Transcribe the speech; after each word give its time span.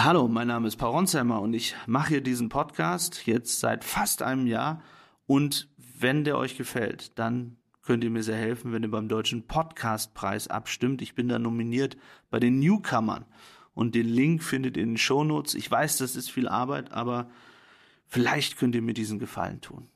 Hallo, 0.00 0.28
mein 0.28 0.46
Name 0.46 0.68
ist 0.68 0.76
Paul 0.76 0.92
Ronsheimer 0.92 1.40
und 1.40 1.54
ich 1.54 1.74
mache 1.88 2.10
hier 2.10 2.20
diesen 2.20 2.50
Podcast 2.50 3.26
jetzt 3.26 3.58
seit 3.58 3.82
fast 3.82 4.22
einem 4.22 4.46
Jahr. 4.46 4.80
Und 5.26 5.68
wenn 5.76 6.22
der 6.22 6.38
euch 6.38 6.56
gefällt, 6.56 7.18
dann 7.18 7.56
könnt 7.82 8.04
ihr 8.04 8.10
mir 8.10 8.22
sehr 8.22 8.36
helfen, 8.36 8.72
wenn 8.72 8.84
ihr 8.84 8.92
beim 8.92 9.08
Deutschen 9.08 9.48
Podcastpreis 9.48 10.46
abstimmt. 10.46 11.02
Ich 11.02 11.16
bin 11.16 11.26
da 11.26 11.40
nominiert 11.40 11.96
bei 12.30 12.38
den 12.38 12.60
Newcomern. 12.60 13.24
Und 13.74 13.96
den 13.96 14.06
Link 14.06 14.44
findet 14.44 14.76
ihr 14.76 14.84
in 14.84 14.90
den 14.90 14.98
Shownotes. 14.98 15.56
Ich 15.56 15.68
weiß, 15.68 15.96
das 15.96 16.14
ist 16.14 16.30
viel 16.30 16.46
Arbeit, 16.46 16.92
aber 16.92 17.28
vielleicht 18.06 18.56
könnt 18.56 18.76
ihr 18.76 18.82
mir 18.82 18.94
diesen 18.94 19.18
Gefallen 19.18 19.60
tun. 19.60 19.88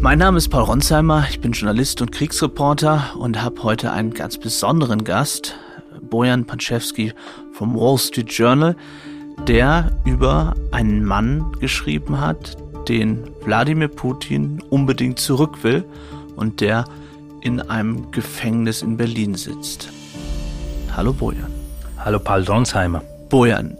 Mein 0.00 0.20
Name 0.20 0.38
ist 0.38 0.48
Paul 0.48 0.62
Ronsheimer, 0.62 1.26
ich 1.28 1.40
bin 1.40 1.50
Journalist 1.50 2.00
und 2.00 2.12
Kriegsreporter 2.12 3.16
und 3.18 3.42
habe 3.42 3.64
heute 3.64 3.90
einen 3.90 4.14
ganz 4.14 4.38
besonderen 4.38 5.02
Gast, 5.02 5.56
Bojan 6.00 6.46
Panczewski 6.46 7.12
vom 7.52 7.74
Wall 7.74 7.98
Street 7.98 8.30
Journal, 8.30 8.76
der 9.48 9.90
über 10.04 10.54
einen 10.70 11.04
Mann 11.04 11.50
geschrieben 11.58 12.20
hat, 12.20 12.56
den 12.88 13.28
Wladimir 13.44 13.88
Putin 13.88 14.62
unbedingt 14.70 15.18
zurück 15.18 15.64
will 15.64 15.84
und 16.36 16.60
der 16.60 16.84
in 17.40 17.60
einem 17.60 18.12
Gefängnis 18.12 18.82
in 18.82 18.96
Berlin 18.96 19.34
sitzt. 19.34 19.88
Hallo 20.96 21.12
Bojan. 21.12 21.52
Hallo 21.98 22.20
Paul 22.20 22.44
Ronsheimer. 22.44 23.02
Bojan, 23.28 23.76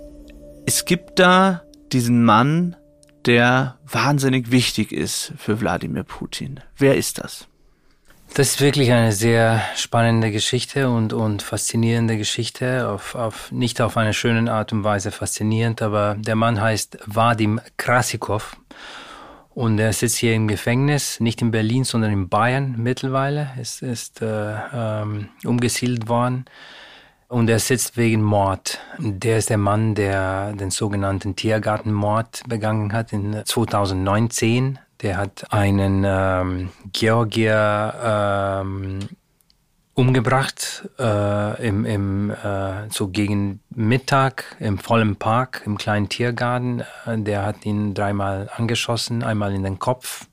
es 0.67 0.85
gibt 0.85 1.21
da 1.21 1.63
diesen 1.93 2.25
Mann, 2.25 2.75
der 3.27 3.79
wahnsinnig 3.87 4.51
wichtig 4.51 4.93
ist 4.93 5.33
für 5.37 5.61
Wladimir 5.61 6.05
Putin. 6.05 6.61
Wer 6.77 6.97
ist 6.97 7.19
das? 7.19 7.49
Das 8.35 8.51
ist 8.51 8.61
wirklich 8.61 8.93
eine 8.93 9.13
sehr 9.13 9.63
spannende 9.75 10.31
Geschichte 10.31 10.91
und, 10.91 11.13
und 11.13 11.43
faszinierende 11.43 12.19
Geschichte, 12.19 12.89
auf, 12.89 13.15
auf, 13.15 13.51
nicht 13.51 13.81
auf 13.81 13.97
eine 13.97 14.13
schöne 14.13 14.53
Art 14.53 14.73
und 14.73 14.85
Weise 14.85 15.11
faszinierend, 15.11 15.83
aber 15.83 16.15
der 16.19 16.37
Mann 16.37 16.61
heißt 16.61 16.99
Vadim 17.07 17.61
Krasikov 17.79 18.57
und 19.59 19.79
er 19.81 19.93
sitzt 19.93 20.19
hier 20.19 20.35
im 20.35 20.47
Gefängnis, 20.47 21.19
nicht 21.19 21.43
in 21.43 21.51
Berlin, 21.51 21.83
sondern 21.83 22.13
in 22.13 22.29
Bayern 22.29 22.77
mittlerweile, 22.79 23.51
ist, 23.61 23.83
ist 23.83 24.23
äh, 24.23 24.55
ähm, 24.73 25.31
umgesiedelt 25.45 26.09
worden. 26.09 26.45
Und 27.29 27.51
er 27.51 27.59
sitzt 27.59 27.99
wegen 27.99 28.23
Mord. 28.23 28.81
Der 28.99 29.37
ist 29.37 29.51
der 29.51 29.59
Mann, 29.59 29.95
der 29.95 30.55
den 30.55 30.71
sogenannten 30.71 31.37
Tiergartenmord 31.37 32.43
begangen 32.49 32.95
hat 32.95 33.13
in 33.13 33.43
2019. 33.45 34.79
Der 35.03 35.19
hat 35.19 35.53
einen 35.53 36.05
ähm, 36.07 36.71
Georgier 36.93 37.95
ähm, 38.03 39.01
umgebracht 39.93 40.89
äh, 40.99 41.67
im, 41.67 41.85
im 41.85 42.31
äh, 42.31 42.89
so 42.89 43.09
gegen 43.09 43.61
Mittag 43.75 44.57
im 44.61 44.79
vollen 44.79 45.17
Park 45.17 45.63
im 45.67 45.77
kleinen 45.77 46.09
Tiergarten. 46.09 46.85
Äh, 47.05 47.19
der 47.19 47.45
hat 47.45 47.67
ihn 47.67 47.95
dreimal 47.95 48.49
angeschossen, 48.57 49.23
einmal 49.23 49.53
in 49.55 49.65
den 49.65 49.79
Kopf, 49.79 50.28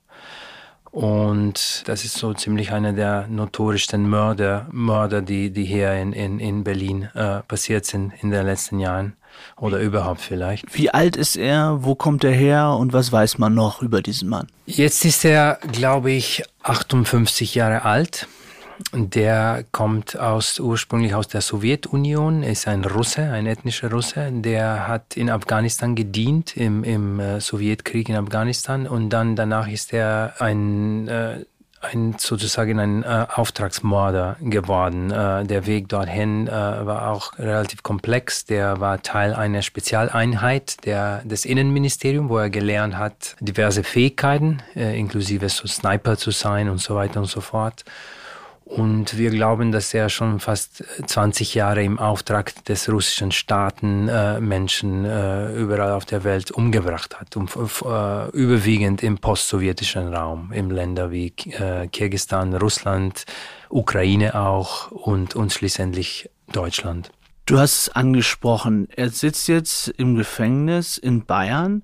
und 0.96 1.84
das 1.88 2.06
ist 2.06 2.16
so 2.16 2.34
ziemlich 2.34 2.72
einer 2.72 2.94
der 2.94 3.28
notorischsten 3.28 4.08
Mörder, 4.08 4.66
Mörder 4.72 5.22
die, 5.22 5.50
die 5.50 5.66
hier 5.66 5.92
in, 5.92 6.14
in, 6.14 6.40
in 6.40 6.64
Berlin 6.64 7.10
äh, 7.14 7.42
passiert 7.42 7.86
sind 7.86 8.14
in 8.22 8.32
den 8.32 8.46
letzten 8.46 8.80
Jahren. 8.80 9.18
Oder 9.58 9.80
überhaupt 9.80 10.22
vielleicht. 10.22 10.74
Wie 10.74 10.90
alt 10.92 11.18
ist 11.18 11.36
er? 11.36 11.80
Wo 11.82 11.96
kommt 11.96 12.24
er 12.24 12.32
her? 12.32 12.70
Und 12.80 12.94
was 12.94 13.12
weiß 13.12 13.40
man 13.40 13.54
noch 13.54 13.82
über 13.82 14.02
diesen 14.02 14.30
Mann? 14.30 14.48
Jetzt 14.66 15.04
ist 15.04 15.26
er, 15.26 15.60
glaube 15.70 16.12
ich, 16.12 16.44
58 16.64 17.56
Jahre 17.56 17.84
alt. 17.84 18.30
Der 18.92 19.64
kommt 19.72 20.20
aus, 20.20 20.60
ursprünglich 20.60 21.16
aus 21.16 21.28
der 21.28 21.42
Sowjetunion, 21.42 22.44
ist 22.44 22.68
ein 22.68 22.84
Russe, 22.84 23.22
ein 23.22 23.46
ethnischer 23.46 23.90
Russe. 23.90 24.30
Der 24.32 24.88
hat 24.88 25.16
in 25.16 25.30
Afghanistan 25.30 25.96
gedient, 25.96 26.58
im, 26.58 26.84
im 26.84 27.20
äh, 27.20 27.40
Sowjetkrieg 27.40 28.10
in 28.10 28.16
Afghanistan. 28.16 28.86
Und 28.86 29.12
dann 29.12 29.36
danach 29.36 29.70
ist 29.70 29.94
er 29.94 30.34
ein, 30.40 31.08
äh, 31.08 31.46
ein 31.82 32.16
sozusagen 32.18 32.80
ein 32.80 33.04
äh, 33.04 33.28
Auftragsmörder 33.34 34.38
geworden. 34.42 35.10
Der 35.10 35.66
Weg 35.66 35.88
dorthin 35.88 36.48
war 36.48 37.10
auch 37.10 37.38
relativ 37.38 37.84
komplex. 37.84 38.46
Der 38.46 38.82
war 38.82 39.02
Teil 39.02 39.34
einer 39.34 39.62
Spezialeinheit 39.62 40.86
der, 40.86 41.22
des 41.24 41.46
Innenministeriums, 41.46 42.30
wo 42.30 42.40
er 42.40 42.50
gelernt 42.50 42.98
hat, 42.98 43.38
diverse 43.40 43.84
Fähigkeiten, 43.84 44.62
äh, 44.76 45.00
inklusive 45.00 45.48
so 45.48 45.68
Sniper 45.68 46.18
zu 46.18 46.32
sein 46.32 46.70
und 46.70 46.80
so 46.80 46.96
weiter 46.96 47.20
und 47.22 47.28
so 47.28 47.40
fort. 47.40 47.86
Und 48.66 49.20
wir 49.20 49.30
glauben, 49.30 49.72
dass 49.72 49.94
er 49.94 50.10
schon 50.10 50.40
fast 50.40 50.84
20 51.06 51.54
Jahre 51.54 51.84
im 51.84 52.00
Auftrag 52.00 52.66
des 52.66 52.90
russischen 52.90 53.32
Staaten 53.32 54.08
äh, 54.08 54.42
Menschen 54.42 55.06
äh, 55.06 55.54
überall 55.54 55.92
auf 55.92 56.06
der 56.06 56.24
Welt 56.24 56.50
umgebracht 56.50 57.20
hat. 57.20 57.38
Um, 57.38 57.48
äh, 57.48 58.30
überwiegend 58.32 59.04
im 59.04 59.20
postsowjetischen 59.20 60.12
Raum, 60.12 60.52
in 60.52 60.72
Länder 60.72 61.12
wie 61.12 61.28
äh, 61.52 61.88
Kirgistan, 61.88 62.56
Russland, 62.56 63.26
Ukraine 63.70 64.34
auch 64.34 64.90
und, 64.90 65.36
und 65.36 65.54
schließlich 65.54 66.32
Deutschland. 66.52 67.12
Du 67.46 67.60
hast 67.60 67.84
es 67.84 67.90
angesprochen, 67.90 68.88
er 68.96 69.12
sitzt 69.12 69.48
jetzt 69.48 69.90
im 69.90 70.16
Gefängnis 70.16 70.98
in 70.98 71.24
Bayern, 71.26 71.84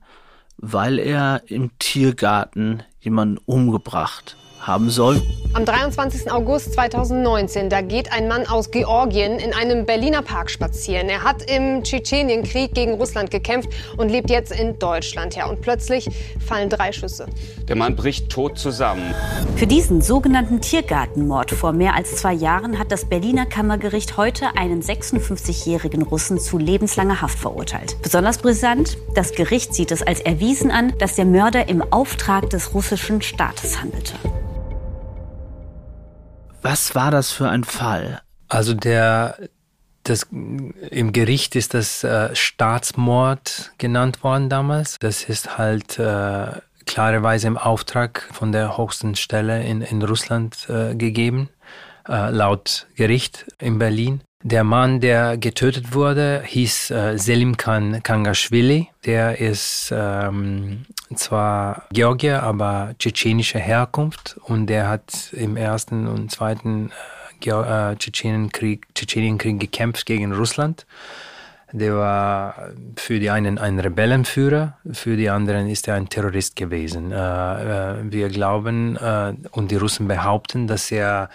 weil 0.58 0.98
er 0.98 1.44
im 1.46 1.78
Tiergarten 1.78 2.82
jemanden 3.02 3.38
umgebracht 3.46 4.36
haben 4.62 4.90
soll. 4.90 5.22
Am 5.54 5.66
23. 5.66 6.32
August 6.32 6.74
2019, 6.76 7.70
da 7.70 7.82
geht 7.82 8.14
ein 8.14 8.30
Mann 8.30 8.48
aus 8.48 8.72
Georgien 8.72 9.38
in 9.38 9.54
einem 9.54 9.86
Berliner 9.86 10.22
Park 10.22 10.50
spazieren. 10.50 11.10
Er 11.10 11.24
hat 11.24 11.44
im 11.52 11.84
Tschetschenienkrieg 11.84 12.74
gegen 12.74 12.94
Russland 12.94 13.32
gekämpft 13.32 13.68
und 13.98 14.08
lebt 14.08 14.30
jetzt 14.30 14.54
in 14.54 14.80
Deutschland. 14.80 15.36
Ja, 15.36 15.48
und 15.48 15.60
plötzlich 15.60 16.08
fallen 16.40 16.70
drei 16.70 16.94
Schüsse. 16.94 17.26
Der 17.68 17.76
Mann 17.76 17.98
bricht 17.98 18.30
tot 18.30 18.58
zusammen. 18.58 19.14
Für 19.58 19.68
diesen 19.68 20.02
sogenannten 20.02 20.62
Tiergartenmord 20.62 21.52
vor 21.52 21.74
mehr 21.74 21.96
als 21.96 22.16
zwei 22.16 22.34
Jahren 22.34 22.80
hat 22.80 22.90
das 22.94 23.04
Berliner 23.04 23.46
Kammergericht 23.46 24.16
heute 24.16 24.56
einen 24.56 24.82
56-jährigen 24.82 26.04
Russen 26.04 26.40
zu 26.40 26.58
lebenslanger 26.58 27.22
Haft 27.22 27.38
verurteilt. 27.38 27.98
Besonders 28.02 28.38
brisant, 28.38 28.98
das 29.16 29.34
Gericht 29.34 29.76
sieht 29.76 29.92
es 29.92 30.02
als 30.02 30.22
erwiesen 30.22 30.72
an, 30.72 30.94
dass 30.98 31.16
der 31.16 31.26
Mörder 31.26 31.68
im 31.68 31.84
Auftrag 31.92 32.50
des 32.52 32.74
russischen 32.74 33.22
Staates 33.22 33.82
handelte. 33.82 34.14
Was 36.62 36.96
war 36.96 37.12
das 37.12 37.32
für 37.32 37.50
ein 37.50 37.64
Fall? 37.64 38.22
Also 38.48 38.74
der 38.74 39.38
das, 40.04 40.24
Im 40.32 41.14
Gericht 41.14 41.56
ist 41.56 41.74
das 41.74 42.04
äh, 42.04 42.36
Staatsmord 42.36 43.72
genannt 43.78 44.24
worden 44.24 44.50
damals. 44.50 44.98
Das 45.00 45.24
ist 45.24 45.58
halt 45.58 46.00
äh, 46.00 46.48
klarerweise 46.86 47.48
im 47.48 47.58
Auftrag 47.58 48.28
von 48.34 48.52
der 48.52 48.78
höchsten 48.78 49.16
Stelle 49.16 49.64
in, 49.64 49.82
in 49.82 50.02
Russland 50.02 50.68
äh, 50.70 50.96
gegeben, 50.96 51.50
äh, 52.08 52.32
laut 52.32 52.88
Gericht 52.96 53.46
in 53.60 53.78
Berlin. 53.78 54.22
Der 54.44 54.64
Mann, 54.64 55.02
der 55.02 55.38
getötet 55.38 55.94
wurde, 55.94 56.42
hieß 56.46 56.90
äh, 56.90 57.18
Selim 57.18 57.58
Khan 57.58 58.02
Kangashvili. 58.02 58.88
Der 59.06 59.40
ist 59.40 59.94
ähm, 59.96 60.86
zwar 61.18 61.84
Georgier, 61.92 62.44
aber 62.44 62.96
tschetschenischer 63.00 63.60
Herkunft 63.60 64.40
und 64.44 64.68
der 64.68 64.88
hat 64.90 65.34
im 65.34 65.58
ersten 65.58 66.08
und 66.08 66.32
zweiten 66.32 66.92
äh, 67.46 67.50
äh 67.50 67.96
Tschetschenienkrieg, 67.96 68.94
Tschetschenienkrieg 68.94 69.60
gekämpft 69.60 70.06
gegen 70.06 70.34
Russland. 70.34 70.86
Der 71.74 71.96
war 71.96 72.56
für 72.98 73.20
die 73.20 73.30
einen 73.30 73.58
ein 73.58 73.80
Rebellenführer, 73.80 74.78
für 74.92 75.16
die 75.16 75.30
anderen 75.30 75.70
ist 75.70 75.88
er 75.88 75.96
ein 75.96 76.10
Terrorist 76.10 76.56
gewesen. 76.56 77.12
Äh, 77.12 77.16
äh 77.16 78.12
wir 78.12 78.30
glauben 78.30 78.98
äh, 78.98 79.34
und 79.52 79.72
die 79.72 79.78
Russen 79.78 80.08
behaupten, 80.08 80.68
dass 80.68 80.92
er 80.92 81.30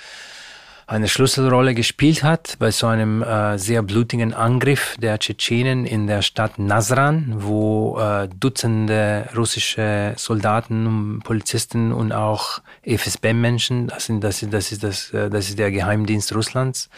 eine 0.89 1.09
Schlüsselrolle 1.09 1.75
gespielt 1.75 2.23
hat 2.23 2.57
bei 2.61 2.71
so 2.71 2.87
einem 2.87 3.23
äh, 3.23 3.59
sehr 3.59 3.83
blutigen 3.83 4.33
Angriff 4.33 4.97
der 5.01 5.19
Tschetschenen 5.19 5.85
in 5.85 6.07
der 6.07 6.23
Stadt 6.23 6.61
Nasran, 6.61 7.35
wo 7.39 7.99
äh, 7.99 8.29
Dutzende 8.29 9.29
russische 9.37 10.15
Soldaten, 10.17 11.21
Polizisten 11.25 11.93
und 11.93 12.13
auch 12.13 12.61
FSB-Menschen, 12.85 13.89
das, 13.89 14.07
sind, 14.07 14.23
das, 14.23 14.43
ist, 14.43 14.53
das, 14.53 14.71
ist 14.71 14.85
das, 14.85 15.11
äh, 15.11 15.29
das 15.29 15.49
ist 15.49 15.59
der 15.59 15.73
Geheimdienst 15.73 16.33
Russlands, 16.33 16.89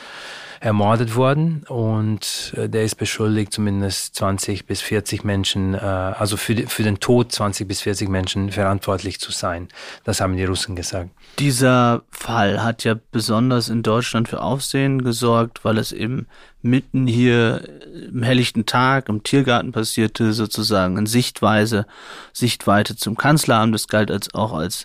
ermordet 0.60 1.14
worden 1.14 1.64
und 1.69 2.52
äh, 2.56 2.69
der 2.69 2.84
ist 2.84 2.96
beschuldigt, 2.96 3.52
zumindest 3.52 4.14
20 4.16 4.66
bis 4.66 4.81
40 4.81 5.22
Menschen, 5.25 5.75
äh, 5.75 5.78
also 5.78 6.37
für, 6.37 6.56
für 6.66 6.82
den 6.82 7.00
Tod 7.00 7.31
20 7.31 7.69
bis 7.69 7.82
40 7.82 8.08
Menschen 8.08 8.50
verantwortlich 8.50 9.20
zu 9.20 9.31
sein. 9.31 9.69
Das 10.05 10.20
haben 10.20 10.37
die 10.37 10.44
Russen 10.44 10.75
gesagt. 10.75 11.10
Dieser 11.38 12.02
Fall 12.10 12.62
hat 12.62 12.84
ja 12.84 12.96
besonders 13.12 13.69
in 13.69 13.82
Deutschland 13.82 14.28
für 14.28 14.43
Aufsehen 14.43 15.02
gesorgt, 15.02 15.64
weil 15.64 15.78
es 15.78 15.93
eben 15.93 16.26
mitten 16.61 17.06
hier 17.06 17.62
im 18.08 18.22
helllichten 18.25 18.66
Tag 18.66 19.08
im 19.08 19.22
Tiergarten 19.22 19.70
passierte, 19.70 20.32
sozusagen 20.32 20.99
in 20.99 21.06
Sichtweise, 21.06 21.87
Sichtweite 22.32 22.96
zum 22.96 23.16
Kanzleramt. 23.16 23.75
Das 23.75 23.87
galt 23.87 24.11
als 24.11 24.34
auch 24.34 24.52
als 24.52 24.84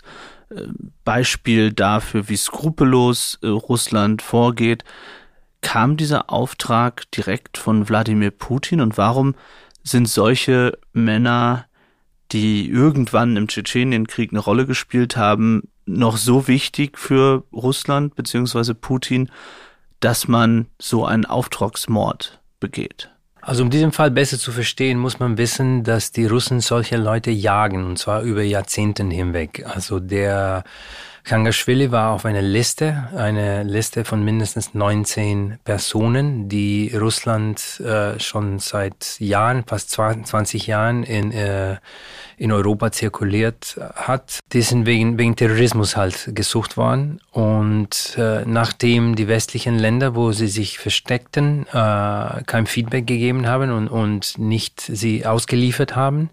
äh, 0.49 0.67
Beispiel 1.03 1.73
dafür, 1.73 2.29
wie 2.29 2.37
skrupellos 2.37 3.39
Russland 3.43 4.21
vorgeht. 4.21 4.83
Kam 5.63 5.98
dieser 5.98 6.30
Auftrag 6.30 7.10
direkt 7.12 7.57
von 7.57 7.89
Wladimir 7.89 8.30
Putin 8.30 8.81
und 8.81 8.98
warum 8.98 9.33
sind 9.81 10.07
solche 10.07 10.77
Männer, 10.92 11.65
die 12.31 12.69
irgendwann 12.69 13.36
im 13.36 13.48
Tschetschenienkrieg 13.48 14.31
eine 14.31 14.39
Rolle 14.39 14.68
gespielt 14.68 15.18
haben, 15.18 15.63
noch 15.86 16.18
so 16.18 16.48
wichtig 16.48 17.00
für 17.00 17.44
Russland 17.51 18.15
bzw. 18.15 18.74
Putin, 18.75 19.31
dass 20.00 20.27
man 20.27 20.68
so 20.80 21.06
einen 21.06 21.25
Auftragsmord 21.25 22.42
begeht? 22.60 23.10
Also 23.42 23.63
um 23.63 23.69
diesen 23.69 23.92
Fall 23.92 24.10
besser 24.10 24.39
zu 24.39 24.54
verstehen, 24.54 24.98
muss 25.00 25.19
man 25.19 25.38
wissen, 25.38 25.83
dass 25.83 26.12
die 26.12 26.25
Russen 26.25 26.62
solche 26.62 26.95
Leute 26.95 27.30
jagen, 27.30 27.83
und 27.83 28.00
zwar 28.00 28.21
über 28.21 28.42
Jahrzehnten 28.42 29.12
hinweg. 29.12 29.65
Also 29.68 30.00
der 30.00 30.63
Kangaschwili 31.23 31.89
war 31.91 32.11
auf 32.11 32.25
einer 32.25 32.41
Liste, 32.41 33.07
eine 33.15 33.63
Liste 33.63 34.03
von 34.03 34.25
mindestens 34.25 34.73
19 34.73 35.57
Personen, 35.63 36.49
die 36.49 36.93
Russland 36.93 37.79
äh, 37.79 38.19
schon 38.19 38.59
seit 38.59 39.19
Jahren, 39.19 39.63
fast 39.65 39.91
20 39.91 40.67
Jahren 40.67 41.03
in, 41.03 41.31
äh, 41.31 41.77
in 42.37 42.51
Europa 42.51 42.91
zirkuliert 42.91 43.79
hat. 43.95 44.39
Die 44.51 44.61
sind 44.61 44.85
wegen, 44.85 45.17
wegen 45.17 45.37
Terrorismus 45.37 45.95
halt 45.95 46.31
gesucht 46.35 46.75
worden. 46.75 47.21
Und 47.31 48.17
äh, 48.17 48.43
nachdem 48.45 49.15
die 49.15 49.29
westlichen 49.29 49.79
Länder, 49.79 50.15
wo 50.15 50.33
sie 50.33 50.47
sich 50.47 50.77
versteckten, 50.77 51.65
äh, 51.67 52.43
kein 52.45 52.65
Feedback 52.65 53.07
gegeben 53.07 53.47
haben 53.47 53.71
und, 53.71 53.87
und 53.87 54.37
nicht 54.37 54.81
sie 54.81 55.25
ausgeliefert 55.25 55.95
haben, 55.95 56.31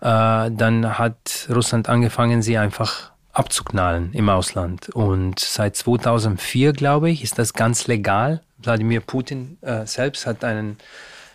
äh, 0.00 0.50
dann 0.50 0.98
hat 0.98 1.48
Russland 1.54 1.90
angefangen, 1.90 2.40
sie 2.40 2.56
einfach 2.56 3.11
abzuknallen 3.32 4.12
im 4.12 4.28
Ausland. 4.28 4.90
Und 4.90 5.38
seit 5.38 5.76
2004, 5.76 6.72
glaube 6.72 7.10
ich, 7.10 7.22
ist 7.22 7.38
das 7.38 7.54
ganz 7.54 7.86
legal. 7.86 8.42
Wladimir 8.58 9.00
Putin 9.00 9.58
äh, 9.62 9.86
selbst 9.86 10.26
hat 10.26 10.44
einen, 10.44 10.76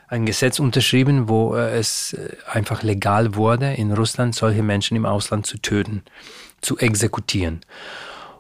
ein 0.08 0.26
Gesetz 0.26 0.60
unterschrieben, 0.60 1.28
wo 1.28 1.56
äh, 1.56 1.78
es 1.78 2.14
äh, 2.14 2.36
einfach 2.52 2.84
legal 2.84 3.36
wurde, 3.36 3.74
in 3.74 3.92
Russland 3.92 4.36
solche 4.36 4.64
Menschen 4.64 4.96
im 4.96 5.06
Ausland 5.06 5.46
zu 5.46 5.58
töten, 5.58 6.04
zu 6.62 6.78
exekutieren. 6.78 7.62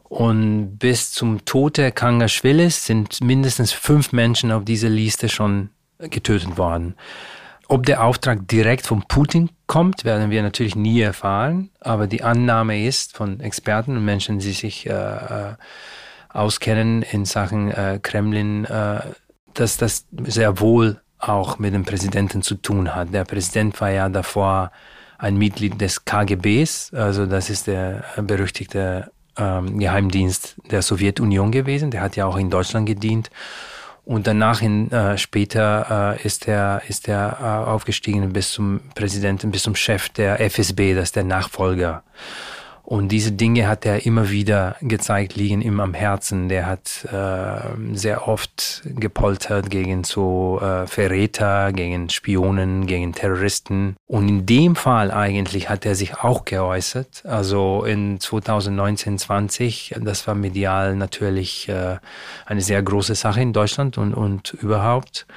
Und 0.03 0.77
bis 0.77 1.11
zum 1.11 1.43
Tod 1.43 1.77
der 1.77 1.91
Kangaschwilis 1.91 2.85
sind 2.85 3.19
mindestens 3.21 3.73
fünf 3.73 4.13
Menschen 4.13 4.51
auf 4.51 4.63
dieser 4.63 4.89
Liste 4.89 5.27
schon 5.27 5.69
getötet 5.99 6.57
worden. 6.57 6.95
Ob 7.69 7.85
der 7.85 8.03
Auftrag 8.03 8.47
direkt 8.47 8.87
von 8.87 9.03
Putin 9.07 9.49
kommt, 9.65 10.05
werden 10.05 10.31
wir 10.31 10.41
natürlich 10.41 10.75
nie 10.75 11.01
erfahren. 11.01 11.69
Aber 11.81 12.07
die 12.07 12.23
Annahme 12.23 12.85
ist 12.85 13.15
von 13.15 13.39
Experten 13.41 13.97
und 13.97 14.05
Menschen, 14.05 14.39
die 14.39 14.51
sich 14.51 14.87
äh, 14.87 14.91
äh, 14.91 15.55
auskennen 16.29 17.01
in 17.01 17.25
Sachen 17.25 17.71
äh, 17.71 17.99
Kremlin, 18.01 18.65
äh, 18.65 19.01
dass 19.53 19.77
das 19.77 20.05
sehr 20.25 20.59
wohl 20.59 21.01
auch 21.19 21.59
mit 21.59 21.73
dem 21.73 21.83
Präsidenten 21.83 22.41
zu 22.41 22.55
tun 22.55 22.95
hat. 22.95 23.13
Der 23.13 23.25
Präsident 23.25 23.79
war 23.81 23.89
ja 23.89 24.07
davor 24.07 24.71
ein 25.17 25.35
Mitglied 25.35 25.81
des 25.81 26.05
KGBs, 26.05 26.93
also 26.93 27.25
das 27.25 27.49
ist 27.49 27.65
der 27.65 28.03
berüchtigte 28.21 29.11
ähm, 29.35 29.79
Geheimdienst 29.79 30.57
der 30.69 30.83
Sowjetunion 30.83 31.51
gewesen. 31.51 31.91
Der 31.91 32.01
hat 32.01 32.15
ja 32.15 32.25
auch 32.25 32.37
in 32.37 32.49
Deutschland 32.49 32.85
gedient. 32.85 33.31
Und 34.07 34.25
danach 34.25 34.61
in, 34.61 34.89
äh, 34.89 35.17
später 35.17 36.15
äh, 36.15 36.25
ist 36.25 36.47
er, 36.47 36.81
ist 36.87 37.09
er 37.09 37.39
äh, 37.41 37.69
aufgestiegen 37.69 38.31
bis 38.31 38.53
zum 38.53 38.79
Präsidenten, 38.95 39.51
bis 39.51 39.63
zum 39.63 39.75
Chef 39.75 40.07
der 40.07 40.39
FSB, 40.39 40.95
das 40.95 41.09
ist 41.09 41.17
der 41.17 41.25
Nachfolger. 41.25 42.03
Und 42.89 43.09
diese 43.09 43.33
Dinge 43.33 43.67
hat 43.67 43.85
er 43.85 44.05
immer 44.05 44.29
wieder 44.29 44.77
gezeigt, 44.79 45.35
liegen 45.35 45.61
ihm 45.61 45.81
am 45.81 45.93
Herzen. 45.93 46.47
Der 46.47 46.67
hat 46.67 47.05
äh, 47.11 47.75
sehr 47.91 48.29
oft 48.29 48.81
gepoltert 48.85 49.69
gegen 49.69 50.05
so 50.05 50.61
äh, 50.61 50.87
Verräter, 50.87 51.73
gegen 51.73 52.09
Spionen, 52.09 52.87
gegen 52.87 53.11
Terroristen. 53.11 53.97
Und 54.07 54.29
in 54.29 54.45
dem 54.45 54.77
Fall 54.77 55.11
eigentlich 55.11 55.69
hat 55.69 55.85
er 55.85 55.95
sich 55.95 56.19
auch 56.19 56.45
geäußert. 56.45 57.25
Also 57.25 57.83
in 57.83 58.21
2019, 58.21 59.17
20, 59.17 59.95
das 59.99 60.25
war 60.25 60.35
medial 60.35 60.95
natürlich 60.95 61.67
äh, 61.67 61.97
eine 62.45 62.61
sehr 62.61 62.81
große 62.81 63.15
Sache 63.15 63.41
in 63.41 63.51
Deutschland 63.51 63.97
und, 63.97 64.13
und 64.13 64.53
überhaupt 64.53 65.27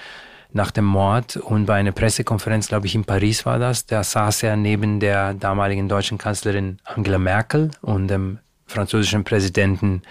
nach 0.52 0.70
dem 0.70 0.84
Mord 0.84 1.36
und 1.36 1.66
bei 1.66 1.74
einer 1.74 1.92
Pressekonferenz, 1.92 2.68
glaube 2.68 2.86
ich, 2.86 2.94
in 2.94 3.04
Paris 3.04 3.46
war 3.46 3.58
das, 3.58 3.86
da 3.86 4.02
saß 4.02 4.42
er 4.42 4.56
neben 4.56 5.00
der 5.00 5.34
damaligen 5.34 5.88
deutschen 5.88 6.18
Kanzlerin 6.18 6.78
Angela 6.84 7.18
Merkel 7.18 7.70
und 7.82 8.08
dem 8.08 8.38
französischen 8.66 9.24
Präsidenten 9.24 10.02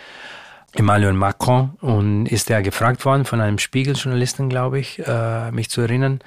Emmanuel 0.74 1.14
Macron 1.14 1.72
und 1.82 2.28
ist 2.28 2.50
er 2.50 2.62
gefragt 2.62 3.04
worden 3.06 3.26
von 3.26 3.42
einem 3.42 3.58
Spiegeljournalisten, 3.58 4.50
glaube 4.50 4.80
ich, 4.80 5.00
äh, 5.06 5.52
mich 5.52 5.70
zu 5.70 5.82
erinnern, 5.82 6.20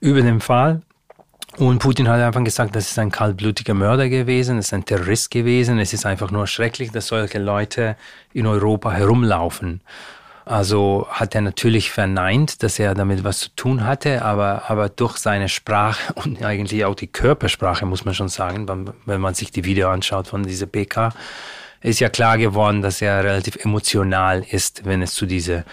über 0.00 0.22
den 0.22 0.40
Fall. 0.40 0.82
Und 1.56 1.78
Putin 1.80 2.08
hat 2.08 2.20
einfach 2.20 2.44
gesagt, 2.44 2.76
das 2.76 2.90
ist 2.90 2.98
ein 2.98 3.10
kaltblütiger 3.10 3.74
Mörder 3.74 4.08
gewesen, 4.08 4.58
es 4.58 4.66
ist 4.66 4.74
ein 4.74 4.84
Terrorist 4.84 5.30
gewesen, 5.30 5.78
es 5.78 5.92
ist 5.92 6.06
einfach 6.06 6.30
nur 6.30 6.46
schrecklich, 6.46 6.90
dass 6.92 7.08
solche 7.08 7.38
Leute 7.38 7.96
in 8.32 8.46
Europa 8.46 8.92
herumlaufen. 8.92 9.80
Also 10.50 11.06
hat 11.08 11.36
er 11.36 11.42
natürlich 11.42 11.92
verneint, 11.92 12.64
dass 12.64 12.80
er 12.80 12.94
damit 12.94 13.22
was 13.22 13.38
zu 13.38 13.50
tun 13.54 13.86
hatte, 13.86 14.24
aber, 14.24 14.64
aber 14.68 14.88
durch 14.88 15.16
seine 15.18 15.48
Sprache 15.48 16.12
und 16.16 16.42
eigentlich 16.42 16.84
auch 16.84 16.96
die 16.96 17.06
Körpersprache, 17.06 17.86
muss 17.86 18.04
man 18.04 18.14
schon 18.14 18.28
sagen, 18.28 18.66
wenn 19.06 19.20
man 19.20 19.34
sich 19.34 19.52
die 19.52 19.64
Video 19.64 19.90
anschaut 19.90 20.26
von 20.26 20.42
dieser 20.42 20.66
PK, 20.66 21.10
ist 21.82 22.00
ja 22.00 22.08
klar 22.08 22.36
geworden, 22.36 22.82
dass 22.82 23.00
er 23.00 23.22
relativ 23.22 23.64
emotional 23.64 24.44
ist, 24.50 24.84
wenn 24.84 25.02
es 25.02 25.14
zu 25.14 25.24
diese 25.24 25.64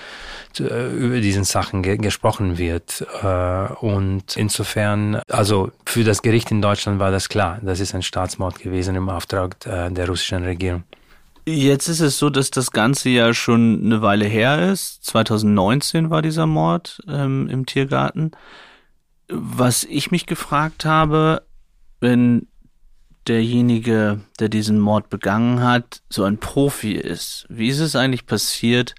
zu, 0.53 0.69
äh, 0.69 0.91
über 0.91 1.21
diesen 1.21 1.43
Sachen 1.43 1.81
ge 1.81 1.97
gesprochen 1.97 2.59
wird. 2.59 3.03
Äh, 3.23 3.73
und 3.83 4.37
insofern, 4.37 5.21
also 5.27 5.71
für 5.87 6.03
das 6.03 6.21
Gericht 6.21 6.51
in 6.51 6.61
Deutschland 6.61 6.99
war 6.99 7.09
das 7.09 7.29
klar, 7.29 7.59
das 7.63 7.79
ist 7.79 7.95
ein 7.95 8.03
Staatsmord 8.03 8.59
gewesen 8.59 8.95
im 8.95 9.09
Auftrag 9.09 9.55
äh, 9.65 9.89
der 9.89 10.07
russischen 10.07 10.43
Regierung. 10.43 10.83
Jetzt 11.49 11.87
ist 11.87 12.01
es 12.01 12.19
so, 12.19 12.29
dass 12.29 12.51
das 12.51 12.71
Ganze 12.71 13.07
ja 13.07 13.33
schon 13.33 13.81
eine 13.81 14.01
Weile 14.01 14.25
her 14.25 14.69
ist. 14.69 15.05
2019 15.05 16.09
war 16.09 16.21
dieser 16.21 16.45
Mord 16.45 17.01
ähm, 17.07 17.47
im 17.47 17.65
Tiergarten. 17.65 18.31
Was 19.29 19.85
ich 19.85 20.11
mich 20.11 20.25
gefragt 20.25 20.83
habe, 20.83 21.43
wenn 22.01 22.47
derjenige, 23.29 24.19
der 24.41 24.49
diesen 24.49 24.77
Mord 24.77 25.09
begangen 25.09 25.61
hat, 25.61 26.01
so 26.09 26.25
ein 26.25 26.37
Profi 26.37 26.91
ist, 26.91 27.45
wie 27.47 27.69
ist 27.69 27.79
es 27.79 27.95
eigentlich 27.95 28.25
passiert, 28.25 28.93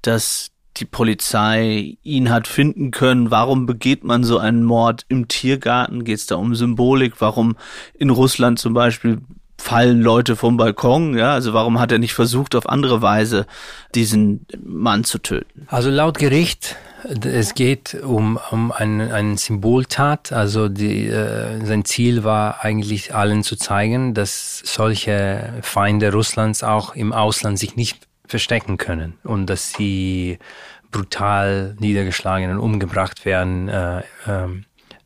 dass 0.00 0.50
die 0.78 0.86
Polizei 0.86 1.98
ihn 2.02 2.30
hat 2.30 2.48
finden 2.48 2.90
können. 2.90 3.30
Warum 3.30 3.66
begeht 3.66 4.02
man 4.02 4.24
so 4.24 4.38
einen 4.38 4.64
Mord 4.64 5.04
im 5.08 5.28
Tiergarten? 5.28 6.04
Geht 6.04 6.16
es 6.16 6.26
da 6.26 6.36
um 6.36 6.54
Symbolik? 6.54 7.20
Warum 7.20 7.58
in 7.92 8.08
Russland 8.08 8.58
zum 8.58 8.72
Beispiel 8.72 9.20
fallen 9.62 10.02
Leute 10.02 10.34
vom 10.34 10.56
Balkon, 10.56 11.16
ja, 11.16 11.32
also 11.32 11.54
warum 11.54 11.78
hat 11.78 11.92
er 11.92 11.98
nicht 11.98 12.14
versucht, 12.14 12.56
auf 12.56 12.68
andere 12.68 13.00
Weise 13.00 13.46
diesen 13.94 14.44
Mann 14.62 15.04
zu 15.04 15.18
töten? 15.18 15.66
Also 15.68 15.88
laut 15.88 16.18
Gericht, 16.18 16.76
es 17.24 17.54
geht 17.54 17.94
um, 17.94 18.40
um 18.50 18.72
einen, 18.72 19.12
einen 19.12 19.36
Symboltat, 19.36 20.32
also 20.32 20.68
die, 20.68 21.06
äh, 21.06 21.64
sein 21.64 21.84
Ziel 21.84 22.24
war 22.24 22.64
eigentlich 22.64 23.14
allen 23.14 23.44
zu 23.44 23.56
zeigen, 23.56 24.14
dass 24.14 24.58
solche 24.64 25.54
Feinde 25.62 26.12
Russlands 26.12 26.64
auch 26.64 26.96
im 26.96 27.12
Ausland 27.12 27.58
sich 27.58 27.76
nicht 27.76 28.08
verstecken 28.26 28.78
können 28.78 29.14
und 29.22 29.46
dass 29.46 29.72
sie 29.72 30.38
brutal 30.90 31.76
niedergeschlagen 31.78 32.50
und 32.50 32.58
umgebracht 32.58 33.24
werden, 33.24 33.68
äh, 33.68 34.00
äh, 34.00 34.02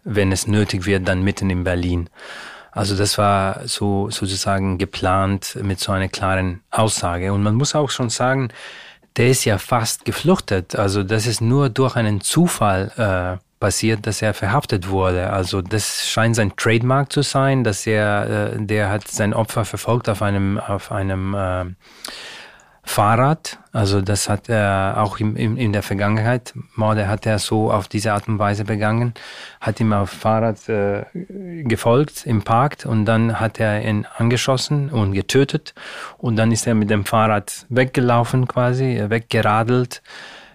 wenn 0.03 0.33
es 0.33 0.47
nötig 0.47 0.87
wird, 0.87 1.07
dann 1.07 1.23
mitten 1.23 1.51
in 1.51 1.63
Berlin. 1.63 2.09
Also 2.77 2.95
das 2.95 3.17
war 3.17 3.67
so 3.67 4.11
sozusagen 4.11 4.77
geplant 4.77 5.59
mit 5.63 5.81
so 5.81 5.93
einer 5.93 6.09
klaren 6.09 6.61
Aussage. 6.71 7.33
Und 7.33 7.43
man 7.43 7.55
muss 7.55 7.75
auch 7.75 7.89
schon 7.89 8.11
sagen, 8.11 8.51
der 9.17 9.29
ist 9.31 9.47
ja 9.47 9.57
fast 9.57 10.05
gefluchtet. 10.05 10.77
Also 10.77 11.03
das 11.03 11.27
ist 11.27 11.41
nur 11.41 11.71
durch 11.71 11.97
einen 11.97 12.21
Zufall 12.21 12.93
äh, 12.99 13.43
passiert, 13.61 14.07
dass 14.07 14.21
er 14.21 14.35
verhaftet 14.35 14.91
wurde. 14.91 15.31
Also 15.31 15.63
das 15.63 16.07
scheint 16.07 16.37
sein 16.37 16.53
Trademark 16.55 17.11
zu 17.11 17.23
sein, 17.23 17.65
dass 17.65 17.87
er, 17.87 18.53
äh, 18.53 18.67
der 18.67 18.91
hat 18.91 19.09
sein 19.09 19.33
Opfer 19.33 19.65
verfolgt 19.65 20.11
auf 20.11 20.21
einem 20.21 20.59
auf 20.59 20.93
einem 20.93 21.33
äh, 21.35 21.65
Fahrrad. 22.87 23.59
Also 23.73 24.01
das 24.01 24.29
hat 24.29 24.49
er 24.49 24.95
auch 24.99 25.19
im, 25.19 25.37
im, 25.37 25.57
in 25.59 25.73
der 25.73 25.83
Vergangenheit, 25.83 26.55
Morde 26.77 27.09
hat 27.09 27.27
er 27.27 27.39
so 27.39 27.71
auf 27.71 27.89
diese 27.89 28.13
Art 28.13 28.29
und 28.29 28.39
Weise 28.39 28.65
begangen, 28.65 29.13
hat 29.61 29.81
ihm 29.81 29.93
auf 29.93 30.09
Fahrrad 30.09 30.69
äh, 30.69 31.05
gefolgt 31.65 32.25
im 32.25 32.43
Park 32.43 32.87
und 32.87 33.05
dann 33.05 33.39
hat 33.39 33.61
er 33.61 33.83
ihn 33.85 34.07
angeschossen 34.17 34.89
und 34.89 35.13
getötet 35.13 35.75
und 36.17 36.37
dann 36.37 36.53
ist 36.53 36.67
er 36.67 36.75
mit 36.75 36.89
dem 36.89 37.05
Fahrrad 37.05 37.67
weggelaufen 37.69 38.47
quasi, 38.49 39.03
weggeradelt 39.09 40.01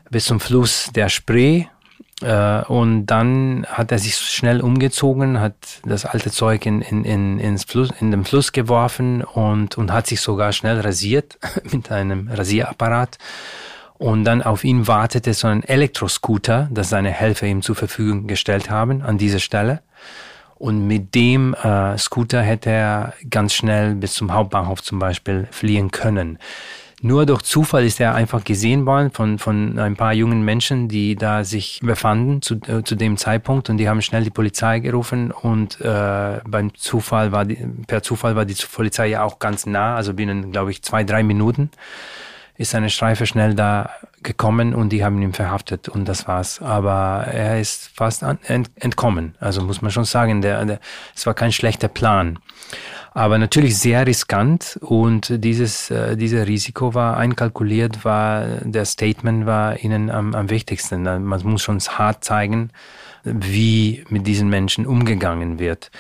bis 0.10 0.26
zum 0.26 0.40
Fluss 0.40 0.90
der 0.96 1.10
Spree 1.10 1.60
äh, 1.60 1.81
und 2.22 3.06
dann 3.08 3.66
hat 3.68 3.92
er 3.92 4.00
sich 4.00 4.16
schnell 4.16 4.62
umgezogen, 4.62 5.40
hat 5.40 5.56
das 5.84 6.06
alte 6.06 6.32
Zeug 6.32 6.66
in, 6.66 6.82
in, 6.82 7.04
in, 7.04 7.40
ins 7.40 7.64
Fluss, 7.64 7.90
in 8.00 8.12
den 8.12 8.26
Fluss 8.26 8.52
geworfen 8.52 9.24
und, 9.24 9.78
und 9.78 9.92
hat 9.92 10.08
sich 10.08 10.22
sogar 10.22 10.54
schnell 10.54 10.80
rasiert 10.80 11.40
mit 11.72 11.92
einem 11.92 12.28
Rasierapparat 12.28 13.18
Und 13.98 14.24
dann 14.24 14.42
auf 14.42 14.64
ihn 14.64 14.88
wartete 14.88 15.34
so 15.34 15.48
ein 15.48 15.64
Elektroscooter, 15.64 16.68
das 16.72 16.90
seine 16.90 17.12
Helfer 17.12 17.46
ihm 17.46 17.62
zur 17.62 17.76
Verfügung 17.76 18.26
gestellt 18.26 18.70
haben 18.70 19.04
an 19.04 19.20
dieser 19.20 19.40
Stelle. 19.40 19.82
Und 20.56 20.86
mit 20.86 21.16
dem 21.16 21.56
äh, 21.56 21.98
Scooter 21.98 22.42
hätte 22.42 22.70
er 22.70 23.14
ganz 23.30 23.54
schnell 23.54 23.96
bis 23.96 24.14
zum 24.14 24.34
Hauptbahnhof 24.34 24.84
zum 24.84 25.00
Beispiel 25.00 25.48
fliehen 25.50 25.90
können. 25.92 26.38
Nur 27.04 27.26
durch 27.26 27.42
Zufall 27.42 27.84
ist 27.84 28.00
er 28.00 28.14
einfach 28.14 28.44
gesehen 28.44 28.86
worden 28.86 29.10
von, 29.10 29.40
von 29.40 29.80
ein 29.80 29.96
paar 29.96 30.14
jungen 30.14 30.44
Menschen, 30.44 30.88
die 30.88 31.16
da 31.16 31.44
sich 31.44 31.80
befanden 31.82 32.44
zu, 32.44 32.56
äh, 32.68 32.84
zu 32.84 32.96
dem 32.96 33.18
Zeitpunkt 33.18 33.72
und 33.72 33.78
die 33.78 33.90
haben 33.90 34.04
schnell 34.04 34.24
die 34.24 34.30
Polizei 34.30 34.80
gerufen 34.80 35.32
und 35.32 35.82
äh, 35.82 36.40
beim 36.46 36.76
Zufall 36.76 37.32
war 37.32 37.46
die, 37.46 37.56
per 37.88 38.04
Zufall 38.04 38.36
war 38.36 38.46
die 38.46 38.56
Polizei 38.72 39.08
ja 39.08 39.24
auch 39.24 39.40
ganz 39.40 39.66
nah, 39.66 39.96
also 39.96 40.14
binnen, 40.14 40.52
glaube 40.52 40.70
ich, 40.70 40.84
zwei, 40.84 41.04
drei 41.04 41.24
Minuten 41.24 41.72
ist 42.62 42.76
eine 42.76 42.90
Streife 42.90 43.26
schnell 43.26 43.56
da 43.56 43.90
gekommen 44.22 44.76
und 44.76 44.90
die 44.90 45.04
haben 45.04 45.20
ihn 45.22 45.34
verhaftet 45.34 45.90
und 45.90 46.08
das 46.08 46.28
war's. 46.28 46.62
Aber 46.62 47.26
er 47.26 47.60
ist 47.60 47.90
fast 47.96 48.24
entkommen. 48.24 49.36
Also 49.40 49.64
muss 49.64 49.82
man 49.82 49.92
schon 49.92 50.06
sagen, 50.06 50.42
der, 50.42 50.64
der, 50.66 50.80
es 51.16 51.26
war 51.26 51.34
kein 51.34 51.52
schlechter 51.52 51.88
Plan. 51.88 52.38
Aber 53.14 53.38
natürlich 53.38 53.78
sehr 53.78 54.08
riskant 54.08 54.80
und 54.82 55.44
dieses, 55.44 55.92
äh, 55.92 56.16
dieses 56.16 56.48
Risiko 56.48 56.94
war 56.94 57.18
einkalkuliert, 57.18 58.06
war, 58.06 58.46
der 58.62 58.86
Statement 58.86 59.46
war 59.46 59.78
ihnen 59.80 60.10
am, 60.10 60.34
am 60.34 60.50
wichtigsten. 60.50 61.04
Man 61.04 61.42
muss 61.44 61.62
schon 61.62 61.80
hart 61.80 62.24
zeigen, 62.24 62.72
wie 63.24 64.06
mit 64.08 64.26
diesen 64.28 64.50
Menschen 64.50 64.86
umgegangen 64.86 65.60
wird. 65.60 65.92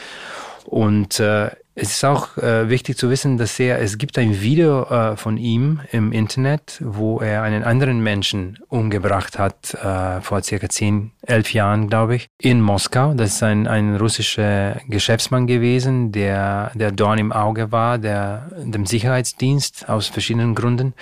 Und 0.65 1.19
äh, 1.19 1.51
es 1.73 1.91
ist 1.91 2.03
auch 2.03 2.37
äh, 2.37 2.69
wichtig 2.69 2.97
zu 2.97 3.09
wissen, 3.09 3.37
dass 3.37 3.57
er, 3.59 3.79
es 3.79 3.97
gibt 3.97 4.17
ein 4.17 4.41
Video 4.41 4.83
äh, 4.83 5.15
von 5.15 5.37
ihm 5.37 5.79
im 5.91 6.11
Internet, 6.11 6.81
wo 6.83 7.19
er 7.19 7.43
einen 7.43 7.63
anderen 7.63 8.01
Menschen 8.03 8.59
umgebracht 8.67 9.39
hat, 9.39 9.73
äh, 9.75 10.19
vor 10.21 10.43
circa 10.43 10.67
zehn, 10.67 11.11
elf 11.21 11.53
Jahren, 11.53 11.87
glaube 11.87 12.15
ich, 12.15 12.27
in 12.37 12.61
Moskau. 12.61 13.13
Das 13.13 13.35
ist 13.35 13.43
ein, 13.43 13.67
ein 13.67 13.95
russischer 13.95 14.81
Geschäftsmann 14.87 15.47
gewesen, 15.47 16.11
der, 16.11 16.71
der 16.75 16.91
Dorn 16.91 17.19
im 17.19 17.31
Auge 17.31 17.71
war, 17.71 17.97
der, 17.97 18.51
dem 18.57 18.85
Sicherheitsdienst 18.85 19.87
aus 19.87 20.07
verschiedenen 20.07 20.55
Gründen. 20.55 20.93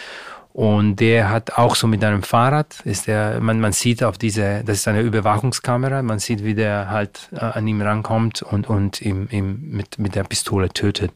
Und 0.59 0.97
der 0.97 1.29
hat 1.29 1.53
auch 1.53 1.73
so 1.73 1.87
mit 1.87 2.03
einem 2.03 2.21
Fahrrad, 2.21 2.81
ist 2.83 3.07
der, 3.07 3.39
man, 3.39 3.61
man 3.61 3.71
sieht 3.71 4.03
auf 4.03 4.17
diese, 4.17 4.61
das 4.65 4.79
ist 4.79 4.89
eine 4.89 4.99
Überwachungskamera, 4.99 6.01
man 6.01 6.19
sieht, 6.19 6.43
wie 6.43 6.53
der 6.53 6.89
halt 6.89 7.29
äh, 7.31 7.37
an 7.37 7.65
ihm 7.65 7.81
rankommt 7.81 8.41
und, 8.41 8.67
und 8.67 9.01
ihm, 9.01 9.29
ihm 9.31 9.69
mit, 9.71 9.99
mit 9.99 10.15
der 10.15 10.25
Pistole 10.25 10.67
tötet. 10.67 11.13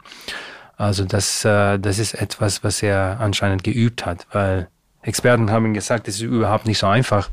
Also 0.77 1.03
das, 1.03 1.43
äh, 1.43 1.77
das 1.77 1.99
ist 1.99 2.13
etwas, 2.13 2.63
was 2.63 2.81
er 2.81 3.17
anscheinend 3.19 3.65
geübt 3.65 4.05
hat, 4.05 4.27
weil 4.31 4.69
Experten 5.01 5.51
haben 5.51 5.65
ihm 5.65 5.73
gesagt, 5.73 6.07
es 6.07 6.15
ist 6.15 6.21
überhaupt 6.21 6.65
nicht 6.65 6.77
so 6.77 6.87
einfach, 6.87 7.29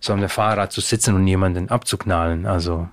so 0.00 0.14
einem 0.14 0.30
Fahrrad 0.30 0.72
zu 0.72 0.80
sitzen 0.80 1.14
und 1.14 1.26
jemanden 1.26 1.68
abzuknallen. 1.68 2.46
Also 2.46 2.88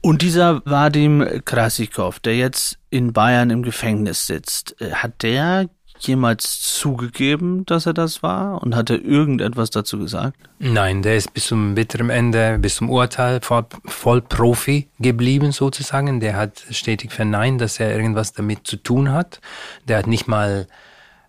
und 0.00 0.22
dieser 0.22 0.60
Vadim 0.64 1.42
Krasikov, 1.44 2.18
der 2.18 2.36
jetzt 2.36 2.78
in 2.88 3.12
Bayern 3.12 3.50
im 3.50 3.62
Gefängnis 3.62 4.26
sitzt, 4.26 4.74
äh, 4.80 4.90
hat 4.92 5.22
der 5.22 5.68
jemals 6.06 6.60
zugegeben, 6.60 7.64
dass 7.66 7.86
er 7.86 7.94
das 7.94 8.22
war? 8.22 8.62
Und 8.62 8.74
hat 8.74 8.90
er 8.90 9.02
irgendetwas 9.02 9.70
dazu 9.70 9.98
gesagt? 9.98 10.36
Nein, 10.58 11.02
der 11.02 11.16
ist 11.16 11.32
bis 11.34 11.46
zum 11.46 11.74
bitteren 11.74 12.10
Ende, 12.10 12.58
bis 12.58 12.76
zum 12.76 12.90
Urteil 12.90 13.40
voll, 13.40 13.66
voll 13.84 14.20
Profi 14.22 14.88
geblieben 14.98 15.52
sozusagen. 15.52 16.20
Der 16.20 16.36
hat 16.36 16.64
stetig 16.70 17.12
verneint, 17.12 17.60
dass 17.60 17.80
er 17.80 17.94
irgendwas 17.94 18.32
damit 18.32 18.66
zu 18.66 18.76
tun 18.76 19.12
hat. 19.12 19.40
Der 19.88 19.98
hat 19.98 20.06
nicht 20.06 20.28
mal 20.28 20.66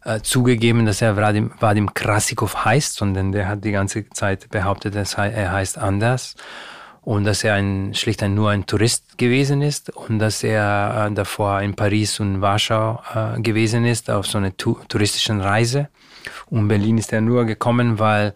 äh, 0.04 0.22
zugegeben, 0.22 0.86
dass 0.86 1.02
er 1.02 1.18
Vadim, 1.18 1.52
Vadim 1.60 1.94
Krasikov 1.94 2.66
heißt, 2.66 2.96
sondern 2.96 3.32
der 3.32 3.48
hat 3.48 3.64
die 3.64 3.72
ganze 3.72 4.10
Zeit 4.10 4.50
behauptet, 4.50 4.96
er 4.96 5.52
heißt 5.52 5.78
anders 5.78 6.36
und 7.02 7.24
dass 7.24 7.44
er 7.44 7.56
ein, 7.56 7.94
schlicht 7.96 8.22
ein, 8.24 8.36
nur 8.36 8.52
ein 8.52 8.66
Tourist 8.66 9.18
gewesen 9.18 9.62
ist 9.62 9.90
und 9.90 10.20
dass 10.20 10.44
er 10.44 11.08
äh, 11.10 11.14
davor 11.14 11.62
in 11.62 11.76
Paris 11.76 12.20
und 12.20 12.42
Warschau 12.42 13.02
äh, 13.14 13.42
gewesen 13.42 13.86
ist 13.86 14.10
auf 14.10 14.28
so 14.28 14.38
einer 14.38 14.56
tu 14.56 14.78
touristischen 14.88 15.42
Reise. 15.42 15.90
Und 16.50 16.68
Berlin 16.68 16.98
ist 16.98 17.12
er 17.12 17.22
nur 17.22 17.46
gekommen, 17.46 17.98
weil 17.98 18.36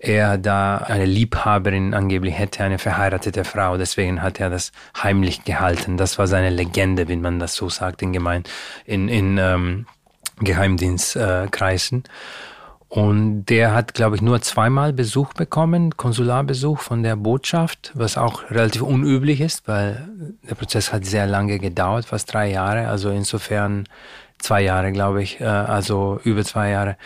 er 0.00 0.38
da 0.38 0.78
eine 0.78 1.06
Liebhaberin 1.06 1.94
angeblich 1.94 2.36
hätte, 2.36 2.64
eine 2.64 2.78
verheiratete 2.78 3.44
Frau. 3.44 3.78
Deswegen 3.78 4.22
hat 4.22 4.40
er 4.40 4.50
das 4.50 4.72
heimlich 5.02 5.44
gehalten. 5.44 5.96
Das 5.96 6.18
war 6.18 6.26
seine 6.26 6.50
Legende, 6.50 7.08
wenn 7.08 7.20
man 7.20 7.38
das 7.38 7.54
so 7.54 7.68
sagt, 7.68 8.02
in, 8.02 8.12
Gemein 8.12 8.44
in, 8.84 9.08
in 9.08 9.38
ähm, 9.38 9.86
Geheimdienstkreisen. 10.40 12.04
Äh, 12.04 12.08
und 12.94 13.46
der 13.46 13.74
hat, 13.74 13.92
glaube 13.94 14.14
ich, 14.14 14.22
nur 14.22 14.40
zweimal 14.40 14.92
Besuch 14.92 15.34
bekommen, 15.34 15.96
Konsularbesuch 15.96 16.78
von 16.78 17.02
der 17.02 17.16
Botschaft, 17.16 17.90
was 17.94 18.16
auch 18.16 18.48
relativ 18.52 18.82
unüblich 18.82 19.40
ist, 19.40 19.66
weil 19.66 20.08
der 20.48 20.54
Prozess 20.54 20.92
hat 20.92 21.04
sehr 21.04 21.26
lange 21.26 21.58
gedauert, 21.58 22.04
fast 22.04 22.32
drei 22.32 22.52
Jahre. 22.52 22.86
Also 22.86 23.10
insofern 23.10 23.88
zwei 24.38 24.62
Jahre, 24.62 24.92
glaube 24.92 25.24
ich, 25.24 25.40
äh, 25.40 25.44
also 25.44 26.20
über 26.22 26.44
zwei 26.44 26.70
Jahre. 26.70 26.96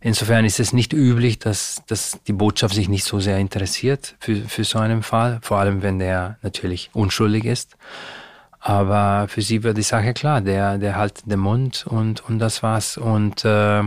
Insofern 0.00 0.44
ist 0.44 0.60
es 0.60 0.72
nicht 0.72 0.92
üblich, 0.92 1.40
dass, 1.40 1.82
dass 1.88 2.20
die 2.28 2.32
Botschaft 2.32 2.76
sich 2.76 2.88
nicht 2.88 3.04
so 3.04 3.18
sehr 3.18 3.38
interessiert 3.38 4.14
für, 4.20 4.36
für 4.36 4.62
so 4.62 4.78
einen 4.78 5.02
Fall, 5.02 5.40
vor 5.42 5.58
allem 5.58 5.82
wenn 5.82 5.98
der 5.98 6.38
natürlich 6.42 6.90
unschuldig 6.92 7.44
ist. 7.44 7.76
Aber 8.60 9.26
für 9.26 9.42
sie 9.42 9.64
wird 9.64 9.78
die 9.78 9.82
Sache 9.82 10.14
klar, 10.14 10.40
der, 10.42 10.78
der 10.78 10.94
halt 10.94 11.28
den 11.28 11.40
Mund 11.40 11.86
und, 11.88 12.24
und 12.28 12.38
das 12.38 12.62
war's. 12.62 12.96
Und 12.96 13.44
äh, 13.44 13.82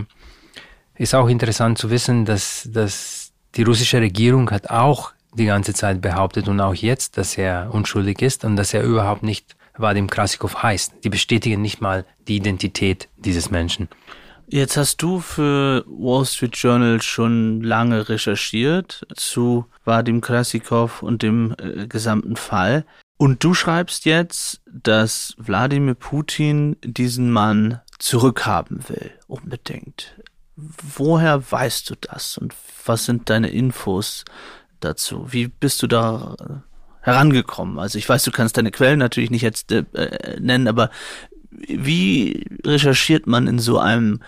ist 0.97 1.15
auch 1.15 1.27
interessant 1.27 1.77
zu 1.77 1.89
wissen, 1.89 2.25
dass, 2.25 2.67
dass 2.71 3.31
die 3.55 3.63
russische 3.63 4.01
Regierung 4.01 4.49
hat 4.51 4.69
auch 4.69 5.13
die 5.33 5.45
ganze 5.45 5.73
Zeit 5.73 6.01
behauptet 6.01 6.47
und 6.47 6.59
auch 6.59 6.73
jetzt, 6.73 7.17
dass 7.17 7.37
er 7.37 7.69
unschuldig 7.71 8.21
ist 8.21 8.43
und 8.43 8.55
dass 8.55 8.73
er 8.73 8.83
überhaupt 8.83 9.23
nicht 9.23 9.55
Vadim 9.77 10.09
Krasikov 10.09 10.63
heißt. 10.63 10.93
Die 11.03 11.09
bestätigen 11.09 11.61
nicht 11.61 11.81
mal 11.81 12.05
die 12.27 12.37
Identität 12.37 13.09
dieses 13.17 13.51
Menschen. 13.51 13.87
Jetzt 14.49 14.77
hast 14.77 15.01
du 15.01 15.19
für 15.19 15.83
Wall 15.87 16.25
Street 16.25 16.55
Journal 16.55 17.01
schon 17.01 17.61
lange 17.61 18.07
recherchiert 18.07 19.05
zu 19.15 19.65
Vadim 19.83 20.21
Krasikov 20.21 21.03
und 21.03 21.21
dem 21.21 21.53
äh, 21.59 21.85
gesamten 21.87 22.37
Fall. 22.37 22.85
Und 23.17 23.43
du 23.43 23.53
schreibst 23.53 24.05
jetzt, 24.05 24.61
dass 24.65 25.35
Wladimir 25.37 25.95
Putin 25.95 26.77
diesen 26.81 27.29
Mann 27.29 27.81
zurückhaben 27.99 28.87
will, 28.87 29.11
unbedingt. 29.27 30.15
Woher 30.57 31.51
weißt 31.51 31.89
du 31.89 31.95
das 32.01 32.37
und 32.37 32.53
was 32.85 33.05
sind 33.05 33.29
deine 33.29 33.49
Infos 33.49 34.25
dazu? 34.79 35.27
Wie 35.31 35.47
bist 35.47 35.83
du 35.83 35.87
da 35.87 36.35
herangekommen? 37.01 37.77
Also 37.77 37.97
ich 37.97 38.09
weiß, 38.09 38.23
du 38.23 38.31
kannst 38.31 38.57
deine 38.57 38.71
Quellen 38.71 38.99
natürlich 38.99 39.29
nicht 39.29 39.43
jetzt 39.43 39.71
äh, 39.71 39.83
nennen, 40.39 40.67
aber 40.67 40.89
wie 41.51 42.45
recherchiert 42.65 43.27
man 43.27 43.47
in 43.47 43.59
so 43.59 43.77
einem 43.77 44.21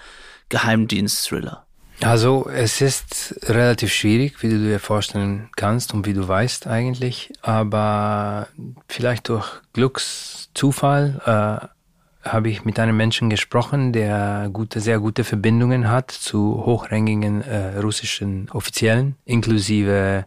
Geheimdienst-Thriller? 0.49 1.65
Also 2.01 2.49
es 2.49 2.79
ist 2.79 3.35
relativ 3.43 3.91
schwierig, 3.91 4.41
wie 4.41 4.49
du 4.49 4.57
dir 4.57 4.79
vorstellen 4.79 5.49
kannst 5.55 5.93
und 5.93 6.05
wie 6.05 6.13
du 6.13 6.27
weißt 6.27 6.67
eigentlich, 6.67 7.33
aber 7.41 8.47
vielleicht 8.87 9.27
durch 9.27 9.47
Glückszufall 9.73 11.21
äh, 11.61 11.78
habe 12.23 12.49
ich 12.49 12.65
mit 12.65 12.79
einem 12.79 12.97
Menschen 12.97 13.29
gesprochen, 13.29 13.93
der 13.93 14.49
gute, 14.51 14.81
sehr 14.81 14.99
gute 14.99 15.23
Verbindungen 15.23 15.89
hat 15.89 16.11
zu 16.11 16.65
hochrangigen 16.65 17.41
äh, 17.41 17.77
russischen 17.77 18.49
Offiziellen, 18.51 19.15
inklusive 19.25 20.25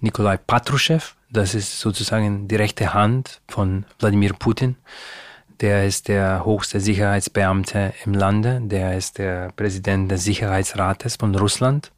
Nikolai 0.00 0.36
Patruschew. 0.36 1.00
Das 1.30 1.54
ist 1.54 1.80
sozusagen 1.80 2.46
die 2.46 2.56
rechte 2.56 2.92
Hand 2.94 3.40
von 3.48 3.84
Wladimir 3.98 4.34
Putin. 4.34 4.76
Der 5.60 5.86
ist 5.86 6.08
der 6.08 6.44
höchste 6.44 6.80
Sicherheitsbeamte 6.80 7.94
im 8.04 8.14
Lande. 8.14 8.60
Der 8.62 8.96
ist 8.96 9.18
der 9.18 9.52
Präsident 9.56 10.10
des 10.10 10.24
Sicherheitsrates 10.24 11.14
von 11.16 11.32
Russland. 11.34 11.92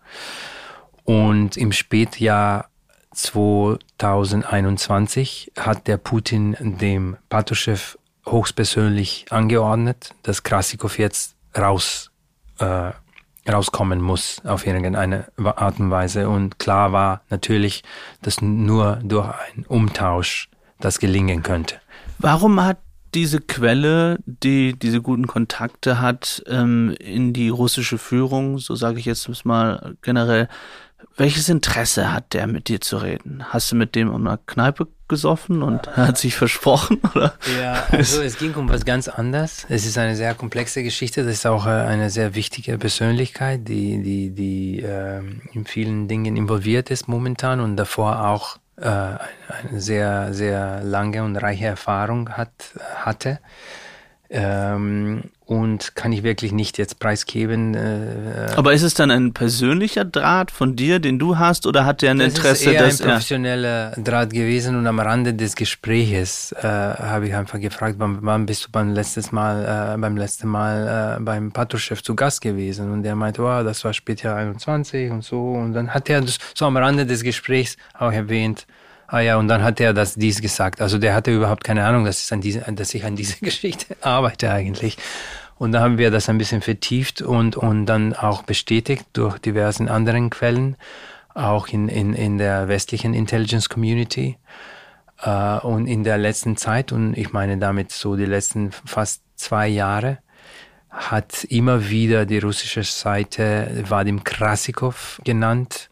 Und 1.04 1.56
im 1.56 1.72
Spätjahr 1.72 2.68
2021 3.12 5.52
hat 5.58 5.86
der 5.86 5.96
Putin 5.96 6.56
dem 6.60 7.16
Patruschew 7.28 7.96
hochpersönlich 8.26 9.26
angeordnet, 9.30 10.14
dass 10.22 10.42
Krasikov 10.42 10.98
jetzt 10.98 11.36
raus, 11.56 12.10
äh, 12.58 12.92
rauskommen 13.48 14.00
muss 14.00 14.44
auf 14.44 14.66
irgendeine 14.66 15.26
Art 15.36 15.78
und 15.78 15.90
Weise. 15.90 16.28
Und 16.28 16.58
klar 16.58 16.92
war 16.92 17.22
natürlich, 17.30 17.84
dass 18.22 18.42
nur 18.42 18.98
durch 19.02 19.28
einen 19.28 19.64
Umtausch 19.66 20.48
das 20.80 20.98
gelingen 20.98 21.42
könnte. 21.42 21.76
Warum 22.18 22.62
hat 22.62 22.78
diese 23.14 23.40
Quelle, 23.40 24.18
die 24.26 24.78
diese 24.78 25.00
guten 25.00 25.26
Kontakte 25.26 26.00
hat 26.00 26.42
ähm, 26.48 26.94
in 26.98 27.32
die 27.32 27.48
russische 27.48 27.98
Führung, 27.98 28.58
so 28.58 28.74
sage 28.74 28.98
ich 28.98 29.06
jetzt 29.06 29.44
mal 29.44 29.96
generell, 30.02 30.48
welches 31.16 31.48
Interesse 31.48 32.12
hat 32.12 32.34
der 32.34 32.46
mit 32.46 32.68
dir 32.68 32.80
zu 32.80 32.98
reden? 32.98 33.44
Hast 33.48 33.72
du 33.72 33.76
mit 33.76 33.94
dem 33.94 34.10
um 34.12 34.26
eine 34.26 34.38
Kneipe 34.46 34.88
gesoffen 35.08 35.62
und 35.62 35.96
hat 35.96 36.18
sich 36.18 36.36
versprochen? 36.36 37.00
Oder? 37.14 37.34
Ja, 37.60 37.86
also 37.90 38.22
es 38.22 38.38
ging 38.38 38.54
um 38.54 38.68
was 38.68 38.84
ganz 38.84 39.08
anderes. 39.08 39.66
Es 39.68 39.86
ist 39.86 39.98
eine 39.98 40.16
sehr 40.16 40.34
komplexe 40.34 40.82
Geschichte. 40.82 41.24
Das 41.24 41.34
ist 41.34 41.46
auch 41.46 41.66
äh, 41.66 41.70
eine 41.70 42.10
sehr 42.10 42.34
wichtige 42.34 42.76
Persönlichkeit, 42.78 43.66
die, 43.68 44.02
die, 44.02 44.30
die 44.30 44.82
äh, 44.82 45.22
in 45.52 45.64
vielen 45.66 46.08
Dingen 46.08 46.36
involviert 46.36 46.90
ist 46.90 47.08
momentan 47.08 47.60
und 47.60 47.76
davor 47.76 48.26
auch 48.28 48.58
äh, 48.76 48.86
eine 48.88 49.80
sehr, 49.80 50.34
sehr 50.34 50.82
lange 50.82 51.24
und 51.24 51.36
reiche 51.36 51.66
Erfahrung 51.66 52.30
hat, 52.30 52.74
hatte. 52.96 53.40
Ähm, 54.28 55.30
und 55.46 55.94
kann 55.94 56.12
ich 56.12 56.24
wirklich 56.24 56.50
nicht 56.50 56.76
jetzt 56.76 56.98
preisgeben. 56.98 57.74
Äh, 57.74 58.48
Aber 58.56 58.72
ist 58.72 58.82
es 58.82 58.94
dann 58.94 59.12
ein 59.12 59.32
persönlicher 59.32 60.04
Draht 60.04 60.50
von 60.50 60.74
dir, 60.74 60.98
den 60.98 61.20
du 61.20 61.38
hast, 61.38 61.68
oder 61.68 61.86
hat 61.86 62.02
der 62.02 62.10
ein 62.10 62.18
das 62.18 62.34
Interesse? 62.34 62.64
Ist 62.64 62.74
eher 62.74 62.82
dass 62.82 63.00
ein 63.00 63.08
professioneller 63.08 63.92
Draht 63.92 64.32
gewesen 64.32 64.76
und 64.76 64.88
am 64.88 64.98
Rande 64.98 65.34
des 65.34 65.54
Gespräches 65.54 66.50
äh, 66.50 66.66
habe 66.66 67.28
ich 67.28 67.34
einfach 67.36 67.60
gefragt, 67.60 67.94
wann, 67.98 68.18
wann 68.22 68.44
bist 68.44 68.66
du 68.66 68.70
beim 68.72 68.92
letztes 68.92 69.30
Mal, 69.30 69.94
äh, 69.94 69.98
beim 69.98 70.16
letzten 70.16 70.48
Mal 70.48 71.16
äh, 71.18 71.22
beim 71.22 71.52
Patruchef 71.52 72.02
zu 72.02 72.16
Gast 72.16 72.40
gewesen? 72.40 72.90
Und 72.90 73.04
der 73.04 73.14
meinte, 73.14 73.40
wow, 73.40 73.62
das 73.62 73.84
war 73.84 73.92
später 73.92 74.34
21 74.34 75.12
und 75.12 75.22
so. 75.22 75.52
Und 75.52 75.74
dann 75.74 75.94
hat 75.94 76.10
er 76.10 76.22
das 76.22 76.38
so 76.54 76.66
am 76.66 76.76
Rande 76.76 77.06
des 77.06 77.22
Gesprächs 77.22 77.76
auch 77.94 78.12
erwähnt, 78.12 78.66
Ah 79.08 79.20
ja, 79.20 79.36
und 79.36 79.48
dann 79.48 79.62
hat 79.62 79.80
er 79.80 79.92
das 79.92 80.14
dies 80.14 80.40
gesagt. 80.40 80.80
Also 80.80 80.98
der 80.98 81.14
hatte 81.14 81.30
überhaupt 81.30 81.64
keine 81.64 81.84
Ahnung, 81.84 82.04
dass, 82.04 82.28
diese, 82.40 82.60
dass 82.60 82.94
ich 82.94 83.04
an 83.04 83.16
dieser 83.16 83.36
Geschichte 83.40 83.96
arbeite 84.00 84.50
eigentlich. 84.50 84.98
Und 85.58 85.72
da 85.72 85.80
haben 85.80 85.98
wir 85.98 86.10
das 86.10 86.28
ein 86.28 86.38
bisschen 86.38 86.60
vertieft 86.60 87.22
und, 87.22 87.56
und 87.56 87.86
dann 87.86 88.14
auch 88.14 88.42
bestätigt 88.42 89.06
durch 89.14 89.38
diversen 89.38 89.88
anderen 89.88 90.28
Quellen, 90.28 90.76
auch 91.34 91.68
in, 91.68 91.88
in, 91.88 92.12
in 92.14 92.36
der 92.38 92.68
westlichen 92.68 93.14
Intelligence 93.14 93.68
Community. 93.68 94.36
Äh, 95.22 95.58
und 95.58 95.86
in 95.86 96.04
der 96.04 96.18
letzten 96.18 96.56
Zeit, 96.56 96.92
und 96.92 97.16
ich 97.16 97.32
meine 97.32 97.58
damit 97.58 97.92
so 97.92 98.16
die 98.16 98.26
letzten 98.26 98.72
fast 98.72 99.22
zwei 99.36 99.68
Jahre, 99.68 100.18
hat 100.90 101.44
immer 101.44 101.88
wieder 101.88 102.26
die 102.26 102.38
russische 102.38 102.82
Seite 102.82 103.84
Vadim 103.88 104.24
Krasikov 104.24 105.20
genannt, 105.24 105.90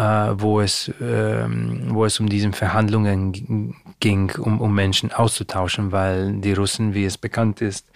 wo, 0.00 0.60
es, 0.60 0.88
äh, 1.00 1.46
wo 1.88 2.04
es 2.04 2.18
um 2.20 2.28
diese 2.28 2.52
Verhandlungen 2.52 3.74
ging, 4.00 4.32
um, 4.38 4.60
um 4.60 4.74
Menschen 4.74 5.12
auszutauschen, 5.12 5.92
weil 5.92 6.34
die 6.40 6.52
Russen, 6.52 6.94
wie 6.94 7.04
es 7.04 7.16
bekannt 7.16 7.60
ist, 7.60 7.88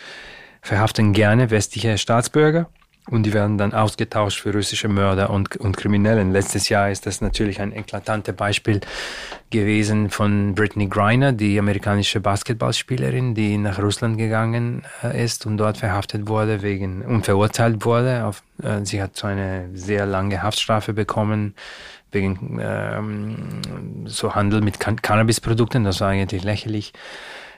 verhaften 0.62 1.12
gerne 1.12 1.50
westliche 1.50 1.98
Staatsbürger 1.98 2.68
und 3.10 3.24
die 3.24 3.32
werden 3.32 3.58
dann 3.58 3.72
ausgetauscht 3.72 4.40
für 4.40 4.52
russische 4.52 4.88
Mörder 4.88 5.30
und, 5.30 5.56
und 5.56 5.76
Kriminellen. 5.76 6.32
Letztes 6.32 6.68
Jahr 6.68 6.90
ist 6.90 7.06
das 7.06 7.20
natürlich 7.20 7.60
ein 7.60 7.72
eklatantes 7.72 8.34
Beispiel 8.34 8.80
gewesen 9.50 10.10
von 10.10 10.54
Brittany 10.54 10.88
Griner, 10.88 11.32
die 11.32 11.58
amerikanische 11.58 12.20
Basketballspielerin, 12.20 13.34
die 13.34 13.56
nach 13.56 13.78
Russland 13.78 14.18
gegangen 14.18 14.82
äh, 15.02 15.24
ist 15.24 15.46
und 15.46 15.56
dort 15.56 15.78
verhaftet 15.78 16.28
wurde 16.28 16.62
wegen 16.62 17.02
und 17.02 17.24
verurteilt 17.24 17.84
wurde. 17.84 18.24
Auf, 18.24 18.42
äh, 18.62 18.84
sie 18.84 19.02
hat 19.02 19.16
so 19.16 19.26
eine 19.26 19.70
sehr 19.72 20.04
lange 20.04 20.42
Haftstrafe 20.42 20.92
bekommen 20.92 21.54
wegen 22.10 22.58
ähm, 22.62 23.60
so 24.06 24.34
Handel 24.34 24.60
mit 24.60 24.80
Can 24.80 25.00
Cannabisprodukten. 25.00 25.84
Das 25.84 26.00
war 26.00 26.08
eigentlich 26.08 26.42
lächerlich. 26.42 26.92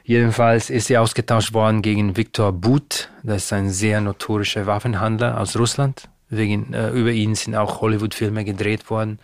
Jedenfalls 0.04 0.71
ist 0.71 0.87
sie 0.87 0.99
ausgetauscht 0.99 1.52
worden 1.52 1.83
gegen 1.83 2.16
Viktor 2.16 2.52
But, 2.52 3.11
das 3.23 3.45
ist 3.45 3.52
ein 3.52 3.71
sehr 3.71 4.00
notorischer 4.00 4.66
Waffenhandler 4.66 5.40
aus 5.40 5.57
Russland. 5.57 6.09
Wegen, 6.28 6.73
äh, 6.73 6.90
über 6.90 7.11
ihn 7.11 7.35
sind 7.35 7.57
auch 7.57 7.80
Hollywood-Filme 7.80 8.45
gedreht 8.45 8.88
worden. 8.88 9.19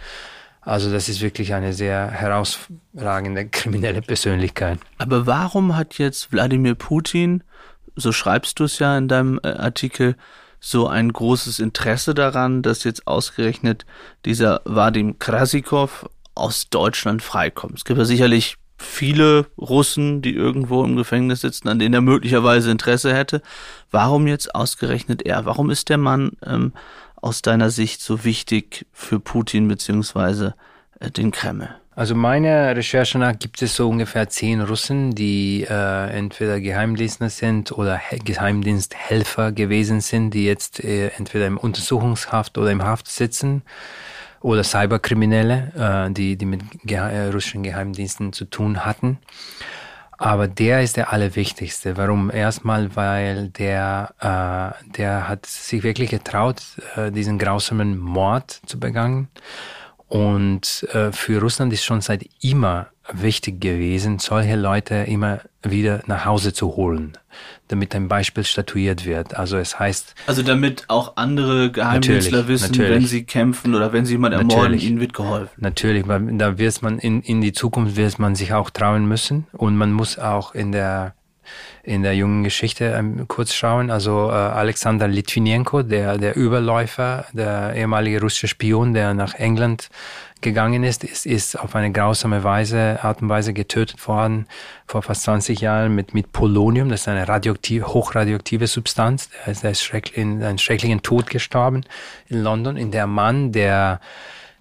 Also 0.61 0.91
das 0.91 1.09
ist 1.09 1.21
wirklich 1.21 1.55
eine 1.55 1.73
sehr 1.73 2.11
herausragende 2.11 3.47
kriminelle 3.49 4.03
Persönlichkeit. 4.03 4.81
Aber 4.99 5.25
warum 5.25 5.77
hat 5.77 5.99
jetzt 5.99 6.33
Wladimir 6.33 6.75
Putin, 6.75 7.45
so 7.95 8.11
schreibst 8.11 8.59
du 8.59 8.65
es 8.65 8.81
ja 8.81 8.99
in 8.99 9.07
deinem 9.07 9.39
äh, 9.45 9.49
Artikel, 9.49 10.17
so 10.59 10.89
ein 10.89 11.13
großes 11.13 11.61
Interesse 11.61 12.15
daran, 12.15 12.63
dass 12.63 12.83
jetzt 12.83 13.07
ausgerechnet 13.07 13.87
dieser 14.25 14.61
Vadim 14.65 15.21
Krasikov 15.21 16.09
aus 16.35 16.69
Deutschland 16.69 17.23
freikommt? 17.23 17.79
Es 17.79 17.85
gibt 17.85 17.99
ja 17.99 18.05
sicherlich 18.05 18.57
viele 18.79 19.47
Russen, 19.59 20.23
die 20.23 20.35
irgendwo 20.35 20.85
im 20.85 20.97
Gefängnis 20.97 21.41
sitzen, 21.41 21.69
an 21.69 21.79
denen 21.79 21.95
er 21.95 22.01
möglicherweise 22.01 22.71
Interesse 22.71 23.15
hätte. 23.15 23.43
Warum 23.91 24.27
jetzt 24.27 24.55
ausgerechnet 24.55 25.23
er? 25.23 25.45
Warum 25.47 25.71
ist 25.71 25.89
der 25.89 25.99
Mann 25.99 26.33
ähm, 26.45 26.73
aus 27.17 27.43
deiner 27.43 27.71
Sicht 27.71 28.01
so 28.01 28.25
wichtig 28.25 28.87
für 28.93 29.21
Putin 29.21 29.69
beziehungsweise 29.69 30.55
äh, 31.01 31.11
den 31.11 31.31
Kreml? 31.31 31.69
Also 31.97 32.15
meiner 32.15 32.77
Recherche 32.77 33.19
nach 33.19 33.39
gibt 33.39 33.63
es 33.63 33.75
so 33.75 33.89
ungefähr 33.89 34.29
zehn 34.29 34.61
Russen, 34.61 35.15
die 35.15 35.67
äh, 35.67 36.11
entweder 36.11 36.61
Geheimdienstler 36.61 37.31
sind 37.31 37.73
oder 37.73 38.03
Geheimdiensthelfer 38.23 39.51
gewesen 39.51 40.03
sind, 40.03 40.33
die 40.33 40.45
jetzt 40.45 40.85
äh, 40.85 41.09
entweder 41.17 41.47
im 41.47 41.57
Untersuchungshaft 41.57 42.59
oder 42.59 42.71
im 42.71 42.85
Haft 42.85 43.09
sitzen 43.09 43.63
oder 44.41 44.65
Cyberkriminelle, 44.65 46.09
äh, 46.09 46.13
die, 46.13 46.37
die 46.37 46.47
mit 46.47 46.63
ge 46.85 46.99
äh, 46.99 47.29
russischen 47.29 47.63
Geheimdiensten 47.63 48.33
zu 48.33 48.45
tun 48.45 48.85
hatten. 48.85 49.19
Aber 50.19 50.49
der 50.49 50.83
ist 50.83 50.97
der 50.97 51.13
allerwichtigste. 51.13 51.97
Warum? 51.97 52.31
Erstmal, 52.31 52.97
weil 52.97 53.49
der, 53.51 54.15
äh, 54.21 54.93
der 54.93 55.29
hat 55.29 55.45
sich 55.45 55.83
wirklich 55.83 56.11
getraut, 56.11 56.63
äh, 56.97 57.13
diesen 57.13 57.39
grausamen 57.39 57.99
Mord 57.99 58.61
zu 58.65 58.81
begangen. 58.81 59.29
Und 60.09 60.87
äh, 60.93 61.11
für 61.11 61.41
Russland 61.41 61.73
ist 61.73 61.85
schon 61.85 62.01
seit 62.01 62.27
immer 62.41 62.89
wichtig 63.13 63.61
gewesen, 63.61 64.19
solche 64.19 64.57
Leute 64.57 64.95
immer 64.95 65.41
wieder 65.63 66.03
nach 66.07 66.25
Hause 66.25 66.53
zu 66.53 66.77
holen, 66.77 67.13
damit 67.69 67.95
ein 67.95 68.09
Beispiel 68.09 68.45
statuiert 68.45 69.05
wird. 69.05 69.37
Also 69.37 69.57
es 69.57 69.79
heißt. 69.79 70.15
Also 70.27 70.43
damit 70.43 70.85
auch 70.89 71.17
andere 71.17 71.71
Geheimdienstler 71.71 72.49
wissen, 72.49 72.73
natürlich. 72.73 72.91
wenn 72.91 73.07
sie 73.07 73.25
kämpfen 73.25 73.75
oder 73.75 73.93
wenn 73.93 74.07
sie 74.07 74.15
jemand 74.15 74.35
ermorden, 74.35 74.79
ihnen 74.79 75.01
wird 75.01 75.13
geholfen. 75.13 75.55
Natürlich, 75.59 76.07
weil 76.07 76.37
da 76.39 76.59
wird 76.59 76.83
man 76.83 76.99
in, 76.99 77.23
in 77.23 77.41
die 77.41 77.53
Zukunft 77.53 77.97
wird 77.97 78.19
man 78.19 78.35
sich 78.35 78.53
auch 78.53 78.71
trauen 78.71 79.07
müssen 79.07 79.47
und 79.53 79.77
man 79.77 79.93
muss 79.93 80.19
auch 80.19 80.55
in 80.55 80.73
der 80.73 81.15
in 81.83 82.03
der 82.03 82.15
jungen 82.15 82.45
Geschichte 82.45 82.95
ähm, 82.97 83.27
kurz 83.29 83.55
schauen. 83.55 83.91
Also 83.91 84.29
äh, 84.29 84.33
Alexander 84.33 85.09
Litvinenko, 85.09 85.83
der, 85.83 86.19
der 86.19 86.37
Überläufer, 86.37 87.27
der 87.33 87.75
ehemalige 87.75 88.21
russische 88.21 88.49
Spion, 88.49 88.95
der 88.95 89.15
nach 89.15 89.35
England 89.35 89.89
gegangen 90.41 90.85
ist, 90.85 91.03
ist, 91.03 91.27
ist 91.27 91.59
auf 91.59 91.75
eine 91.75 91.91
grausame 91.91 92.45
Weise, 92.45 92.99
Art 93.03 93.23
und 93.23 93.29
Weise 93.29 93.53
getötet 93.53 94.07
worden 94.07 94.47
vor 94.87 95.03
fast 95.03 95.23
20 95.23 95.61
Jahren 95.61 95.95
mit, 95.95 96.15
mit 96.15 96.33
Polonium. 96.33 96.89
Das 96.89 97.03
ist 97.03 97.09
eine 97.09 97.27
radioaktive, 97.27 97.87
hochradioaktive 97.87 98.67
Substanz. 98.67 99.31
Der 99.45 99.53
ist, 99.53 99.63
der 99.63 99.71
ist 99.71 99.83
schrecklich, 99.83 100.17
in 100.17 100.43
einen 100.43 100.59
schrecklichen 100.59 101.03
Tod 101.03 101.31
gestorben 101.31 101.85
in 102.29 102.43
London. 102.43 102.77
In 102.77 102.91
der 102.91 103.07
Mann, 103.07 103.53
der 103.53 104.01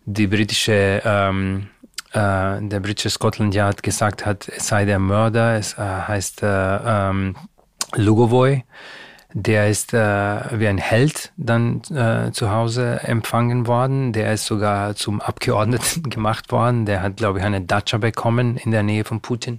die 0.05 0.27
britische 0.27 1.01
ähm, 1.03 1.67
äh, 1.67 1.74
der 2.15 2.79
britische 2.79 3.09
Scotland 3.09 3.53
Yard 3.53 3.83
gesagt 3.83 4.25
hat, 4.25 4.47
es 4.49 4.67
sei 4.67 4.85
der 4.85 4.99
Mörder, 4.99 5.57
es 5.57 5.73
äh, 5.73 5.81
heißt 5.81 6.43
äh, 6.43 6.47
ähm, 6.47 7.35
Lugovoy. 7.95 8.63
Der 9.37 9.69
ist 9.69 9.93
äh, 9.93 9.97
wie 10.59 10.67
ein 10.67 10.77
Held 10.77 11.33
dann 11.35 11.81
äh, 11.93 12.31
zu 12.31 12.51
Hause 12.51 13.01
empfangen 13.03 13.67
worden. 13.67 14.13
Der 14.13 14.31
ist 14.31 14.45
sogar 14.45 14.95
zum 14.95 15.19
Abgeordneten 15.19 16.03
gemacht 16.09 16.53
worden. 16.53 16.85
Der 16.85 17.01
hat, 17.01 17.17
glaube 17.17 17.39
ich, 17.39 17.45
eine 17.45 17.59
Datscha 17.59 17.97
bekommen 17.97 18.55
in 18.55 18.71
der 18.71 18.83
Nähe 18.83 19.03
von 19.03 19.19
Putin. 19.19 19.57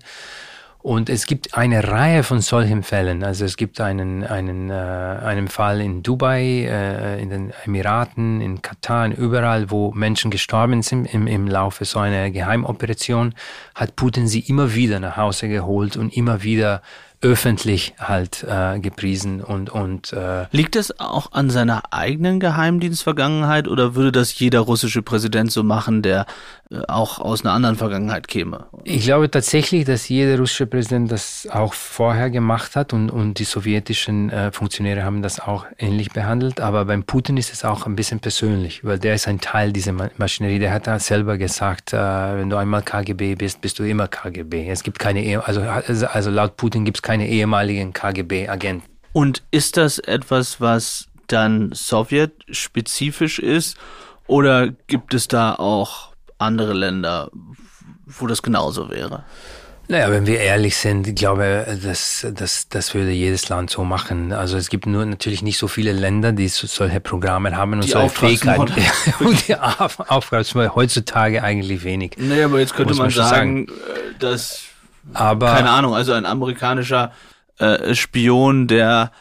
Und 0.86 1.10
es 1.10 1.26
gibt 1.26 1.56
eine 1.56 1.88
Reihe 1.88 2.22
von 2.22 2.40
solchen 2.40 2.84
Fällen. 2.84 3.24
Also 3.24 3.44
es 3.44 3.56
gibt 3.56 3.80
einen, 3.80 4.22
einen, 4.22 4.70
äh, 4.70 4.72
einen 4.72 5.48
Fall 5.48 5.80
in 5.80 6.04
Dubai, 6.04 6.64
äh, 6.64 7.20
in 7.20 7.28
den 7.28 7.52
Emiraten, 7.64 8.40
in 8.40 8.62
Katar, 8.62 9.08
überall, 9.08 9.72
wo 9.72 9.90
Menschen 9.90 10.30
gestorben 10.30 10.84
sind 10.84 11.12
im, 11.12 11.26
im 11.26 11.48
Laufe 11.48 11.84
so 11.84 11.98
einer 11.98 12.30
Geheimoperation, 12.30 13.34
hat 13.74 13.96
Putin 13.96 14.28
sie 14.28 14.38
immer 14.38 14.76
wieder 14.76 15.00
nach 15.00 15.16
Hause 15.16 15.48
geholt 15.48 15.96
und 15.96 16.16
immer 16.16 16.44
wieder 16.44 16.82
öffentlich 17.22 17.94
halt 17.98 18.44
äh, 18.44 18.78
gepriesen 18.78 19.42
und 19.42 19.70
und 19.70 20.12
äh 20.12 20.44
liegt 20.50 20.76
es 20.76 21.00
auch 21.00 21.32
an 21.32 21.48
seiner 21.48 21.92
eigenen 21.92 22.40
Geheimdienstvergangenheit 22.40 23.68
oder 23.68 23.94
würde 23.94 24.12
das 24.12 24.38
jeder 24.38 24.60
russische 24.60 25.02
Präsident 25.02 25.50
so 25.50 25.62
machen, 25.62 26.02
der 26.02 26.26
auch 26.88 27.18
aus 27.18 27.44
einer 27.44 27.54
anderen 27.54 27.76
Vergangenheit 27.76 28.28
käme? 28.28 28.66
Ich 28.84 29.04
glaube 29.04 29.30
tatsächlich, 29.30 29.84
dass 29.84 30.08
jeder 30.08 30.38
russische 30.38 30.66
Präsident 30.66 31.10
das 31.12 31.46
auch 31.50 31.74
vorher 31.74 32.30
gemacht 32.30 32.76
hat 32.76 32.92
und 32.92 33.10
und 33.10 33.38
die 33.38 33.44
sowjetischen 33.44 34.30
äh, 34.30 34.50
Funktionäre 34.52 35.04
haben 35.04 35.22
das 35.22 35.38
auch 35.38 35.66
ähnlich 35.78 36.10
behandelt, 36.10 36.60
aber 36.60 36.84
beim 36.84 37.04
Putin 37.04 37.36
ist 37.36 37.52
es 37.52 37.64
auch 37.64 37.86
ein 37.86 37.96
bisschen 37.96 38.20
persönlich, 38.20 38.84
weil 38.84 38.98
der 38.98 39.14
ist 39.14 39.28
ein 39.28 39.40
Teil 39.40 39.72
dieser 39.72 39.92
Maschinerie. 39.92 40.58
Der 40.58 40.72
hat 40.72 40.86
da 40.86 40.98
selber 40.98 41.38
gesagt, 41.38 41.92
äh, 41.92 41.96
wenn 41.96 42.50
du 42.50 42.56
einmal 42.56 42.82
KGB 42.82 43.36
bist, 43.36 43.60
bist 43.60 43.78
du 43.78 43.84
immer 43.84 44.08
KGB. 44.08 44.68
Es 44.68 44.82
gibt 44.82 44.98
keine 44.98 45.46
also 45.46 45.62
also 45.62 46.30
laut 46.30 46.56
Putin 46.56 46.84
gibt 46.84 46.98
es 46.98 47.02
keine 47.02 47.28
ehemaligen 47.28 47.92
KGB-Agenten. 47.92 48.82
Und 49.12 49.42
ist 49.50 49.76
das 49.76 49.98
etwas, 49.98 50.60
was 50.60 51.08
dann 51.28 51.70
sowjetspezifisch 51.72 53.38
ist? 53.38 53.76
Oder 54.26 54.68
gibt 54.88 55.14
es 55.14 55.28
da 55.28 55.54
auch 55.54 56.15
andere 56.38 56.72
Länder, 56.72 57.30
wo 58.06 58.26
das 58.26 58.42
genauso 58.42 58.90
wäre? 58.90 59.24
Naja, 59.88 60.10
wenn 60.10 60.26
wir 60.26 60.40
ehrlich 60.40 60.76
sind, 60.76 61.06
ich 61.06 61.14
glaube, 61.14 61.78
das, 61.80 62.26
das, 62.34 62.68
das 62.68 62.92
würde 62.94 63.12
jedes 63.12 63.48
Land 63.48 63.70
so 63.70 63.84
machen. 63.84 64.32
Also 64.32 64.56
es 64.56 64.68
gibt 64.68 64.86
nur 64.86 65.06
natürlich 65.06 65.42
nicht 65.42 65.58
so 65.58 65.68
viele 65.68 65.92
Länder, 65.92 66.32
die 66.32 66.48
solche 66.48 66.98
Programme 66.98 67.56
haben 67.56 67.74
und 67.74 67.84
Die 67.84 67.90
solche 67.90 68.10
Fähigkeiten. 68.16 68.74
Und 69.20 69.46
die 69.46 69.54
Auf- 69.54 70.00
Auftragsmorde 70.10 70.74
heutzutage 70.74 71.40
eigentlich 71.44 71.84
wenig. 71.84 72.16
Nee, 72.18 72.42
aber 72.42 72.58
jetzt 72.58 72.74
könnte 72.74 72.94
man 72.94 73.04
man 73.04 73.10
schon 73.12 73.24
sagen, 73.26 73.66
äh, 73.68 74.18
dass, 74.18 74.62
Aber 75.14 75.54
keine 75.54 75.70
Ahnung, 75.70 75.94
also 75.94 76.14
ein 76.14 76.26
amerikanischer 76.26 77.12
äh, 77.58 77.94
Spion, 77.94 78.66
der 78.66 79.12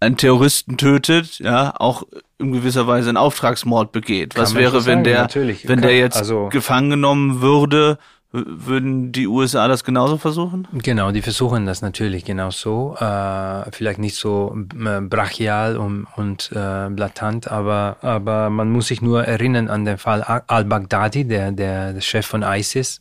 einen 0.00 0.18
Terroristen 0.18 0.76
tötet, 0.76 1.38
ja, 1.38 1.72
auch 1.78 2.02
in 2.44 2.52
gewisser 2.52 2.86
Weise 2.86 3.08
einen 3.08 3.16
Auftragsmord 3.16 3.92
begeht. 3.92 4.36
Was 4.36 4.54
man 4.54 4.62
wäre, 4.62 4.74
wenn 4.74 4.82
sagen, 4.82 5.04
der, 5.04 5.20
natürlich. 5.22 5.68
wenn 5.68 5.80
Kann- 5.80 5.88
der 5.88 5.96
jetzt 5.98 6.16
also- 6.16 6.48
gefangen 6.48 6.90
genommen 6.90 7.40
würde, 7.40 7.98
würden 8.36 9.12
die 9.12 9.28
USA 9.28 9.68
das 9.68 9.84
genauso 9.84 10.18
versuchen? 10.18 10.66
Genau, 10.72 11.12
die 11.12 11.22
versuchen 11.22 11.66
das 11.66 11.82
natürlich 11.82 12.24
genau 12.24 12.50
so. 12.50 12.96
Äh, 12.98 13.70
vielleicht 13.70 14.00
nicht 14.00 14.16
so 14.16 14.56
äh, 14.84 15.00
brachial 15.02 15.76
und, 15.76 16.08
und 16.16 16.50
äh, 16.52 16.88
blatant, 16.90 17.48
aber, 17.48 17.98
aber 18.02 18.50
man 18.50 18.70
muss 18.70 18.88
sich 18.88 19.00
nur 19.00 19.22
erinnern 19.24 19.68
an 19.68 19.84
den 19.84 19.98
Fall 19.98 20.22
al-Baghdadi, 20.22 21.26
der, 21.28 21.52
der, 21.52 21.92
der 21.92 22.00
Chef 22.00 22.26
von 22.26 22.42
ISIS, 22.42 22.98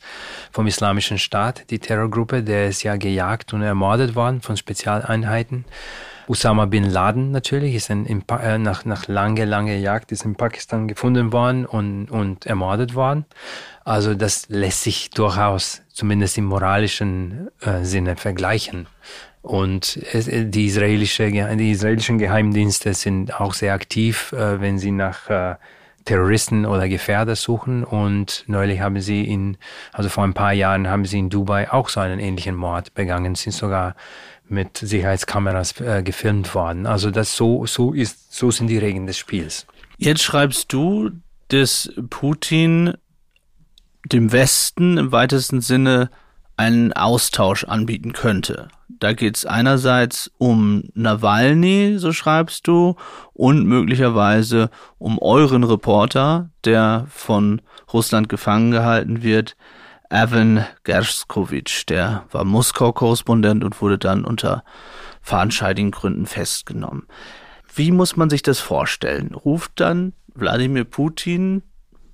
vom 0.51 0.67
Islamischen 0.67 1.17
Staat, 1.17 1.71
die 1.71 1.79
Terrorgruppe, 1.79 2.43
der 2.43 2.67
ist 2.67 2.84
ja 2.84 2.95
gejagt 2.95 3.53
und 3.53 3.63
ermordet 3.63 4.13
worden 4.13 4.39
von 4.41 4.56
Spezialeinheiten. 4.56 5.65
Osama 6.27 6.65
bin 6.65 6.89
Laden 6.89 7.31
natürlich 7.31 7.75
ist 7.75 7.89
in, 7.89 8.23
äh, 8.29 8.57
nach, 8.57 8.86
nach 8.86 9.07
lange, 9.07 9.45
lange 9.45 9.77
Jagd 9.77 10.12
ist 10.12 10.25
in 10.25 10.36
Pakistan 10.36 10.88
gefunden 10.88 11.31
worden 11.31 11.65
und, 11.65 12.09
und 12.09 12.45
ermordet 12.45 12.95
worden. 12.95 13.25
Also 13.83 14.13
das 14.15 14.47
lässt 14.49 14.83
sich 14.83 15.09
durchaus, 15.09 15.81
zumindest 15.91 16.38
im 16.38 16.45
moralischen 16.45 17.49
äh, 17.62 17.83
Sinne, 17.83 18.15
vergleichen. 18.15 18.88
Und 19.41 19.99
es, 20.13 20.27
äh, 20.27 20.45
die, 20.45 20.67
israelische, 20.67 21.29
die 21.29 21.71
israelischen 21.71 22.17
Geheimdienste 22.17 22.93
sind 22.93 23.39
auch 23.39 23.53
sehr 23.53 23.73
aktiv, 23.73 24.31
äh, 24.31 24.62
wenn 24.62 24.79
sie 24.79 24.91
nach 24.91 25.29
äh, 25.29 25.55
Terroristen 26.06 26.66
oder 26.66 26.88
Gefährder 26.88 27.36
suchen. 27.36 27.84
Und 27.84 28.44
neulich 28.48 28.80
haben 28.80 29.00
sie 29.00 29.24
in, 29.24 29.58
also 29.92 30.10
vor 30.10 30.24
ein 30.24 30.34
paar 30.34 30.54
Jahren 30.54 30.88
haben 30.88 31.06
sie 31.06 31.20
in 31.20 31.30
Dubai 31.30 31.72
auch 31.72 31.89
so 31.89 32.00
einen 32.00 32.20
ähnlichen 32.20 32.56
Mord 32.56 32.94
begangen, 32.94 33.36
sind 33.36 33.54
sogar 33.54 33.96
mit 34.48 34.78
Sicherheitskameras 34.78 35.80
äh, 35.82 36.04
gefilmt 36.04 36.54
worden. 36.54 36.86
Also 36.86 37.12
das 37.12 37.36
so, 37.36 37.66
so 37.66 37.94
ist, 37.94 38.34
so 38.34 38.52
sind 38.52 38.68
die 38.68 38.78
Regeln 38.78 39.08
des 39.08 39.18
Spiels. 39.18 39.66
Jetzt 39.98 40.24
schreibst 40.24 40.74
du, 40.74 41.12
dass 41.48 41.92
Putin 42.10 42.94
dem 44.06 44.32
Westen 44.32 44.98
im 44.98 45.12
weitesten 45.12 45.62
Sinne 45.62 46.10
einen 46.63 46.93
Austausch 46.93 47.65
anbieten 47.65 48.13
könnte. 48.13 48.69
Da 48.88 49.13
geht 49.13 49.36
es 49.36 49.45
einerseits 49.45 50.32
um 50.38 50.84
Nawalny, 50.93 51.95
so 51.97 52.13
schreibst 52.13 52.67
du, 52.67 52.95
und 53.34 53.65
möglicherweise 53.65 54.69
um 54.97 55.19
euren 55.19 55.63
Reporter, 55.63 56.49
der 56.63 57.06
von 57.10 57.62
Russland 57.91 58.30
gefangen 58.30 58.71
gehalten 58.71 59.23
wird, 59.23 59.58
Evan 60.10 60.65
Gershkovich. 60.84 61.86
Der 61.88 62.23
war 62.32 62.45
Moskau-Korrespondent 62.45 63.63
und 63.63 63.82
wurde 63.82 63.97
dann 63.97 64.23
unter 64.23 64.63
fadenscheidigen 65.21 65.91
Gründen 65.91 66.26
festgenommen. 66.26 67.08
Wie 67.76 67.91
muss 67.91 68.15
man 68.15 68.30
sich 68.30 68.41
das 68.41 68.60
vorstellen? 68.60 69.34
Ruft 69.34 69.80
dann 69.82 70.13
Wladimir 70.34 70.86
Putin 70.86 71.63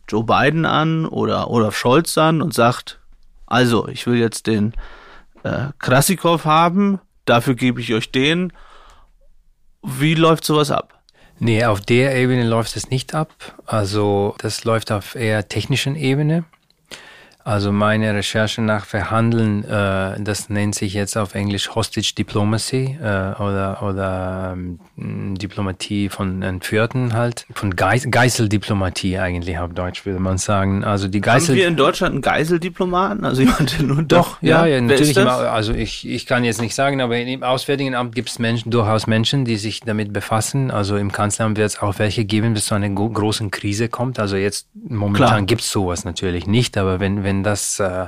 Joe 0.07 0.23
Biden 0.23 0.65
an 0.65 1.05
oder 1.05 1.51
Olaf 1.51 1.77
Scholz 1.77 2.17
an 2.17 2.41
und 2.41 2.53
sagt, 2.53 2.98
also, 3.49 3.88
ich 3.88 4.05
will 4.05 4.17
jetzt 4.17 4.45
den 4.45 4.73
äh, 5.43 5.69
Krasikov 5.79 6.45
haben, 6.45 6.99
dafür 7.25 7.55
gebe 7.55 7.81
ich 7.81 7.93
euch 7.93 8.12
den. 8.12 8.53
Wie 9.81 10.13
läuft 10.13 10.45
sowas 10.45 10.69
ab? 10.69 11.03
Nee, 11.39 11.65
auf 11.65 11.81
der 11.81 12.15
Ebene 12.15 12.47
läuft 12.47 12.75
es 12.75 12.89
nicht 12.91 13.15
ab. 13.15 13.33
Also 13.65 14.35
das 14.38 14.65
läuft 14.65 14.91
auf 14.91 15.15
eher 15.15 15.47
technischen 15.47 15.95
Ebene. 15.95 16.43
Also 17.49 17.71
meine 17.71 18.13
Recherche 18.13 18.62
nach 18.62 18.85
Verhandeln, 18.85 19.63
äh, 19.63 20.21
das 20.21 20.49
nennt 20.49 20.75
sich 20.75 20.93
jetzt 20.93 21.17
auf 21.17 21.33
Englisch 21.33 21.73
Hostage 21.73 22.13
Diplomacy 22.15 22.99
äh, 23.01 23.05
oder, 23.41 23.81
oder 23.81 24.55
ähm, 24.55 25.35
Diplomatie 25.35 26.09
von 26.09 26.43
Entführten 26.43 27.13
halt, 27.13 27.47
von 27.55 27.75
Geis 27.75 28.05
Geiseldiplomatie 28.12 29.17
eigentlich 29.17 29.57
auf 29.57 29.73
Deutsch 29.73 30.05
würde 30.05 30.19
man 30.19 30.38
sagen. 30.38 30.83
Also 30.83 31.07
die 31.07 31.17
Haben 31.17 31.23
Geisel 31.23 31.55
wir 31.55 31.67
in 31.67 31.75
Deutschland 31.75 32.13
einen 32.13 32.21
Geiseldiplomaten? 32.21 33.25
Also 33.25 33.41
jemand, 33.41 33.79
der 33.79 33.85
nur 33.88 34.03
Doch, 34.03 34.39
ja, 34.43 34.67
ja, 34.67 34.73
Wer 34.75 34.81
natürlich. 34.83 35.17
Also 35.17 35.73
ich, 35.73 36.07
ich 36.07 36.27
kann 36.27 36.43
jetzt 36.43 36.62
nicht 36.62 36.75
sagen, 36.75 37.01
aber 37.01 37.17
im 37.17 37.41
Auswärtigen 37.41 37.95
Amt 37.95 38.13
gibt 38.13 38.29
es 38.29 38.38
Menschen, 38.38 38.69
durchaus 38.69 39.07
Menschen, 39.07 39.43
die 39.45 39.57
sich 39.57 39.79
damit 39.79 40.13
befassen. 40.13 40.69
Also 40.69 40.97
im 40.97 41.12
Kanzleramt 41.12 41.57
wird 41.57 41.71
es 41.71 41.81
auch 41.81 41.97
welche 41.97 42.25
geben, 42.25 42.53
bis 42.53 42.65
zu 42.65 42.75
einer 42.75 42.89
gro- 42.89 43.09
großen 43.09 43.49
Krise 43.49 43.89
kommt. 43.89 44.19
Also 44.19 44.35
jetzt 44.35 44.67
momentan 44.88 45.47
gibt 45.47 45.62
es 45.62 45.71
sowas 45.71 46.05
natürlich 46.05 46.45
nicht, 46.45 46.77
aber 46.77 46.99
wenn, 46.99 47.23
wenn 47.23 47.38
das 47.43 47.80
äh, 47.80 48.08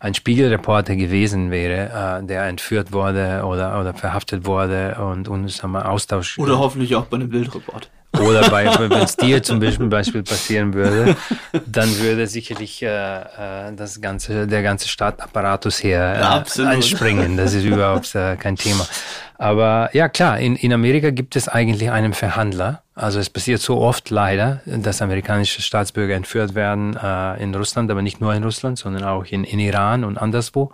ein 0.00 0.14
Spiegelreporter 0.14 0.96
gewesen 0.96 1.50
wäre, 1.50 2.20
äh, 2.20 2.26
der 2.26 2.44
entführt 2.44 2.92
wurde 2.92 3.42
oder, 3.44 3.78
oder 3.80 3.94
verhaftet 3.94 4.46
wurde 4.46 4.96
und, 4.96 5.28
und 5.28 5.48
sagen 5.50 5.76
Austausch 5.76 6.38
Oder 6.38 6.58
hoffentlich 6.58 6.96
auch 6.96 7.06
bei 7.06 7.16
einem 7.16 7.28
Bildreport. 7.28 7.90
Oder 8.18 8.50
wenn 8.50 8.92
es 8.92 9.16
dir 9.16 9.42
zum 9.42 9.60
Beispiel, 9.60 10.22
passieren 10.22 10.74
würde, 10.74 11.16
dann 11.66 11.98
würde 11.98 12.26
sicherlich 12.26 12.82
äh, 12.82 12.88
äh, 12.88 13.72
das 13.76 14.00
ganze, 14.00 14.46
der 14.46 14.62
ganze 14.62 14.88
Staatapparatus 14.88 15.78
hier 15.78 15.98
äh, 15.98 16.62
einspringen. 16.62 17.36
Das 17.36 17.54
ist 17.54 17.64
überhaupt 17.64 18.14
äh, 18.14 18.36
kein 18.36 18.56
Thema. 18.56 18.86
Aber 19.38 19.90
ja 19.92 20.08
klar, 20.08 20.38
in, 20.38 20.56
in 20.56 20.72
Amerika 20.72 21.10
gibt 21.10 21.36
es 21.36 21.48
eigentlich 21.48 21.90
einen 21.90 22.12
Verhandler. 22.12 22.82
Also 22.94 23.20
es 23.20 23.30
passiert 23.30 23.60
so 23.60 23.78
oft 23.78 24.10
leider, 24.10 24.60
dass 24.66 25.00
amerikanische 25.00 25.62
Staatsbürger 25.62 26.14
entführt 26.14 26.54
werden 26.54 26.96
äh, 26.96 27.42
in 27.42 27.54
Russland, 27.54 27.90
aber 27.90 28.02
nicht 28.02 28.20
nur 28.20 28.34
in 28.34 28.44
Russland, 28.44 28.78
sondern 28.78 29.04
auch 29.04 29.24
in, 29.24 29.44
in 29.44 29.58
Iran 29.58 30.04
und 30.04 30.18
anderswo 30.18 30.72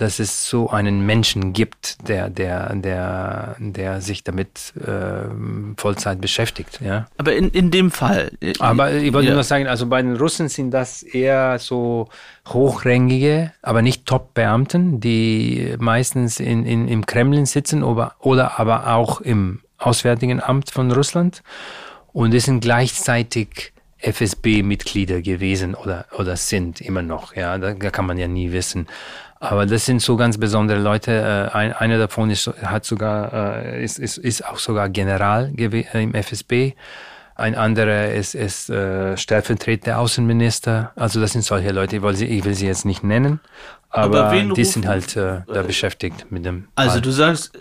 dass 0.00 0.18
es 0.18 0.48
so 0.48 0.70
einen 0.70 1.04
Menschen 1.04 1.52
gibt, 1.52 2.08
der, 2.08 2.30
der, 2.30 2.74
der, 2.74 3.56
der 3.58 4.00
sich 4.00 4.24
damit 4.24 4.72
äh, 4.76 5.28
Vollzeit 5.76 6.20
beschäftigt. 6.22 6.80
Ja. 6.82 7.06
Aber 7.18 7.34
in, 7.34 7.50
in 7.50 7.70
dem 7.70 7.90
Fall. 7.90 8.32
äh, 8.40 8.54
Aber 8.60 8.92
ich 8.92 9.12
wollte 9.12 9.28
ja, 9.28 9.34
nur 9.34 9.44
sagen, 9.44 9.66
also 9.66 9.86
bei 9.86 10.00
den 10.00 10.16
Russen 10.16 10.48
sind 10.48 10.70
das 10.70 11.02
eher 11.02 11.58
so 11.58 12.08
hochrangige, 12.48 13.52
aber 13.60 13.82
nicht 13.82 14.06
Top-Beamten, 14.06 15.00
die 15.00 15.74
meistens 15.78 16.40
in, 16.40 16.64
in, 16.64 16.88
im 16.88 17.04
Kremlin 17.04 17.44
sitzen 17.44 17.82
oder, 17.82 18.14
oder 18.20 18.58
aber 18.58 18.94
auch 18.94 19.20
im 19.20 19.60
Auswärtigen 19.76 20.42
Amt 20.42 20.70
von 20.70 20.90
Russland. 20.92 21.42
Und 22.12 22.32
es 22.32 22.44
sind 22.44 22.60
gleichzeitig 22.60 23.72
FSB-Mitglieder 23.98 25.20
gewesen 25.20 25.74
oder, 25.74 26.06
oder 26.16 26.36
sind 26.36 26.80
immer 26.80 27.02
noch. 27.02 27.36
Ja, 27.36 27.58
da, 27.58 27.74
da 27.74 27.90
kann 27.90 28.06
man 28.06 28.16
ja 28.16 28.28
nie 28.28 28.50
wissen. 28.52 28.86
Aber 29.40 29.64
das 29.64 29.86
sind 29.86 30.02
so 30.02 30.16
ganz 30.16 30.36
besondere 30.36 30.78
Leute. 30.78 31.12
Äh, 31.52 31.56
ein, 31.56 31.72
einer 31.72 31.98
davon 31.98 32.30
ist, 32.30 32.46
hat 32.62 32.84
sogar, 32.84 33.32
äh, 33.32 33.82
ist, 33.82 33.98
ist, 33.98 34.18
ist 34.18 34.46
auch 34.46 34.58
sogar 34.58 34.90
General 34.90 35.50
äh, 35.56 36.02
im 36.02 36.14
FSB. 36.14 36.74
Ein 37.36 37.54
anderer 37.54 38.12
ist, 38.12 38.34
ist 38.34 38.68
äh, 38.68 39.16
stellvertretender 39.16 39.98
Außenminister. 39.98 40.92
Also 40.94 41.22
das 41.22 41.32
sind 41.32 41.42
solche 41.42 41.72
Leute, 41.72 41.96
ich 41.96 42.02
will 42.02 42.14
sie, 42.14 42.26
ich 42.26 42.44
will 42.44 42.52
sie 42.52 42.66
jetzt 42.66 42.84
nicht 42.84 43.02
nennen, 43.02 43.40
aber, 43.88 44.26
Aber 44.26 44.54
die 44.54 44.64
sind 44.64 44.86
halt 44.86 45.16
äh, 45.16 45.40
da 45.46 45.62
beschäftigt 45.62 46.26
mit 46.30 46.44
dem. 46.44 46.68
Also 46.74 46.92
Fall. 46.92 47.00
du 47.00 47.10
sagst, 47.10 47.52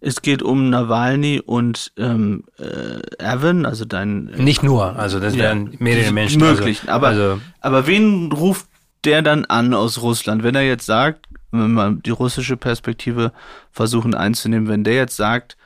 es 0.00 0.22
geht 0.22 0.42
um 0.42 0.70
Nawalny 0.70 1.42
und 1.44 1.92
ähm, 1.98 2.44
äh, 2.58 3.00
Evan, 3.22 3.66
also 3.66 3.84
dein 3.84 4.24
Nicht 4.36 4.62
nur, 4.62 4.96
also 4.96 5.20
das 5.20 5.34
Ja, 5.34 5.44
wären 5.44 5.74
mehrere 5.78 6.12
Menschen. 6.12 6.40
Möglichen. 6.40 6.88
Also, 6.88 6.96
aber, 6.96 7.08
also, 7.08 7.40
aber 7.60 7.86
wen 7.86 8.32
ruft 8.32 8.67
der 9.04 9.22
dann 9.22 9.44
an 9.44 9.74
aus 9.74 10.00
Russland, 10.02 10.42
wenn 10.42 10.54
er 10.54 10.62
jetzt 10.62 10.86
sagt, 10.86 11.26
wenn 11.50 11.72
wir 11.72 11.92
die 11.92 12.10
russische 12.10 12.56
Perspektive 12.56 13.32
versuchen 13.70 14.14
einzunehmen, 14.14 14.68
wenn 14.68 14.84
der 14.84 14.94
jetzt 14.94 15.16
sagt, 15.16 15.56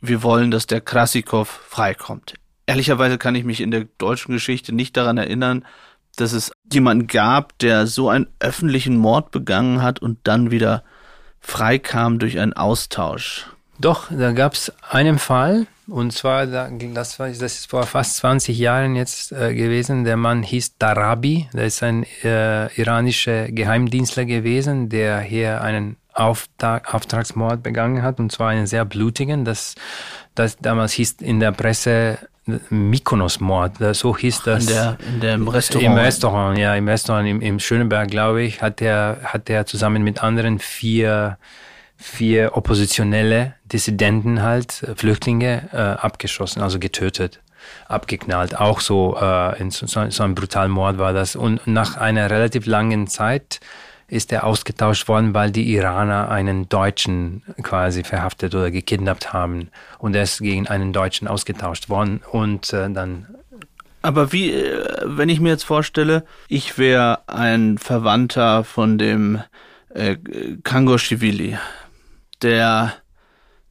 wir 0.00 0.22
wollen, 0.22 0.50
dass 0.50 0.66
der 0.66 0.80
Krasikov 0.80 1.48
freikommt. 1.48 2.34
Ehrlicherweise 2.66 3.18
kann 3.18 3.34
ich 3.34 3.44
mich 3.44 3.60
in 3.60 3.70
der 3.70 3.86
deutschen 3.98 4.32
Geschichte 4.32 4.74
nicht 4.74 4.96
daran 4.96 5.18
erinnern, 5.18 5.64
dass 6.16 6.32
es 6.32 6.52
jemanden 6.72 7.06
gab, 7.06 7.58
der 7.58 7.86
so 7.86 8.08
einen 8.08 8.26
öffentlichen 8.40 8.96
Mord 8.96 9.30
begangen 9.30 9.82
hat 9.82 10.00
und 10.00 10.18
dann 10.24 10.50
wieder 10.50 10.84
freikam 11.40 12.18
durch 12.18 12.38
einen 12.38 12.52
Austausch. 12.52 13.46
Doch, 13.80 14.08
da 14.10 14.32
gab 14.32 14.54
es 14.54 14.72
einen 14.88 15.18
Fall, 15.18 15.66
und 15.88 16.12
zwar, 16.12 16.46
da- 16.46 16.70
das, 16.70 17.18
war, 17.18 17.28
das 17.28 17.40
ist 17.40 17.70
vor 17.70 17.84
fast 17.84 18.16
20 18.16 18.58
Jahren 18.58 18.94
jetzt 18.96 19.32
äh, 19.32 19.54
gewesen. 19.54 20.04
Der 20.04 20.16
Mann 20.16 20.42
hieß 20.42 20.76
Darabi, 20.78 21.48
der 21.52 21.64
ist 21.66 21.82
ein 21.82 22.04
äh, 22.22 22.72
iranischer 22.80 23.48
Geheimdienstler 23.50 24.24
gewesen, 24.24 24.88
der 24.88 25.20
hier 25.20 25.60
einen 25.62 25.96
Auftrag, 26.12 26.94
Auftragsmord 26.94 27.62
begangen 27.62 28.02
hat, 28.02 28.18
und 28.18 28.32
zwar 28.32 28.48
einen 28.50 28.66
sehr 28.66 28.84
blutigen. 28.84 29.44
Das, 29.44 29.74
das 30.34 30.56
damals 30.58 30.92
hieß 30.92 31.16
in 31.20 31.40
der 31.40 31.52
Presse, 31.52 32.18
Mykonos-Mord, 32.70 33.72
so 33.94 34.16
hieß 34.16 34.42
das. 34.42 34.62
In, 34.66 34.68
der, 34.72 34.96
in 35.14 35.20
dem 35.20 35.48
Restaurant. 35.48 35.86
Im 35.86 35.92
Restaurant, 35.98 36.58
ja, 36.58 36.74
im 36.74 36.88
Restaurant 36.88 37.28
im, 37.28 37.40
im 37.40 37.60
Schöneberg, 37.60 38.10
glaube 38.10 38.42
ich, 38.42 38.62
hat 38.62 38.80
er 38.80 39.18
hat 39.24 39.48
der 39.48 39.66
zusammen 39.66 40.02
mit 40.02 40.22
anderen 40.22 40.58
vier, 40.58 41.36
vier 41.96 42.56
oppositionelle 42.56 43.54
Dissidenten 43.72 44.42
halt, 44.42 44.86
Flüchtlinge, 44.96 45.68
äh, 45.72 45.76
abgeschossen, 45.76 46.62
also 46.62 46.78
getötet 46.78 47.40
abgeknallt. 47.86 48.58
Auch 48.58 48.80
so, 48.80 49.16
äh, 49.20 49.60
in 49.60 49.70
so, 49.70 49.86
so 49.86 50.22
einem 50.22 50.34
brutalen 50.34 50.70
Mord 50.70 50.98
war 50.98 51.12
das. 51.12 51.36
Und 51.36 51.66
nach 51.66 51.96
einer 51.96 52.30
relativ 52.30 52.66
langen 52.66 53.08
Zeit 53.08 53.60
ist 54.06 54.32
er 54.32 54.44
ausgetauscht 54.44 55.06
worden, 55.08 55.34
weil 55.34 55.50
die 55.50 55.70
Iraner 55.74 56.30
einen 56.30 56.68
Deutschen 56.68 57.42
quasi 57.62 58.04
verhaftet 58.04 58.54
oder 58.54 58.70
gekidnappt 58.70 59.32
haben. 59.32 59.70
Und 59.98 60.16
er 60.16 60.22
ist 60.22 60.40
gegen 60.40 60.66
einen 60.66 60.92
Deutschen 60.92 61.28
ausgetauscht 61.28 61.88
worden. 61.88 62.20
Und 62.30 62.72
äh, 62.72 62.90
dann 62.90 63.26
aber 64.00 64.32
wie, 64.32 64.52
äh, 64.52 65.02
wenn 65.04 65.28
ich 65.28 65.40
mir 65.40 65.50
jetzt 65.50 65.64
vorstelle, 65.64 66.24
ich 66.48 66.78
wäre 66.78 67.20
ein 67.26 67.78
Verwandter 67.78 68.64
von 68.64 68.96
dem 68.96 69.42
äh, 69.92 70.16
Kangoshvili, 70.62 71.58
der 72.40 72.94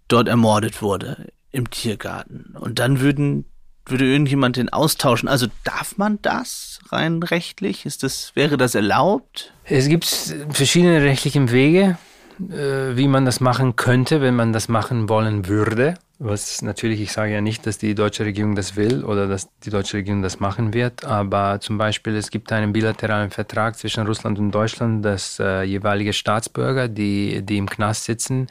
dort 0.07 0.27
ermordet 0.27 0.81
wurde 0.81 1.31
im 1.51 1.69
Tiergarten. 1.69 2.55
Und 2.57 2.79
dann 2.79 2.99
würden 2.99 3.45
würde 3.89 4.05
irgendjemand 4.05 4.57
den 4.57 4.69
austauschen? 4.69 5.29
Also 5.29 5.47
darf 5.63 5.97
man 5.97 6.19
das 6.21 6.79
rein 6.89 7.23
rechtlich? 7.23 7.85
Ist 7.85 8.03
das, 8.03 8.31
wäre 8.35 8.57
das 8.57 8.75
erlaubt? 8.75 9.53
Es 9.63 9.87
gibt 9.87 10.05
verschiedene 10.49 11.01
rechtliche 11.01 11.51
Wege, 11.51 11.97
äh, 12.39 12.95
wie 12.95 13.07
man 13.07 13.25
das 13.25 13.39
machen 13.39 13.75
könnte, 13.75 14.21
wenn 14.21 14.35
man 14.35 14.53
das 14.53 14.67
machen 14.67 15.09
wollen 15.09 15.47
würde. 15.47 15.95
Was 16.19 16.63
natürlich, 16.63 16.99
ich 16.99 17.11
sage 17.11 17.31
ja 17.31 17.41
nicht, 17.41 17.67
dass 17.67 17.77
die 17.77 17.93
deutsche 17.93 18.25
Regierung 18.25 18.55
das 18.55 18.75
will 18.75 19.03
oder 19.03 19.27
dass 19.27 19.49
die 19.59 19.69
deutsche 19.69 19.97
Regierung 19.97 20.23
das 20.23 20.39
machen 20.39 20.73
wird, 20.73 21.05
aber 21.05 21.59
zum 21.59 21.77
Beispiel 21.77 22.15
es 22.15 22.31
gibt 22.31 22.51
einen 22.51 22.73
bilateralen 22.73 23.29
Vertrag 23.29 23.77
zwischen 23.77 24.07
Russland 24.07 24.39
und 24.39 24.49
Deutschland, 24.49 25.05
dass 25.05 25.39
äh, 25.39 25.61
jeweilige 25.61 26.13
Staatsbürger, 26.13 26.87
die, 26.87 27.43
die 27.43 27.57
im 27.57 27.69
Knast 27.69 28.05
sitzen, 28.05 28.47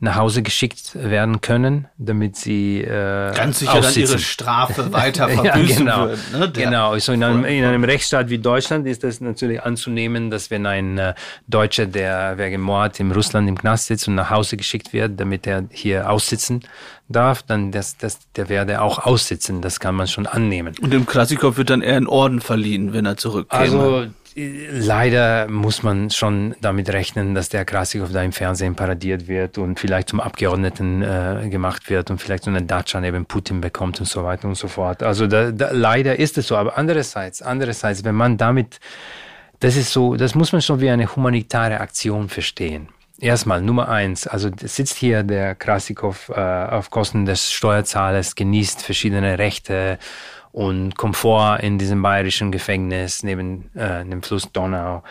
nach 0.00 0.16
Hause 0.16 0.42
geschickt 0.42 0.90
werden 0.96 1.40
können, 1.40 1.86
damit 1.98 2.34
sie 2.34 2.80
äh, 2.80 3.32
ganz 3.32 3.60
sicher 3.60 3.80
dann 3.80 3.94
ihre 3.94 4.18
Strafe 4.18 4.92
weiter 4.92 5.28
verbüßen 5.28 5.86
ja, 5.86 6.06
genau, 6.06 6.08
würden. 6.08 6.40
Ne? 6.40 6.52
genau. 6.52 6.90
Also 6.90 7.12
in 7.12 7.22
einem, 7.22 7.44
in 7.44 7.64
einem 7.64 7.84
Rechtsstaat 7.84 8.28
wie 8.28 8.38
Deutschland 8.38 8.88
ist 8.88 9.04
das 9.04 9.20
natürlich 9.20 9.62
anzunehmen, 9.62 10.30
dass 10.30 10.50
wenn 10.50 10.66
ein 10.66 10.98
äh, 10.98 11.14
Deutscher, 11.46 11.86
der 11.86 12.38
wegen 12.38 12.60
Mord 12.60 12.98
in 12.98 13.12
Russland 13.12 13.48
im 13.48 13.56
Knast 13.56 13.86
sitzt 13.86 14.08
und 14.08 14.16
nach 14.16 14.30
Hause 14.30 14.56
geschickt 14.56 14.92
wird, 14.92 15.20
damit 15.20 15.46
er 15.46 15.64
hier 15.70 16.10
aussitzen 16.10 16.64
darf, 17.08 17.42
dann 17.42 17.72
das, 17.72 17.96
das, 17.96 18.18
der 18.36 18.48
werde 18.48 18.80
auch 18.80 18.98
aussitzen. 18.98 19.60
Das 19.60 19.80
kann 19.80 19.94
man 19.94 20.06
schon 20.06 20.26
annehmen. 20.26 20.74
Und 20.80 20.92
dem 20.92 21.06
Krasikov 21.06 21.56
wird 21.56 21.70
dann 21.70 21.82
eher 21.82 21.96
ein 21.96 22.06
Orden 22.06 22.40
verliehen, 22.40 22.92
wenn 22.92 23.06
er 23.06 23.16
zurückkäme. 23.16 23.62
Also 23.62 24.06
leider 24.36 25.48
muss 25.48 25.82
man 25.82 26.10
schon 26.10 26.56
damit 26.60 26.90
rechnen, 26.90 27.34
dass 27.34 27.48
der 27.48 27.64
Krasikov 27.64 28.10
da 28.12 28.22
im 28.22 28.32
Fernsehen 28.32 28.74
paradiert 28.74 29.28
wird 29.28 29.58
und 29.58 29.78
vielleicht 29.78 30.08
zum 30.08 30.20
Abgeordneten 30.20 31.02
äh, 31.02 31.48
gemacht 31.50 31.88
wird 31.88 32.10
und 32.10 32.18
vielleicht 32.18 32.44
so 32.44 32.50
eine 32.50 32.62
Datscha 32.62 33.00
neben 33.00 33.26
Putin 33.26 33.60
bekommt 33.60 34.00
und 34.00 34.06
so 34.06 34.24
weiter 34.24 34.48
und 34.48 34.56
so 34.56 34.68
fort. 34.68 35.02
Also 35.02 35.26
da, 35.26 35.52
da, 35.52 35.70
leider 35.70 36.18
ist 36.18 36.36
es 36.38 36.48
so. 36.48 36.56
Aber 36.56 36.76
andererseits, 36.76 37.42
andererseits, 37.42 38.02
wenn 38.04 38.14
man 38.14 38.36
damit, 38.36 38.80
das 39.60 39.76
ist 39.76 39.92
so, 39.92 40.16
das 40.16 40.34
muss 40.34 40.52
man 40.52 40.62
schon 40.62 40.80
wie 40.80 40.90
eine 40.90 41.14
humanitare 41.14 41.80
Aktion 41.80 42.28
verstehen. 42.28 42.88
Erstmal 43.24 43.62
Nummer 43.62 43.88
eins, 43.88 44.26
also 44.26 44.50
sitzt 44.62 44.96
hier 44.98 45.22
der 45.22 45.54
Krasikov 45.54 46.28
äh, 46.28 46.40
auf 46.40 46.90
Kosten 46.90 47.24
des 47.24 47.50
Steuerzahlers, 47.52 48.34
genießt 48.34 48.82
verschiedene 48.82 49.38
Rechte 49.38 49.98
und 50.52 50.98
Komfort 50.98 51.60
in 51.62 51.78
diesem 51.78 52.02
bayerischen 52.02 52.52
Gefängnis 52.52 53.22
neben 53.22 53.70
äh, 53.74 54.04
dem 54.04 54.22
Fluss 54.22 54.52
Donau. 54.52 55.02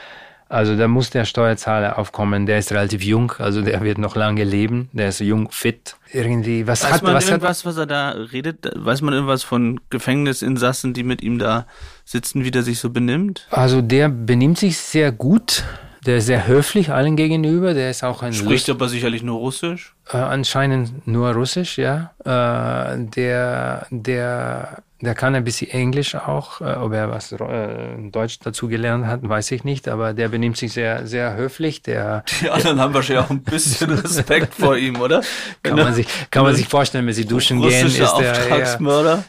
Also 0.48 0.78
da 0.78 0.88
muss 0.88 1.10
der 1.10 1.26
Steuerzahler 1.26 1.98
aufkommen. 1.98 2.46
Der 2.46 2.60
ist 2.60 2.72
relativ 2.72 3.02
jung, 3.02 3.32
also 3.40 3.64
der 3.64 3.82
wird 3.82 3.98
noch 3.98 4.16
lange 4.16 4.44
leben. 4.44 4.90
Der 4.94 5.10
ist 5.10 5.20
jung, 5.20 5.50
fit. 5.50 5.96
Irgendwie, 6.12 6.68
was 6.68 6.84
weiß 6.84 6.92
hat 6.92 7.02
man 7.02 7.16
was 7.16 7.28
irgendwas, 7.28 7.62
hat, 7.62 7.66
was 7.66 7.78
er 7.78 7.88
da 7.88 8.12
redet? 8.12 8.70
Weiß 8.76 9.02
man 9.02 9.16
irgendwas 9.16 9.42
von 9.42 9.80
Gefängnisinsassen, 9.90 10.94
die 10.94 11.02
mit 11.02 11.24
ihm 11.24 11.40
da 11.40 11.66
sitzen, 12.06 12.44
wie 12.44 12.52
der 12.52 12.62
sich 12.62 12.78
so 12.78 12.92
benimmt? 12.92 13.48
Also 13.50 13.82
der 13.82 14.10
benimmt 14.10 14.60
sich 14.60 14.78
sehr 14.78 15.12
gut. 15.12 15.64
Der 16.06 16.18
ist 16.18 16.26
sehr 16.26 16.48
höflich 16.48 16.92
allen 16.92 17.16
gegenüber. 17.16 17.74
Der 17.74 17.90
ist 17.90 18.04
auch 18.04 18.22
ein 18.24 18.34
Spricht 18.34 18.70
aber 18.70 18.90
sicherlich 18.90 19.24
nur 19.24 19.40
Russisch? 19.40 19.96
Äh, 20.12 20.18
anscheinend 20.18 21.08
nur 21.08 21.32
Russisch, 21.32 21.78
ja. 21.78 22.12
Äh, 22.26 22.98
der, 22.98 23.88
der, 23.90 24.84
der 25.02 25.16
kann 25.16 25.34
ein 25.36 25.44
bisschen 25.46 25.70
Englisch 25.72 26.16
auch. 26.16 26.60
Äh, 26.60 26.76
ob 26.76 26.92
er 26.94 27.10
was 27.10 27.32
äh, 27.32 27.38
Deutsch 28.12 28.40
dazu 28.44 28.68
gelernt 28.68 29.06
hat, 29.08 29.22
weiß 29.28 29.52
ich 29.52 29.64
nicht. 29.64 29.88
Aber 29.88 30.14
der 30.14 30.28
benimmt 30.28 30.58
sich 30.58 30.74
sehr, 30.74 31.08
sehr 31.08 31.36
höflich. 31.36 31.82
Der, 31.84 32.24
Die 32.42 32.50
anderen 32.50 32.80
haben 32.82 32.94
wahrscheinlich 32.94 33.26
auch 33.26 33.30
ein 33.30 33.44
bisschen 33.44 33.90
Respekt 34.00 34.54
vor 34.56 34.76
ihm, 34.76 35.00
oder? 35.00 35.22
kann 35.62 35.78
man 35.78 35.94
sich, 35.94 36.08
kann 36.32 36.44
man 36.44 36.56
sich 36.56 36.68
vorstellen, 36.68 37.08
wenn 37.08 37.14
sie 37.14 37.26
duschen 37.26 37.62
gehen, 37.62 37.88
ist 37.88 37.98
der 37.98 38.14
Auftragsmörder. 38.14 39.14
eher 39.14 39.24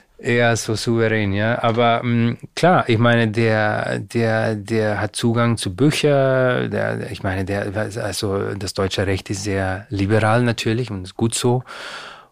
so 0.57 0.75
souverän, 0.77 1.33
ja. 1.33 1.59
Aber 1.63 2.03
mh, 2.03 2.37
klar, 2.55 2.85
ich 2.89 2.99
meine, 2.99 3.29
der, 3.29 3.99
der, 3.99 4.55
der 4.55 5.01
hat 5.01 5.17
Zugang 5.17 5.57
zu 5.57 5.75
Büchern. 5.75 6.71
Der, 6.71 7.11
ich 7.11 7.23
meine, 7.23 7.45
der, 7.45 7.73
also 8.03 8.55
das 8.55 8.75
deutsche 8.75 9.07
Recht 9.07 9.29
ist 9.31 9.45
sehr 9.45 9.87
liberal 9.91 10.43
natürlich 10.43 10.91
und 10.91 11.05
ist 11.05 11.17
gut 11.17 11.35
so. 11.35 11.65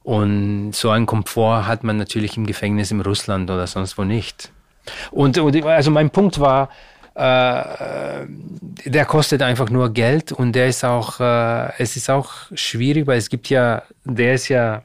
Und 0.04 0.72
so 0.72 0.90
einen 0.90 1.06
Komfort 1.06 1.66
hat 1.66 1.84
man 1.84 1.96
natürlich 1.96 2.36
im 2.36 2.46
Gefängnis 2.46 2.90
in 2.90 3.00
Russland 3.00 3.50
oder 3.50 3.66
sonst 3.66 3.98
wo 3.98 4.04
nicht. 4.04 4.50
Und, 5.10 5.38
und 5.38 5.64
also 5.64 5.90
mein 5.90 6.10
Punkt 6.10 6.40
war, 6.40 6.70
äh, 7.14 8.26
der 8.84 9.04
kostet 9.04 9.42
einfach 9.42 9.70
nur 9.70 9.92
Geld 9.92 10.32
und 10.32 10.52
der 10.52 10.66
ist 10.68 10.84
auch, 10.84 11.20
äh, 11.20 11.72
es 11.78 11.96
ist 11.96 12.10
auch 12.10 12.32
schwierig, 12.54 13.06
weil 13.06 13.18
es 13.18 13.28
gibt 13.28 13.48
ja, 13.48 13.82
der 14.04 14.34
ist 14.34 14.48
ja 14.48 14.82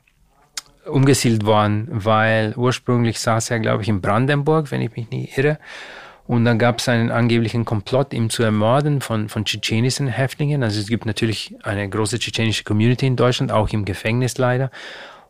umgesiedelt 0.89 1.45
worden, 1.45 1.88
weil 1.91 2.54
ursprünglich 2.56 3.19
saß 3.19 3.52
er, 3.52 3.60
glaube 3.60 3.84
ich, 3.84 3.89
in 3.89 4.02
Brandenburg, 4.02 4.71
wenn 4.71 4.82
ich 4.82 4.95
mich 4.95 5.10
nicht 5.10 5.38
irre. 5.38 5.60
Und 6.28 6.43
dann 6.43 6.60
gab 6.60 6.80
es 6.80 6.89
einen 6.89 7.10
angeblichen 7.10 7.63
Komplott, 7.63 8.13
ihn 8.13 8.30
zu 8.30 8.43
ermorden 8.43 9.00
von, 9.00 9.30
von 9.30 9.45
tschetschenischen 9.45 10.08
Häftlingen. 10.08 10.62
Also 10.62 10.80
es 10.80 10.88
gibt 10.88 11.06
natürlich 11.06 11.56
eine 11.63 11.88
große 11.88 12.19
tschetschenische 12.19 12.65
Community 12.65 13.08
in 13.08 13.15
Deutschland, 13.15 13.52
auch 13.52 13.69
im 13.69 13.86
Gefängnis 13.86 14.38
leider. 14.38 14.69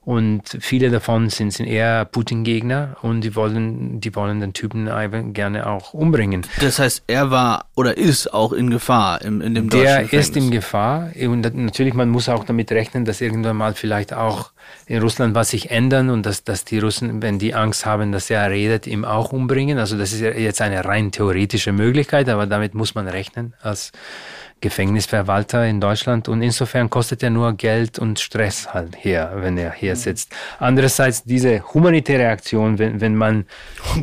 Und 0.08 0.44
viele 0.62 0.90
davon 0.90 1.30
sind, 1.30 1.52
sind 1.52 1.66
eher 1.66 2.06
Putin-Gegner 2.06 2.96
und 3.02 3.20
die 3.20 3.36
wollen, 3.36 4.00
die 4.00 4.16
wollen 4.16 4.40
den 4.40 4.54
Typen 4.54 4.90
gerne 5.34 5.68
auch 5.68 5.94
umbringen. 5.94 6.46
Das 6.62 6.80
heißt, 6.80 7.04
er 7.08 7.30
war 7.30 7.66
oder 7.76 7.98
ist 7.98 8.34
auch 8.34 8.54
in 8.54 8.70
Gefahr 8.70 9.22
im, 9.22 9.42
in 9.42 9.54
dem 9.54 9.70
deutschen 9.70 10.08
Der 10.08 10.14
ist 10.14 10.38
in 10.38 10.50
Gefahr 10.50 11.10
und 11.22 11.42
natürlich, 11.58 11.94
man 11.94 12.08
muss 12.08 12.30
auch 12.30 12.46
damit 12.46 12.72
rechnen, 12.72 13.04
dass 13.04 13.20
irgendwann 13.20 13.58
mal 13.58 13.74
vielleicht 13.74 14.14
auch 14.14 14.52
in 14.86 15.02
Russland 15.02 15.36
was 15.36 15.50
sich 15.50 15.72
ändern 15.72 16.10
und 16.10 16.26
dass, 16.26 16.46
dass 16.46 16.64
die 16.64 16.80
Russen, 16.80 17.22
wenn 17.22 17.38
die 17.38 17.54
Angst 17.54 17.86
haben, 17.86 18.14
dass 18.14 18.30
er 18.30 18.50
redet, 18.50 18.88
ihm 18.88 19.04
auch 19.04 19.34
umbringen. 19.34 19.78
Also 19.78 19.98
das 19.98 20.14
ist 20.14 20.22
jetzt 20.22 20.62
eine 20.62 20.86
rein 20.86 21.12
theoretische 21.12 21.74
Möglichkeit, 21.74 22.30
aber 22.30 22.48
damit 22.48 22.76
muss 22.76 22.96
man 22.96 23.10
rechnen 23.10 23.56
als 23.62 23.92
Gefängnisverwalter 24.60 25.66
in 25.68 25.80
Deutschland 25.80 26.28
und 26.28 26.42
insofern 26.42 26.90
kostet 26.90 27.22
er 27.22 27.30
nur 27.30 27.54
Geld 27.54 28.00
und 28.00 28.20
Stress 28.20 28.74
halt 28.74 28.96
hier, 28.96 29.32
wenn 29.36 29.58
er 29.58 29.72
hier 29.72 29.96
sitzt. 29.96 30.34
Andererseits 30.60 31.24
diese 31.24 31.62
humanitäre 31.74 32.30
Aktion, 32.30 32.80
wenn, 32.80 33.00
wenn 33.00 33.16
man 33.16 33.46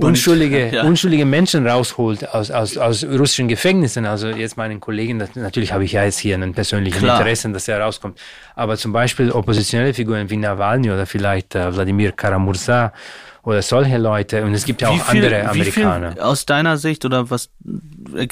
unschuldige, 0.01 0.71
ja. 0.71 0.83
unschuldige 0.85 1.25
Menschen 1.25 1.67
rausholt 1.67 2.29
aus, 2.33 2.51
aus, 2.51 2.77
aus 2.77 3.05
russischen 3.05 3.49
Gefängnissen, 3.49 4.07
also 4.07 4.29
jetzt 4.29 4.57
meinen 4.57 4.79
Kollegen, 4.81 5.19
das, 5.19 5.35
natürlich 5.35 5.73
habe 5.73 5.85
ich 5.85 5.93
ja 5.93 6.05
jetzt 6.05 6.19
hier 6.19 6.37
einen 6.37 6.55
persönlichen 6.55 6.99
Klar. 6.99 7.19
Interesse, 7.19 7.51
dass 7.51 7.67
er 7.67 7.81
rauskommt, 7.81 8.21
aber 8.55 8.77
zum 8.77 8.93
Beispiel 8.93 9.33
oppositionelle 9.33 9.93
Figuren 9.93 10.31
wie 10.31 10.37
Nawalny 10.37 10.91
oder 10.91 11.07
vielleicht 11.07 11.55
äh, 11.55 11.75
Wladimir 11.75 12.13
Karamursa 12.13 12.93
oder 13.43 13.61
solche 13.61 13.99
Leute 13.99 14.45
und 14.45 14.55
es 14.55 14.65
gibt 14.65 14.83
ja 14.83 14.89
auch 14.89 15.05
viel- 15.05 15.25
andere 15.25 15.49
Amerikaner. 15.49 16.15
Aus 16.21 16.47
deiner 16.47 16.77
Sicht 16.77 17.05
oder 17.05 17.29
was 17.29 17.51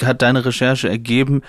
hat 0.04 0.22
deine 0.22 0.44
Recherche 0.44 0.88
ergeben? 0.88 1.42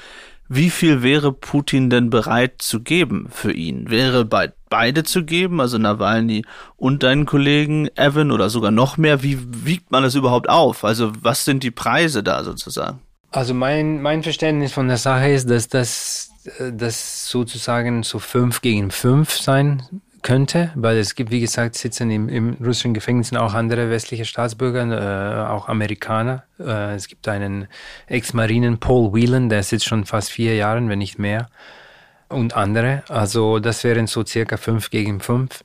Wie 0.55 0.69
viel 0.69 1.01
wäre 1.01 1.33
Putin 1.33 1.89
denn 1.89 2.11
bereit 2.11 2.61
zu 2.61 2.81
geben 2.81 3.27
für 3.31 3.51
ihn? 3.51 3.89
Wäre 3.89 4.23
bei 4.23 4.51
beide 4.69 5.03
zu 5.03 5.23
geben, 5.23 5.59
also 5.59 5.79
Nawalny 5.79 6.45
und 6.75 7.01
deinen 7.01 7.25
Kollegen 7.25 7.87
Evan 7.95 8.29
oder 8.29 8.51
sogar 8.51 8.69
noch 8.69 8.97
mehr? 8.97 9.23
Wie 9.23 9.39
wiegt 9.65 9.89
man 9.89 10.03
das 10.03 10.13
überhaupt 10.13 10.49
auf? 10.49 10.83
Also 10.83 11.11
was 11.21 11.43
sind 11.43 11.63
die 11.63 11.71
Preise 11.71 12.21
da 12.21 12.43
sozusagen? 12.43 12.99
Also 13.31 13.55
mein, 13.55 13.99
mein 14.03 14.21
Verständnis 14.21 14.73
von 14.73 14.87
der 14.87 14.97
Sache 14.97 15.31
ist, 15.31 15.49
dass 15.49 15.69
das, 15.69 16.29
äh, 16.59 16.71
das 16.71 17.27
sozusagen 17.29 18.03
so 18.03 18.19
fünf 18.19 18.61
gegen 18.61 18.91
fünf 18.91 19.31
sein 19.31 19.81
könnte, 20.23 20.71
weil 20.75 20.97
es 20.97 21.15
gibt, 21.15 21.29
wie 21.29 21.41
gesagt, 21.41 21.75
sitzen 21.75 22.09
im, 22.09 22.29
im 22.29 22.57
russischen 22.63 22.93
Gefängnissen 22.93 23.37
auch 23.37 23.53
andere 23.53 23.89
westliche 23.89 24.25
Staatsbürger, 24.25 25.47
äh, 25.47 25.49
auch 25.51 25.67
Amerikaner. 25.67 26.43
Äh, 26.59 26.95
es 26.95 27.07
gibt 27.07 27.27
einen 27.27 27.67
Ex-Marinen, 28.07 28.79
Paul 28.79 29.13
Whelan, 29.13 29.49
der 29.49 29.61
sitzt 29.63 29.85
schon 29.85 30.05
fast 30.05 30.31
vier 30.31 30.55
Jahren, 30.55 30.89
wenn 30.89 30.99
nicht 30.99 31.19
mehr, 31.19 31.49
und 32.29 32.55
andere. 32.55 33.03
Also 33.09 33.59
das 33.59 33.83
wären 33.83 34.07
so 34.07 34.25
circa 34.25 34.57
fünf 34.57 34.89
gegen 34.89 35.19
fünf. 35.19 35.63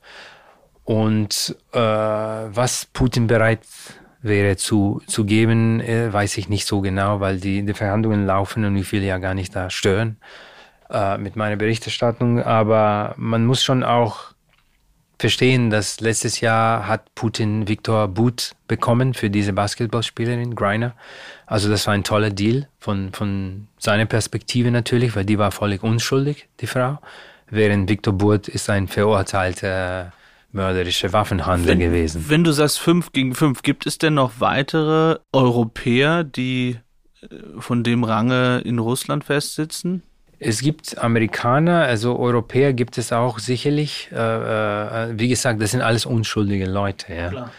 Und 0.85 1.57
äh, 1.73 1.79
was 1.79 2.87
Putin 2.87 3.27
bereit 3.27 3.61
wäre 4.21 4.57
zu, 4.57 5.03
zu 5.07 5.25
geben, 5.25 5.81
äh, 5.81 6.13
weiß 6.13 6.39
ich 6.39 6.49
nicht 6.49 6.67
so 6.67 6.81
genau, 6.81 7.21
weil 7.21 7.39
die, 7.39 7.65
die 7.65 7.75
Verhandlungen 7.75 8.27
laufen 8.27 8.65
und 8.65 8.77
ich 8.77 8.91
will 8.93 9.05
ja 9.05 9.19
gar 9.19 9.35
nicht 9.35 9.55
da 9.55 9.71
stören 9.71 10.17
äh, 10.91 11.19
mit 11.19 11.37
meiner 11.37 11.57
Berichterstattung. 11.57 12.43
Aber 12.43 13.15
man 13.17 13.45
muss 13.45 13.63
schon 13.63 13.85
auch 13.85 14.35
verstehen, 15.19 15.71
dass 15.71 16.01
letztes 16.01 16.41
Jahr 16.41 16.87
hat 16.87 17.15
Putin 17.15 17.69
Viktor 17.69 18.09
But 18.09 18.55
bekommen 18.69 19.15
für 19.15 19.31
diese 19.31 19.53
Basketballspielerin 19.53 20.55
Greiner. 20.55 20.95
Also 21.47 21.69
das 21.69 21.87
war 21.87 21.95
ein 21.95 22.05
toller 22.05 22.31
Deal 22.31 22.69
von, 22.79 23.13
von 23.13 23.69
seiner 23.79 24.07
Perspektive 24.07 24.71
natürlich, 24.71 25.17
weil 25.17 25.25
die 25.25 25.39
war 25.39 25.51
völlig 25.51 25.83
unschuldig, 25.83 26.49
die 26.61 26.67
Frau. 26.67 26.99
Während 27.51 27.89
Viktor 27.89 28.13
But 28.13 28.49
ist 28.49 28.71
ein 28.71 28.89
verurteilter 28.89 30.13
mörderischer 30.53 31.13
Waffenhandel 31.13 31.69
wenn, 31.69 31.79
gewesen. 31.81 32.27
Wenn 32.29 32.45
du 32.45 32.53
sagst 32.53 32.79
fünf 32.79 33.13
gegen 33.13 33.35
fünf, 33.35 33.63
gibt 33.63 33.87
es 33.87 33.99
denn 33.99 34.15
noch 34.15 34.33
weitere 34.39 35.19
Europäer, 35.33 36.25
die 36.25 36.79
äh, 37.21 37.27
von 37.59 37.83
dem 37.83 38.05
Range 38.05 38.63
in 38.65 38.79
Russland 38.79 39.25
festsitzen? 39.25 40.03
Es 40.41 40.61
gibt 40.61 40.99
Amerikaner, 40.99 41.83
also 41.83 42.19
Europäer 42.19 42.73
gibt 42.73 42.97
es 42.97 43.13
auch 43.13 43.39
sicherlich. 43.39 44.09
Äh, 44.13 44.17
äh, 44.17 45.19
wie 45.19 45.29
gesagt, 45.29 45.61
das 45.61 45.73
sind 45.73 45.83
alles 45.83 46.07
unschuldige 46.07 46.67
Leute. 46.67 47.13
Ja. 47.13 47.51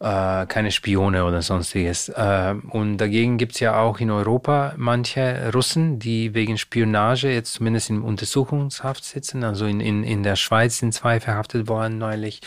Äh, 0.00 0.46
keine 0.46 0.70
Spione 0.70 1.24
oder 1.24 1.42
sonstiges. 1.42 2.08
Äh, 2.10 2.54
und 2.70 2.98
dagegen 2.98 3.38
gibt 3.38 3.54
es 3.54 3.60
ja 3.60 3.80
auch 3.80 3.98
in 3.98 4.10
Europa 4.10 4.74
manche 4.76 5.50
Russen, 5.52 5.98
die 5.98 6.34
wegen 6.34 6.56
Spionage 6.56 7.30
jetzt 7.30 7.54
zumindest 7.54 7.90
in 7.90 8.02
Untersuchungshaft 8.02 9.04
sitzen. 9.04 9.42
Also 9.42 9.66
in, 9.66 9.80
in, 9.80 10.04
in 10.04 10.22
der 10.22 10.36
Schweiz 10.36 10.78
sind 10.78 10.92
zwei 10.92 11.18
verhaftet 11.18 11.66
worden 11.66 11.98
neulich. 11.98 12.42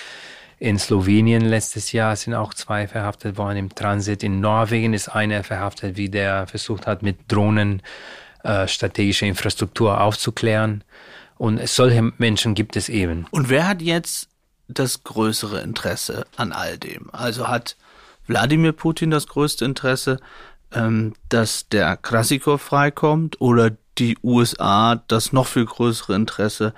In 0.59 0.77
Slowenien 0.77 1.41
letztes 1.41 1.91
Jahr 1.91 2.15
sind 2.15 2.35
auch 2.35 2.53
zwei 2.53 2.87
verhaftet 2.87 3.35
worden 3.37 3.57
im 3.57 3.75
Transit. 3.75 4.23
In 4.23 4.39
Norwegen 4.39 4.93
ist 4.93 5.09
einer 5.09 5.43
verhaftet, 5.43 5.97
wie 5.97 6.07
der 6.07 6.45
versucht 6.45 6.85
hat, 6.85 7.01
mit 7.01 7.17
Drohnen 7.27 7.81
äh, 8.43 8.67
strategische 8.67 9.25
Infrastruktur 9.25 10.01
aufzuklären. 10.01 10.83
Und 11.37 11.65
solche 11.67 12.13
Menschen 12.17 12.53
gibt 12.53 12.75
es 12.75 12.87
eben. 12.87 13.25
Und 13.31 13.49
wer 13.49 13.67
hat 13.67 13.81
jetzt 13.81 14.29
das 14.67 15.03
größere 15.03 15.61
Interesse 15.61 16.25
an 16.37 16.51
all 16.51 16.77
dem? 16.77 17.09
Also 17.11 17.47
hat 17.47 17.77
Wladimir 18.27 18.73
Putin 18.73 19.11
das 19.11 19.27
größte 19.27 19.65
Interesse, 19.65 20.19
ähm, 20.71 21.13
dass 21.29 21.67
der 21.67 21.97
Krasikov 21.97 22.61
freikommt 22.61 23.41
oder 23.41 23.71
die 23.97 24.17
USA 24.23 25.01
das 25.07 25.33
noch 25.33 25.47
viel 25.47 25.65
größere 25.65 26.15
Interesse, 26.15 26.73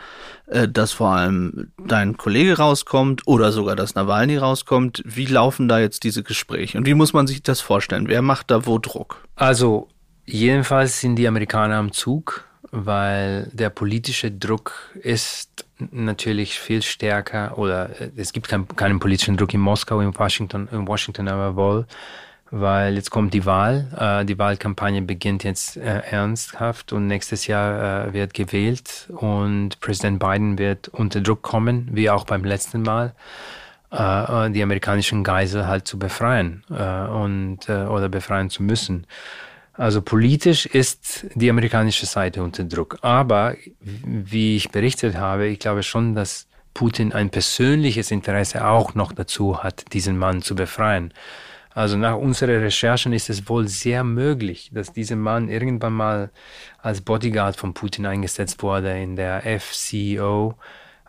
äh, 0.47 0.67
dass 0.67 0.91
vor 0.93 1.09
allem 1.09 1.71
dein 1.77 2.17
Kollege 2.17 2.57
rauskommt 2.57 3.21
oder 3.27 3.51
sogar 3.51 3.75
dass 3.75 3.95
Nawalny 3.95 4.37
rauskommt. 4.37 5.03
Wie 5.05 5.25
laufen 5.25 5.67
da 5.67 5.79
jetzt 5.79 6.03
diese 6.03 6.23
Gespräche 6.23 6.77
und 6.77 6.85
wie 6.85 6.95
muss 6.95 7.13
man 7.13 7.27
sich 7.27 7.43
das 7.43 7.61
vorstellen? 7.61 8.07
Wer 8.07 8.21
macht 8.21 8.49
da 8.49 8.65
wo 8.65 8.79
Druck? 8.79 9.27
Also 9.35 9.89
Jedenfalls 10.25 11.01
sind 11.01 11.17
die 11.17 11.27
Amerikaner 11.27 11.75
am 11.75 11.91
Zug, 11.91 12.45
weil 12.71 13.49
der 13.53 13.69
politische 13.69 14.31
Druck 14.31 14.91
ist 14.95 15.65
natürlich 15.91 16.59
viel 16.59 16.81
stärker 16.81 17.57
oder 17.57 17.89
äh, 17.99 18.09
es 18.15 18.33
gibt 18.33 18.47
kein, 18.47 18.67
keinen 18.67 18.99
politischen 18.99 19.37
Druck 19.37 19.53
in 19.53 19.59
Moskau, 19.59 19.99
in 19.99 20.17
Washington, 20.17 20.67
in 20.71 20.87
Washington 20.87 21.27
aber 21.27 21.55
wohl, 21.55 21.85
weil 22.51 22.95
jetzt 22.95 23.11
kommt 23.11 23.33
die 23.33 23.45
Wahl. 23.45 23.87
Äh, 23.97 24.25
die 24.25 24.39
Wahlkampagne 24.39 25.01
beginnt 25.01 25.43
jetzt 25.43 25.77
äh, 25.77 25.99
ernsthaft 26.09 26.93
und 26.93 27.07
nächstes 27.07 27.47
Jahr 27.47 28.13
wird 28.13 28.33
gewählt 28.33 29.09
und 29.09 29.79
Präsident 29.81 30.19
Biden 30.19 30.57
wird 30.57 30.87
unter 30.87 31.21
Druck 31.21 31.41
kommen, 31.41 31.89
wie 31.91 32.09
auch 32.09 32.25
beim 32.25 32.43
letzten 32.43 32.81
Mal 32.81 33.13
die 33.91 34.63
amerikanischen 34.63 35.23
Geisel 35.23 35.67
halt 35.67 35.87
zu 35.87 35.99
befreien 35.99 36.63
und 36.67 37.69
oder 37.69 38.09
befreien 38.09 38.49
zu 38.49 38.63
müssen. 38.63 39.05
Also 39.73 40.01
politisch 40.01 40.67
ist 40.67 41.25
die 41.33 41.49
amerikanische 41.49 42.05
Seite 42.05 42.43
unter 42.43 42.63
Druck. 42.63 42.99
Aber 43.01 43.55
wie 43.79 44.55
ich 44.55 44.69
berichtet 44.69 45.15
habe, 45.15 45.47
ich 45.47 45.59
glaube 45.59 45.83
schon, 45.83 46.13
dass 46.13 46.47
Putin 46.73 47.11
ein 47.11 47.29
persönliches 47.29 48.11
Interesse 48.11 48.65
auch 48.67 48.95
noch 48.95 49.13
dazu 49.13 49.63
hat, 49.63 49.93
diesen 49.93 50.17
Mann 50.17 50.41
zu 50.41 50.55
befreien. 50.55 51.13
Also 51.75 51.97
nach 51.97 52.17
unseren 52.17 52.61
Recherchen 52.61 53.13
ist 53.13 53.31
es 53.31 53.49
wohl 53.49 53.67
sehr 53.67 54.03
möglich, 54.03 54.69
dass 54.73 54.93
dieser 54.93 55.15
Mann 55.15 55.49
irgendwann 55.49 55.93
mal 55.93 56.29
als 56.79 57.01
Bodyguard 57.01 57.55
von 57.55 57.73
Putin 57.73 58.05
eingesetzt 58.05 58.61
wurde 58.61 58.95
in 59.01 59.15
der 59.15 59.41
FCO. 59.59 60.55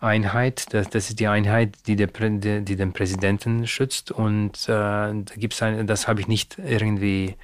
Einheit, 0.05 0.73
das, 0.73 0.89
das 0.91 1.11
ist 1.11 1.21
die 1.21 1.27
Einheit, 1.27 1.75
die, 1.87 1.97
der, 1.97 2.09
die 2.09 2.77
den 2.77 2.93
Präsidenten 2.93 3.67
schützt 3.67 4.11
und 4.13 4.53
äh, 4.65 4.69
da 4.69 5.23
gibt's 5.37 5.63
ein, 5.63 5.87
das 5.87 6.07
habe 6.07 6.21
ich 6.21 6.29
nicht 6.29 6.59
irgendwie 6.59 7.35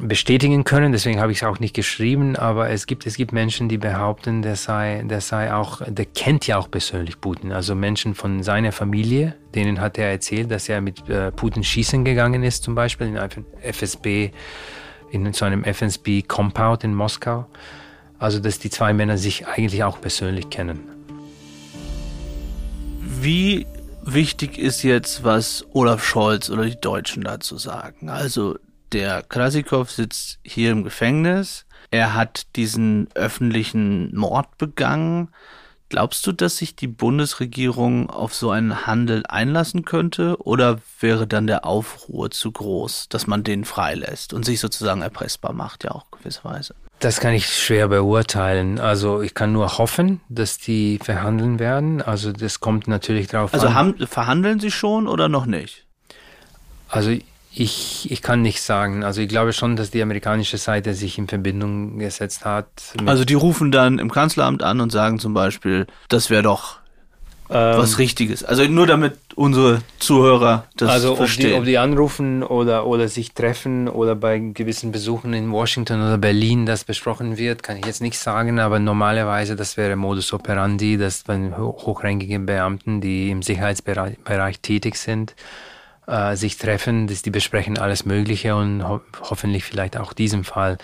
bestätigen 0.00 0.64
können, 0.64 0.92
deswegen 0.92 1.20
habe 1.20 1.32
ich 1.32 1.38
es 1.38 1.44
auch 1.44 1.60
nicht 1.60 1.74
geschrieben, 1.74 2.36
aber 2.36 2.70
es 2.70 2.86
gibt, 2.86 3.06
es 3.06 3.16
gibt 3.16 3.32
Menschen, 3.32 3.68
die 3.68 3.78
behaupten, 3.78 4.42
der 4.42 4.56
sei, 4.56 5.02
der 5.04 5.20
sei 5.20 5.52
auch, 5.52 5.80
der 5.86 6.06
kennt 6.06 6.46
ja 6.46 6.58
auch 6.58 6.70
persönlich 6.70 7.20
Putin, 7.20 7.52
also 7.52 7.74
Menschen 7.74 8.14
von 8.14 8.42
seiner 8.42 8.72
Familie, 8.72 9.34
denen 9.54 9.80
hat 9.80 9.96
er 9.98 10.10
erzählt, 10.10 10.50
dass 10.50 10.68
er 10.68 10.80
mit 10.80 11.08
äh, 11.08 11.30
Putin 11.30 11.64
schießen 11.64 12.04
gegangen 12.04 12.42
ist, 12.42 12.64
zum 12.64 12.74
Beispiel 12.74 13.06
in 13.06 13.18
einem 13.18 13.46
FSB, 13.62 14.30
in 15.12 15.32
so 15.32 15.44
einem 15.44 15.64
FSB 15.64 16.22
Compound 16.22 16.84
in 16.84 16.94
Moskau. 16.94 17.46
Also, 18.18 18.40
dass 18.40 18.58
die 18.58 18.70
zwei 18.70 18.94
Männer 18.94 19.18
sich 19.18 19.46
eigentlich 19.46 19.84
auch 19.84 20.00
persönlich 20.00 20.48
kennen. 20.48 20.95
Wie 23.18 23.66
wichtig 24.02 24.58
ist 24.58 24.82
jetzt, 24.82 25.24
was 25.24 25.64
Olaf 25.72 26.04
Scholz 26.04 26.50
oder 26.50 26.64
die 26.64 26.80
Deutschen 26.80 27.24
dazu 27.24 27.56
sagen? 27.56 28.08
Also 28.08 28.58
der 28.92 29.22
Krasikov 29.22 29.90
sitzt 29.90 30.38
hier 30.44 30.70
im 30.70 30.84
Gefängnis. 30.84 31.66
Er 31.90 32.14
hat 32.14 32.46
diesen 32.56 33.08
öffentlichen 33.14 34.14
Mord 34.14 34.58
begangen. 34.58 35.30
Glaubst 35.88 36.26
du, 36.26 36.32
dass 36.32 36.56
sich 36.56 36.76
die 36.76 36.88
Bundesregierung 36.88 38.10
auf 38.10 38.34
so 38.34 38.50
einen 38.50 38.86
Handel 38.86 39.22
einlassen 39.26 39.84
könnte? 39.84 40.36
Oder 40.42 40.80
wäre 41.00 41.26
dann 41.26 41.46
der 41.46 41.64
Aufruhr 41.64 42.30
zu 42.30 42.52
groß, 42.52 43.08
dass 43.08 43.26
man 43.26 43.44
den 43.44 43.64
freilässt 43.64 44.34
und 44.34 44.44
sich 44.44 44.60
sozusagen 44.60 45.02
erpressbar 45.02 45.52
macht, 45.52 45.84
ja 45.84 45.92
auch 45.92 46.10
gewisserweise? 46.10 46.74
Das 47.00 47.20
kann 47.20 47.34
ich 47.34 47.46
schwer 47.46 47.88
beurteilen. 47.88 48.80
Also 48.80 49.20
ich 49.20 49.34
kann 49.34 49.52
nur 49.52 49.78
hoffen, 49.78 50.20
dass 50.28 50.58
die 50.58 50.98
verhandeln 51.02 51.58
werden. 51.58 52.00
Also 52.00 52.32
das 52.32 52.60
kommt 52.60 52.88
natürlich 52.88 53.28
darauf 53.28 53.52
also 53.52 53.68
an. 53.68 53.92
Also 53.92 54.06
verhandeln 54.06 54.60
sie 54.60 54.70
schon 54.70 55.06
oder 55.06 55.28
noch 55.28 55.46
nicht? 55.46 55.84
Also 56.88 57.10
ich, 57.52 58.10
ich 58.10 58.22
kann 58.22 58.42
nicht 58.42 58.62
sagen. 58.62 59.04
Also 59.04 59.20
ich 59.20 59.28
glaube 59.28 59.52
schon, 59.52 59.76
dass 59.76 59.90
die 59.90 60.02
amerikanische 60.02 60.58
Seite 60.58 60.94
sich 60.94 61.18
in 61.18 61.28
Verbindung 61.28 61.98
gesetzt 61.98 62.44
hat. 62.44 62.68
Also 63.04 63.24
die 63.24 63.34
rufen 63.34 63.72
dann 63.72 63.98
im 63.98 64.10
Kanzleramt 64.10 64.62
an 64.62 64.80
und 64.80 64.90
sagen 64.90 65.18
zum 65.18 65.34
Beispiel, 65.34 65.86
das 66.08 66.30
wäre 66.30 66.42
doch 66.42 66.78
ähm, 67.48 67.78
was 67.78 67.98
Richtiges. 67.98 68.42
Also 68.42 68.64
nur 68.64 68.86
damit 68.86 69.18
unsere 69.34 69.82
Zuhörer 69.98 70.66
das 70.76 70.90
also 70.90 71.14
verstehen. 71.14 71.46
Also 71.46 71.58
ob 71.58 71.64
die, 71.64 71.78
anrufen 71.78 72.42
oder, 72.42 72.86
oder 72.86 73.08
sich 73.08 73.32
treffen 73.32 73.88
oder 73.88 74.14
bei 74.14 74.38
gewissen 74.38 74.92
Besuchen 74.92 75.32
in 75.34 75.50
Washington 75.52 76.00
oder 76.00 76.18
Berlin 76.18 76.66
das 76.66 76.84
besprochen 76.84 77.36
wird, 77.36 77.62
kann 77.62 77.76
ich 77.76 77.86
jetzt 77.86 78.02
nicht 78.02 78.18
sagen, 78.18 78.58
aber 78.58 78.78
normalerweise 78.78 79.56
das 79.56 79.76
wäre 79.76 79.96
Modus 79.96 80.32
operandi, 80.32 80.96
dass 80.96 81.28
wenn 81.28 81.56
hochrangige 81.56 82.38
Beamten, 82.40 83.00
die 83.00 83.30
im 83.30 83.42
Sicherheitsbereich 83.42 84.60
tätig 84.60 84.96
sind, 84.96 85.34
äh, 86.06 86.36
sich 86.36 86.56
treffen, 86.56 87.06
dass 87.06 87.22
die 87.22 87.30
besprechen 87.30 87.78
alles 87.78 88.04
Mögliche 88.04 88.56
und 88.56 88.82
ho 88.86 89.00
hoffentlich 89.22 89.64
vielleicht 89.64 89.96
auch 89.96 90.12
diesen 90.12 90.44
Fall. 90.44 90.78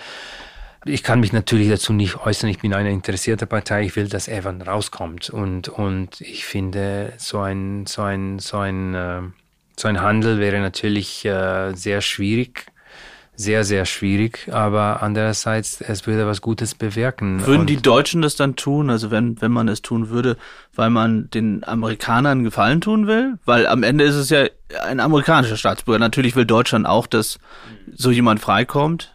Ich 0.84 1.02
kann 1.02 1.20
mich 1.20 1.32
natürlich 1.32 1.68
dazu 1.68 1.92
nicht 1.92 2.16
äußern. 2.16 2.50
Ich 2.50 2.58
bin 2.58 2.74
eine 2.74 2.90
interessierte 2.90 3.46
Partei. 3.46 3.84
Ich 3.84 3.96
will, 3.96 4.08
dass 4.08 4.28
Evan 4.28 4.62
rauskommt. 4.62 5.30
Und, 5.30 5.68
und 5.68 6.20
ich 6.20 6.44
finde, 6.44 7.12
so 7.18 7.40
ein, 7.40 7.86
so 7.86 8.02
ein, 8.02 8.38
so 8.38 8.58
ein, 8.58 8.94
äh, 8.94 9.20
so 9.76 9.88
ein 9.88 10.00
Handel 10.00 10.38
wäre 10.38 10.60
natürlich 10.60 11.24
äh, 11.24 11.72
sehr 11.74 12.00
schwierig 12.00 12.66
sehr, 13.34 13.64
sehr 13.64 13.86
schwierig, 13.86 14.48
aber 14.52 15.02
andererseits, 15.02 15.80
es 15.80 16.06
würde 16.06 16.26
was 16.26 16.42
Gutes 16.42 16.74
bewirken. 16.74 17.44
Würden 17.46 17.66
die 17.66 17.80
Deutschen 17.80 18.22
das 18.22 18.36
dann 18.36 18.56
tun, 18.56 18.90
also 18.90 19.10
wenn, 19.10 19.40
wenn 19.40 19.52
man 19.52 19.68
es 19.68 19.80
tun 19.80 20.10
würde, 20.10 20.36
weil 20.74 20.90
man 20.90 21.30
den 21.30 21.64
Amerikanern 21.64 22.44
Gefallen 22.44 22.80
tun 22.80 23.06
will? 23.06 23.38
Weil 23.44 23.66
am 23.66 23.82
Ende 23.82 24.04
ist 24.04 24.16
es 24.16 24.28
ja 24.28 24.46
ein 24.84 25.00
amerikanischer 25.00 25.56
Staatsbürger. 25.56 25.98
Natürlich 25.98 26.36
will 26.36 26.44
Deutschland 26.44 26.86
auch, 26.86 27.06
dass 27.06 27.38
so 27.94 28.10
jemand 28.10 28.40
freikommt. 28.40 29.14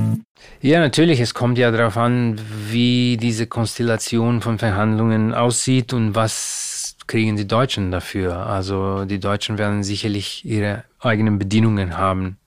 Ja, 0.61 0.79
natürlich. 0.79 1.19
Es 1.19 1.33
kommt 1.33 1.57
ja 1.57 1.71
darauf 1.71 1.97
an, 1.97 2.39
wie 2.69 3.17
diese 3.17 3.47
Konstellation 3.47 4.41
von 4.41 4.59
Verhandlungen 4.59 5.33
aussieht 5.33 5.93
und 5.93 6.13
was 6.13 6.95
kriegen 7.07 7.35
die 7.35 7.47
Deutschen 7.47 7.91
dafür. 7.91 8.45
Also 8.45 9.05
die 9.05 9.19
Deutschen 9.19 9.57
werden 9.57 9.83
sicherlich 9.83 10.45
ihre 10.45 10.83
eigenen 10.99 11.39
Bedingungen 11.39 11.97
haben. 11.97 12.37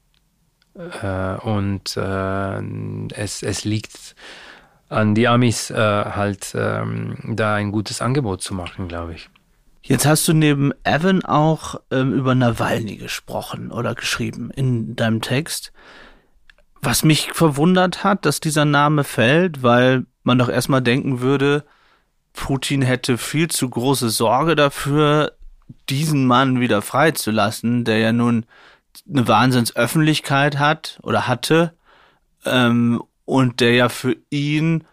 Äh, 0.74 1.34
und 1.40 1.96
äh, 1.96 3.14
es, 3.14 3.42
es 3.42 3.64
liegt 3.64 4.14
an 4.88 5.14
die 5.14 5.28
Amis 5.28 5.70
äh, 5.70 5.76
halt 5.76 6.52
ähm, 6.54 7.16
da 7.24 7.54
ein 7.54 7.72
gutes 7.72 8.00
Angebot 8.00 8.42
zu 8.42 8.54
machen, 8.54 8.88
glaube 8.88 9.14
ich. 9.14 9.28
Jetzt 9.82 10.06
hast 10.06 10.26
du 10.28 10.32
neben 10.32 10.72
Evan 10.82 11.24
auch 11.24 11.80
ähm, 11.90 12.14
über 12.14 12.34
Nawalny 12.34 12.96
gesprochen 12.96 13.70
oder 13.70 13.94
geschrieben 13.94 14.50
in 14.50 14.96
deinem 14.96 15.20
Text. 15.20 15.72
Was 16.84 17.02
mich 17.02 17.32
verwundert 17.32 18.04
hat, 18.04 18.26
dass 18.26 18.40
dieser 18.40 18.66
Name 18.66 19.04
fällt, 19.04 19.62
weil 19.62 20.04
man 20.22 20.38
doch 20.38 20.50
erstmal 20.50 20.82
denken 20.82 21.20
würde, 21.20 21.64
Putin 22.34 22.82
hätte 22.82 23.16
viel 23.16 23.48
zu 23.48 23.70
große 23.70 24.10
Sorge 24.10 24.54
dafür, 24.54 25.32
diesen 25.88 26.26
Mann 26.26 26.60
wieder 26.60 26.82
freizulassen, 26.82 27.84
der 27.84 27.98
ja 27.98 28.12
nun 28.12 28.44
eine 29.08 29.26
Wahnsinnsöffentlichkeit 29.26 30.58
hat 30.58 30.98
oder 31.02 31.26
hatte 31.26 31.72
ähm, 32.44 33.02
und 33.24 33.60
der 33.60 33.72
ja 33.72 33.88
für 33.88 34.16
ihn 34.28 34.84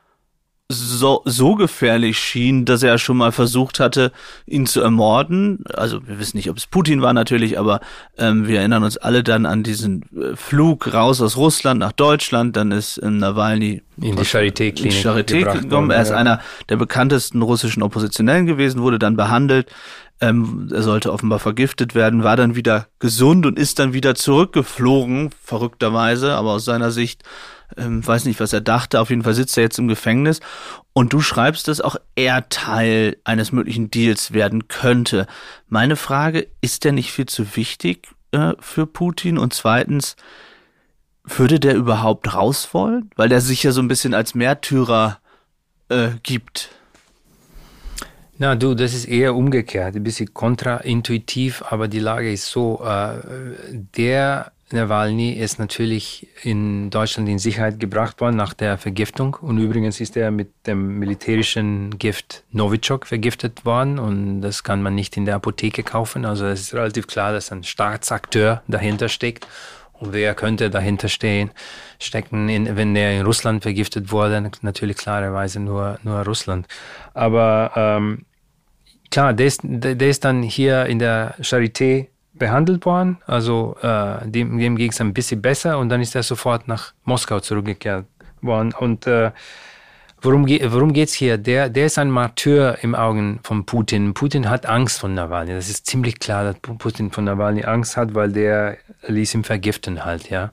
so, 0.72 1.22
so 1.26 1.55
gefährlich 1.55 2.17
schien, 2.17 2.65
dass 2.65 2.84
er 2.84 2.97
schon 2.97 3.17
mal 3.17 3.32
versucht 3.32 3.80
hatte, 3.80 4.11
ihn 4.45 4.65
zu 4.65 4.82
ermorden. 4.82 5.63
Also 5.74 6.07
wir 6.07 6.19
wissen 6.19 6.38
nicht, 6.38 6.49
ob 6.49 6.57
es 6.57 6.67
Putin 6.67 7.01
war 7.01 7.13
natürlich, 7.13 7.59
aber 7.59 7.82
ähm, 8.17 8.47
wir 8.47 8.59
erinnern 8.59 8.84
uns 8.84 8.97
alle 8.97 9.24
dann 9.24 9.45
an 9.45 9.63
diesen 9.63 10.03
äh, 10.15 10.36
Flug 10.36 10.93
raus 10.93 11.22
aus 11.22 11.38
Russland 11.38 11.80
nach 11.80 11.91
Deutschland. 11.91 12.55
Dann 12.55 12.72
ist 12.72 12.99
ähm, 13.03 13.17
Nawalny 13.17 13.82
in 14.01 14.15
die 14.15 14.24
Charité-Klinik 14.24 15.05
Charité 15.05 15.61
gekommen. 15.61 15.91
Er 15.91 16.01
ist 16.01 16.11
einer 16.11 16.41
der 16.69 16.78
bekanntesten 16.78 17.41
russischen 17.41 17.84
Oppositionellen 17.84 18.45
gewesen, 18.45 18.82
wurde 18.82 18.99
dann 18.99 19.15
behandelt. 19.15 19.72
Ähm, 20.22 20.69
er 20.72 20.84
sollte 20.84 21.11
offenbar 21.11 21.39
vergiftet 21.39 21.95
werden, 21.95 22.24
war 22.24 22.38
dann 22.38 22.55
wieder 22.55 22.88
gesund 22.99 23.47
und 23.47 23.57
ist 23.57 23.80
dann 23.80 23.93
wieder 23.93 24.13
zurückgeflogen, 24.13 25.32
verrückterweise, 25.43 26.36
aber 26.36 26.51
aus 26.51 26.65
seiner 26.65 26.91
Sicht 26.91 27.24
ähm, 27.78 28.05
weiß 28.05 28.26
nicht, 28.26 28.39
was 28.39 28.53
er 28.53 28.61
dachte. 28.61 28.99
Auf 28.99 29.09
jeden 29.09 29.24
Fall 29.24 29.34
sitzt 29.34 29.57
er 29.57 29.63
jetzt 29.63 29.80
im 29.80 29.88
Gefängnis. 29.88 30.39
Und 30.93 31.13
du 31.13 31.22
schreibst, 31.22 31.67
dass 31.67 31.82
auch 31.82 31.95
er 32.15 32.49
Teil 32.49 33.17
eines 33.24 33.51
möglichen 33.51 33.91
Deals 33.91 34.34
werden 34.34 34.67
könnte. 34.67 35.28
Meine 35.67 35.95
Frage, 35.95 36.47
ist 36.61 36.84
der 36.84 36.91
nicht 36.91 37.11
viel 37.11 37.28
zu 37.28 37.55
wichtig 37.55 38.07
äh, 38.32 38.53
für 38.59 38.88
Putin? 38.88 39.38
Und 39.38 39.53
zweitens, 39.53 40.15
würde 41.24 41.59
der 41.59 41.76
überhaupt 41.76 42.34
raus 42.34 42.74
wollen? 42.74 43.09
Weil 43.15 43.30
der 43.30 43.41
sich 43.41 43.63
ja 43.63 43.72
so 43.72 43.82
ein 43.82 43.88
bisschen 43.88 44.13
als 44.13 44.36
Märtyrer 44.36 45.19
äh, 45.89 46.09
gibt. 46.24 46.69
Na 48.38 48.55
du, 48.55 48.74
das 48.74 48.95
ist 48.95 49.05
eher 49.05 49.36
umgekehrt, 49.36 49.95
ein 49.95 50.03
bisschen 50.03 50.34
kontraintuitiv, 50.34 51.63
aber 51.69 51.88
die 51.88 51.99
Lage 51.99 52.34
ist 52.34 52.47
so, 52.47 52.84
äh, 52.84 53.19
der 53.72 54.51
Nawalny 54.74 55.34
ist 55.34 55.59
natürlich 55.59 56.28
in 56.43 56.89
Deutschland 56.89 57.28
in 57.30 57.39
Sicherheit 57.39 57.80
gebracht 57.80 58.22
worden 58.22 58.36
nach 58.36 58.53
der 58.53 58.78
Vergiftung. 58.78 59.36
Und 59.41 59.57
übrigens 59.57 59.99
ist 59.99 60.17
er 60.17 60.32
mit 60.32 60.51
dem 60.67 60.99
militärischen 60.99 61.97
Gift 61.97 62.43
Novichok 62.51 63.07
vergiftet 63.07 63.65
worden. 63.65 63.99
Und 63.99 64.41
das 64.41 64.63
kann 64.63 64.82
man 64.82 64.95
nicht 64.95 65.17
in 65.17 65.26
der 65.26 65.36
Apotheke 65.36 65.84
kaufen. 65.84 66.26
Also 66.26 66.45
es 66.45 66.61
ist 66.61 66.74
relativ 66.74 67.07
klar, 67.07 67.34
dass 67.34 67.51
ein 67.51 67.63
Staatsakteur 67.63 68.61
dahinter 68.67 69.09
steckt. 69.09 69.47
Und 69.93 70.13
wer 70.13 70.34
könnte 70.34 70.69
dahinter 70.69 71.09
stehen, 71.09 71.51
stecken, 71.99 72.49
in, 72.49 72.76
wenn 72.76 72.93
der 72.93 73.19
in 73.19 73.26
Russland 73.26 73.61
vergiftet 73.61 74.11
wurde? 74.11 74.51
Natürlich 74.61 74.97
klarerweise 74.97 75.59
nur, 75.59 75.99
nur 76.03 76.22
Russland. 76.22 76.67
Aber 77.13 77.72
ähm, 77.76 78.26
klar, 79.11 79.34
der 79.34 79.45
ist, 79.45 79.61
der 79.63 80.09
ist 80.09 80.26
dann 80.26 80.41
hier 80.41 80.88
in 80.88 80.97
der 80.97 81.36
Charité 81.41 82.07
behandelt 82.41 82.85
worden. 82.87 83.17
Also 83.27 83.77
äh, 83.83 84.27
dem, 84.27 84.57
dem 84.57 84.75
ging 84.75 84.89
es 84.89 84.99
ein 84.99 85.13
bisschen 85.13 85.41
besser 85.41 85.77
und 85.77 85.89
dann 85.89 86.01
ist 86.01 86.15
er 86.15 86.23
sofort 86.23 86.67
nach 86.67 86.93
Moskau 87.05 87.39
zurückgekehrt 87.39 88.05
worden. 88.41 88.73
Und 88.73 89.05
äh, 89.05 89.29
worum, 90.21 90.47
ge 90.47 90.59
worum 90.71 90.91
geht 90.91 91.09
es 91.09 91.13
hier? 91.13 91.37
Der, 91.37 91.69
der 91.69 91.85
ist 91.85 91.99
ein 91.99 92.09
Martyr 92.09 92.79
im 92.81 92.95
Augen 92.95 93.39
von 93.43 93.67
Putin. 93.67 94.15
Putin 94.15 94.49
hat 94.49 94.65
Angst 94.65 94.99
von 94.99 95.13
Nawalny. 95.13 95.53
Das 95.53 95.69
ist 95.69 95.85
ziemlich 95.85 96.19
klar, 96.19 96.43
dass 96.43 96.55
Putin 96.79 97.11
von 97.11 97.25
Nawalny 97.25 97.63
Angst 97.63 97.95
hat, 97.95 98.15
weil 98.15 98.31
der 98.31 98.77
ließ 99.07 99.35
ihn 99.35 99.43
vergiften 99.43 100.03
halt, 100.03 100.31
ja. 100.31 100.51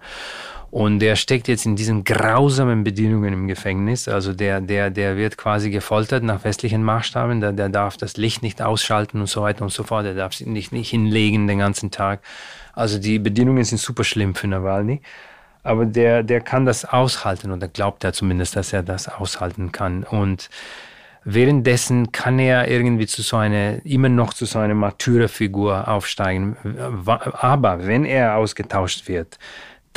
Und 0.70 0.98
der 0.98 1.16
steckt 1.16 1.48
jetzt 1.48 1.64
in 1.64 1.76
diesen 1.76 2.04
grausamen 2.04 2.84
Bedingungen 2.84 3.32
im 3.32 3.48
Gefängnis. 3.48 4.06
Also 4.06 4.34
der, 4.34 4.60
der, 4.60 4.90
der 4.90 5.16
wird 5.16 5.38
quasi 5.38 5.70
gefoltert 5.70 6.22
nach 6.22 6.44
westlichen 6.44 6.82
Maßstaben. 6.82 7.40
Der, 7.40 7.52
der 7.52 7.70
darf 7.70 7.96
das 7.96 8.18
Licht 8.18 8.42
nicht 8.42 8.60
ausschalten 8.60 9.20
und 9.20 9.28
so 9.28 9.42
weiter 9.42 9.62
und 9.62 9.72
so 9.72 9.82
fort. 9.82 10.04
Der 10.04 10.14
darf 10.14 10.34
sich 10.34 10.46
nicht, 10.46 10.72
nicht 10.72 10.90
hinlegen 10.90 11.46
den 11.46 11.58
ganzen 11.58 11.90
Tag. 11.90 12.20
Also 12.74 12.98
die 12.98 13.18
Bedingungen 13.18 13.64
sind 13.64 13.78
super 13.78 14.04
schlimm 14.04 14.34
für 14.34 14.46
Nawalny. 14.46 15.00
Aber 15.62 15.86
der, 15.86 16.22
der 16.22 16.42
kann 16.42 16.66
das 16.66 16.84
aushalten 16.84 17.50
oder 17.50 17.66
glaubt 17.68 18.04
er 18.04 18.12
zumindest, 18.12 18.54
dass 18.54 18.72
er 18.72 18.82
das 18.82 19.08
aushalten 19.08 19.72
kann. 19.72 20.04
Und 20.04 20.50
währenddessen 21.24 22.12
kann 22.12 22.38
er 22.38 22.68
irgendwie 22.68 23.06
zu 23.06 23.22
so 23.22 23.38
einer, 23.38 23.84
immer 23.86 24.10
noch 24.10 24.34
zu 24.34 24.44
so 24.44 24.58
einer 24.58 24.74
Martyrerfigur 24.74 25.88
aufsteigen. 25.88 26.56
Aber 27.06 27.86
wenn 27.86 28.04
er 28.04 28.36
ausgetauscht 28.36 29.08
wird, 29.08 29.38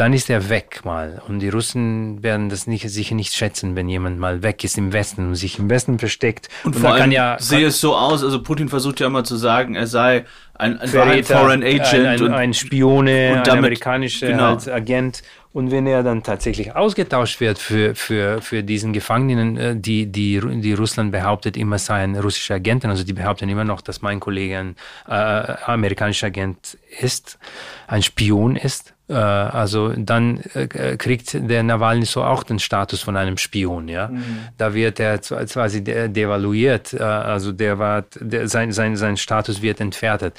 dann 0.02 0.14
ist 0.14 0.32
er 0.32 0.50
weg 0.50 0.82
mal. 0.84 1.22
Und 1.28 1.42
die 1.42 1.50
Russen 1.50 2.24
werden 2.24 2.50
das 2.50 2.66
nicht, 2.66 2.90
sicher 2.90 3.14
nicht 3.14 3.36
schätzen, 3.36 3.76
wenn 3.76 3.88
jemand 3.88 4.18
mal 4.18 4.42
weg 4.42 4.64
ist 4.64 4.76
im 4.80 4.94
Westen 4.94 5.28
und 5.28 5.36
sich 5.36 5.60
im 5.60 5.70
Westen 5.70 6.00
versteckt. 6.00 6.50
Und, 6.64 6.76
und 6.76 6.82
vor 6.82 6.94
allem 6.94 7.12
ja, 7.12 7.38
sehe 7.40 7.68
es 7.68 7.80
so 7.80 7.96
aus, 7.96 8.24
also 8.24 8.42
Putin 8.42 8.68
versucht 8.68 9.00
ja 9.00 9.06
immer 9.06 9.24
zu 9.24 9.36
sagen, 9.36 9.76
er 9.76 9.86
sei 9.86 10.26
ein, 10.56 10.80
ein, 10.80 10.88
Verräter, 10.88 11.36
ein 11.36 11.42
Foreign 11.42 11.64
Agent. 11.64 11.94
Ein, 11.94 12.06
ein, 12.08 12.22
und, 12.24 12.34
ein 12.34 12.54
Spione, 12.56 13.28
und 13.28 13.36
damit, 13.36 13.48
ein 13.48 13.58
amerikanischer 13.60 14.28
genau. 14.28 14.58
Agent. 14.74 15.22
Und 15.54 15.70
wenn 15.70 15.86
er 15.86 16.02
dann 16.02 16.24
tatsächlich 16.24 16.76
ausgetauscht 16.76 17.40
wird 17.40 17.60
für, 17.60 17.94
für, 17.94 18.42
für 18.42 18.64
diesen 18.64 18.94
Gefangenen, 18.94 19.58
äh, 19.58 19.76
die, 19.76 20.08
die, 20.08 20.42
die 20.62 20.74
Russland 20.74 21.12
behauptet 21.12 21.58
immer 21.58 21.78
seien 21.78 22.16
russische 22.16 22.56
Agenten, 22.56 22.90
also 22.90 23.04
die 23.04 23.14
behaupten 23.14 23.50
immer 23.50 23.66
noch, 23.66 23.82
dass 23.82 24.02
mein 24.02 24.20
Kollege 24.20 24.58
ein 24.58 24.76
äh, 25.08 25.12
amerikanischer 25.12 26.28
Agent 26.28 26.80
ist, 27.00 27.38
ein 27.86 28.02
Spion 28.02 28.56
ist, 28.56 28.90
äh, 28.90 28.91
also 29.14 29.94
dann 29.96 30.40
äh, 30.54 30.98
kriegt 30.98 31.34
der 31.34 31.64
Nawalny 31.64 32.06
so 32.06 32.24
auch 32.24 32.44
den 32.44 32.60
Status 32.60 33.02
von 33.02 33.18
einem 33.18 33.38
Spion, 33.38 33.88
ja. 33.88 34.08
Mhm. 34.08 34.24
Da 34.58 34.74
wird 34.74 35.00
er 35.00 35.20
quasi 35.20 35.84
devaluiert, 35.84 36.94
äh, 36.94 37.04
also 37.04 37.52
der 37.52 37.80
war, 37.80 38.06
der, 38.20 38.48
sein, 38.48 38.72
sein, 38.72 38.96
sein 38.96 39.18
Status 39.18 39.62
wird 39.62 39.82
entwertet. 39.82 40.36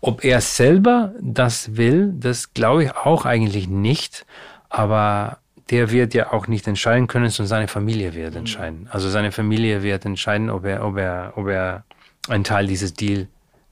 Ob 0.00 0.24
er 0.24 0.40
selber 0.40 1.12
das 1.20 1.76
will, 1.76 2.12
das 2.14 2.54
glaube 2.54 2.84
ich 2.84 2.96
auch 2.96 3.24
eigentlich 3.24 3.68
nicht, 3.68 4.26
aber 4.68 5.38
der 5.70 5.90
wird 5.90 6.14
ja 6.14 6.32
auch 6.32 6.46
nicht 6.46 6.66
entscheiden 6.66 7.06
können, 7.06 7.30
sondern 7.30 7.48
seine 7.48 7.68
Familie 7.68 8.14
wird 8.14 8.32
mhm. 8.32 8.38
entscheiden. 8.38 8.88
Also 8.90 9.08
seine 9.08 9.32
Familie 9.32 9.82
wird 9.82 10.04
entscheiden, 10.04 10.50
ob 10.50 10.64
er, 10.64 10.84
ob 10.84 10.96
er, 10.98 11.32
ob 11.36 11.48
er 11.48 11.84
ein 12.28 12.44
Teil 12.44 12.66
dieses 12.66 12.94
Deal 12.94 13.28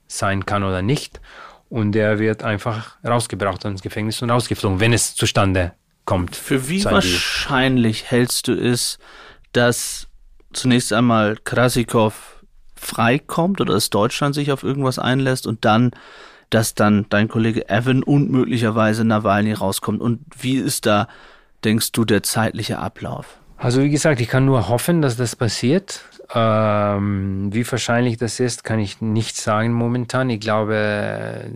sein 0.07 0.45
kann 0.45 0.63
oder 0.63 0.81
nicht 0.81 1.19
und 1.73 1.95
er 1.95 2.19
wird 2.19 2.43
einfach 2.43 2.97
rausgebracht 3.03 3.65
ins 3.65 3.81
Gefängnis 3.81 4.21
und 4.21 4.29
rausgeflogen, 4.29 4.79
wenn 4.79 4.93
es 4.93 5.15
zustande 5.15 5.73
kommt. 6.05 6.35
Für 6.35 6.69
wie 6.69 6.85
wahrscheinlich 6.85 8.11
hältst 8.11 8.47
du 8.47 8.53
es, 8.53 8.99
dass 9.53 10.07
zunächst 10.53 10.93
einmal 10.93 11.35
Krasikov 11.43 12.43
freikommt 12.75 13.59
oder 13.59 13.73
dass 13.73 13.89
Deutschland 13.89 14.35
sich 14.35 14.51
auf 14.51 14.61
irgendwas 14.61 14.99
einlässt 14.99 15.47
und 15.47 15.65
dann, 15.65 15.89
dass 16.51 16.75
dann 16.75 17.07
dein 17.09 17.27
Kollege 17.27 17.67
Evan 17.69 18.03
und 18.03 18.29
möglicherweise 18.29 19.03
Nawalny 19.03 19.53
rauskommt? 19.53 19.99
Und 19.99 20.19
wie 20.39 20.57
ist 20.57 20.85
da, 20.85 21.07
denkst 21.63 21.91
du, 21.91 22.05
der 22.05 22.21
zeitliche 22.21 22.77
Ablauf? 22.77 23.39
Also 23.63 23.81
wie 23.81 23.89
gesagt, 23.89 24.19
ich 24.19 24.27
kann 24.27 24.43
nur 24.43 24.67
hoffen, 24.67 25.01
dass 25.01 25.15
das 25.15 25.37
passiert. 25.37 26.01
Ähm, 26.35 27.47
wie 27.53 27.65
wahrscheinlich 27.71 28.17
das 28.17 28.41
ist, 28.41 28.65
kann 28.65 28.77
ich 28.77 28.99
nicht 28.99 29.37
sagen 29.37 29.71
momentan. 29.71 30.29
Ich 30.29 30.41
glaube, 30.41 31.49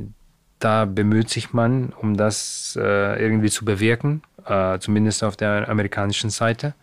da 0.59 0.85
bemüht 0.85 1.29
sich 1.29 1.51
man, 1.51 1.91
um 2.01 2.15
das 2.15 2.79
äh, 2.81 3.21
irgendwie 3.21 3.49
zu 3.49 3.65
bewirken, 3.65 4.21
äh, 4.45 4.79
zumindest 4.79 5.21
auf 5.21 5.35
der 5.35 5.67
amerikanischen 5.67 6.29
Seite. 6.29 6.75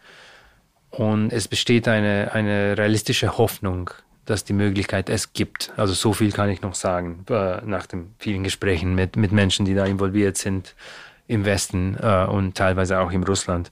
Und 0.91 1.33
es 1.33 1.49
besteht 1.49 1.89
eine, 1.89 2.33
eine 2.35 2.77
realistische 2.77 3.39
Hoffnung, 3.39 3.93
dass 4.27 4.45
die 4.45 4.53
Möglichkeit 4.53 5.09
es 5.09 5.33
gibt. 5.33 5.73
Also 5.79 5.95
so 5.95 6.13
viel 6.13 6.33
kann 6.33 6.51
ich 6.51 6.61
noch 6.61 6.75
sagen, 6.75 7.25
äh, 7.31 7.63
nach 7.65 7.87
den 7.87 8.15
vielen 8.19 8.45
Gesprächen 8.45 8.95
mit, 8.95 9.17
mit 9.17 9.33
Menschen, 9.33 9.65
die 9.65 9.75
da 9.75 9.87
involviert 9.87 10.37
sind 10.37 10.75
im 11.27 11.47
Westen 11.47 11.97
äh, 11.99 12.27
und 12.27 12.59
teilweise 12.59 13.01
auch 13.01 13.11
in 13.11 13.25
Russland. 13.25 13.71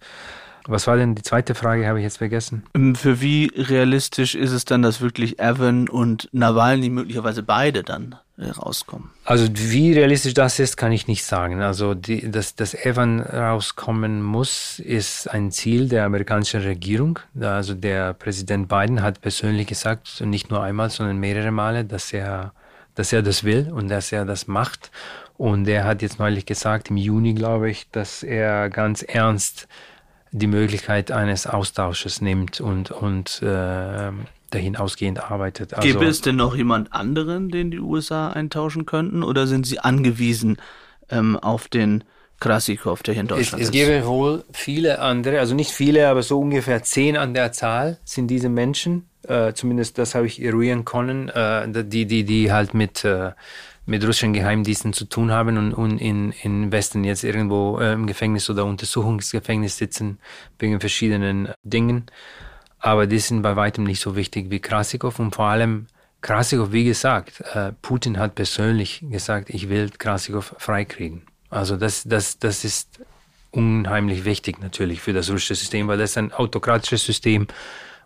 Was 0.67 0.87
war 0.87 0.97
denn 0.97 1.15
die 1.15 1.23
zweite 1.23 1.55
Frage, 1.55 1.87
habe 1.87 1.99
ich 1.99 2.05
jetzt 2.05 2.19
vergessen? 2.19 2.65
Ähm, 2.75 2.95
für 2.95 3.21
wie 3.21 3.51
realistisch 3.57 4.35
ist 4.35 4.53
es 4.53 4.65
dann, 4.65 4.83
dass 4.83 5.01
wirklich 5.01 5.39
Evan 5.39 5.89
und 5.89 6.29
Nawalny 6.33 6.89
möglicherweise 6.89 7.43
beide 7.43 7.83
dann 7.83 8.17
äh, 8.39 8.49
rauskommen? 8.49 9.11
Also 9.25 9.47
wie 9.53 9.93
realistisch 9.93 10.35
das 10.35 10.59
ist, 10.59 10.77
kann 10.77 10.93
ich 10.93 11.09
nicht 11.09 11.25
sagen. 11.25 11.63
Also 11.63 11.95
die, 11.95 12.31
dass, 12.31 12.55
dass 12.55 12.75
Evan 12.75 13.21
rauskommen 13.21 14.23
muss, 14.23 14.79
ist 14.79 15.29
ein 15.29 15.51
Ziel 15.51 15.89
der 15.89 16.05
amerikanischen 16.05 16.63
Regierung. 16.63 17.19
Also 17.41 17.75
der 17.75 18.15
Präsident 18.15 18.69
Biden 18.69 19.03
hat 19.03 19.21
persönlich 19.21 19.67
gesagt, 19.67 20.21
nicht 20.21 20.51
nur 20.51 20.63
einmal, 20.63 20.91
sondern 20.91 21.19
mehrere 21.19 21.51
Male, 21.51 21.85
dass 21.85 22.13
er, 22.13 22.53
dass 22.95 23.13
er 23.13 23.23
das 23.23 23.45
will 23.45 23.71
und 23.73 23.89
dass 23.89 24.13
er 24.13 24.25
das 24.25 24.47
macht. 24.47 24.91
Und 25.37 25.67
er 25.67 25.85
hat 25.85 26.03
jetzt 26.03 26.19
neulich 26.19 26.47
gesagt, 26.47 26.91
im 26.91 26.97
Juni, 26.97 27.35
glaube 27.35 27.71
ich, 27.71 27.91
dass 27.91 28.23
er 28.23 28.71
ganz 28.71 29.03
ernst 29.03 29.67
die 30.33 30.47
Möglichkeit 30.47 31.13
eines 31.13 31.47
Austausches 31.47 32.21
nimmt 32.21 32.61
und, 32.61 32.91
und 32.91 33.43
äh, 33.43 34.11
dahin 34.51 34.77
ausgehend 34.77 35.31
arbeitet. 35.31 35.75
Also, 35.75 35.87
Gäbe 35.87 36.07
es 36.07 36.23
denn 36.23 36.37
noch 36.37 36.57
jemand 36.57 36.93
anderen, 36.93 37.51
den 37.51 37.71
die 37.71 37.81
USA 37.81 38.31
eintauschen 38.31 38.87
könnten, 38.87 39.23
oder 39.23 39.47
sind 39.47 39.67
sie 39.67 39.79
angewiesen 39.79 40.57
ähm, 41.11 41.37
auf 41.37 41.69
den 41.69 42.05
Krasikov, 42.41 43.03
der 43.03 43.15
hier 43.15 43.21
in 43.23 43.29
Deutschland 43.29 43.63
es, 43.63 43.69
es 43.69 43.75
ist? 43.75 43.81
Es 43.81 43.87
gäbe 43.87 44.07
wohl 44.07 44.45
viele 44.53 44.99
andere, 45.01 45.39
also 45.39 45.55
nicht 45.55 45.71
viele, 45.71 46.09
aber 46.09 46.23
so 46.23 46.41
ungefähr 46.41 46.83
zehn 46.83 47.17
an 47.17 47.35
der 47.35 47.53
Zahl 47.53 47.99
sind 48.05 48.29
diese 48.29 48.49
Menschen. 48.49 49.07
Äh, 49.29 49.53
zumindest 49.53 49.99
das 49.99 50.15
habe 50.15 50.27
ich 50.27 50.43
eruieren 50.43 50.85
können, 50.85 51.29
äh, 51.29 51.85
die, 51.85 52.07
die, 52.07 52.25
die 52.25 52.51
halt 52.51 52.75
mit 52.75 53.05
äh, 53.05 53.31
mit 53.85 54.07
russischen 54.07 54.33
Geheimdiensten 54.33 54.93
zu 54.93 55.07
tun 55.07 55.33
haben 55.33 55.59
und, 55.59 55.75
und 55.75 55.99
in, 55.99 56.33
in 56.43 56.71
Westen 56.71 57.05
jetzt 57.05 57.25
irgendwo 57.25 57.79
äh, 57.81 57.93
im 57.93 58.07
Gefängnis 58.07 58.49
oder 58.49 58.65
Untersuchungsgefängnis 58.65 59.77
sitzen 59.77 60.19
wegen 60.59 60.81
verschiedenen 60.81 61.49
Dingen. 61.65 62.07
Aber 62.79 63.07
die 63.07 63.19
sind 63.19 63.43
bei 63.43 63.57
weitem 63.57 63.85
nicht 63.85 64.01
so 64.01 64.17
wichtig 64.17 64.51
wie 64.51 64.61
Krasikov 64.61 65.19
und 65.19 65.35
vor 65.35 65.47
allem 65.47 65.87
Krasikov, 66.21 66.71
wie 66.71 66.85
gesagt, 66.85 67.41
äh, 67.55 67.73
Putin 67.83 68.19
hat 68.19 68.37
persönlich 68.37 69.05
gesagt, 69.11 69.51
ich 69.51 69.69
will 69.69 69.91
Krasikov 69.91 70.55
freikriegen. 70.59 71.23
Also 71.51 71.77
das, 71.77 72.05
das, 72.05 72.39
das 72.39 72.65
ist 72.65 73.01
unheimlich 73.51 74.25
wichtig 74.25 74.61
natürlich 74.61 75.01
für 75.01 75.13
das 75.13 75.29
russische 75.29 75.57
System, 75.57 75.89
weil 75.89 75.99
das 75.99 76.11
ist 76.11 76.19
ein 76.19 76.33
autokratisches 76.33 77.05
System 77.05 77.49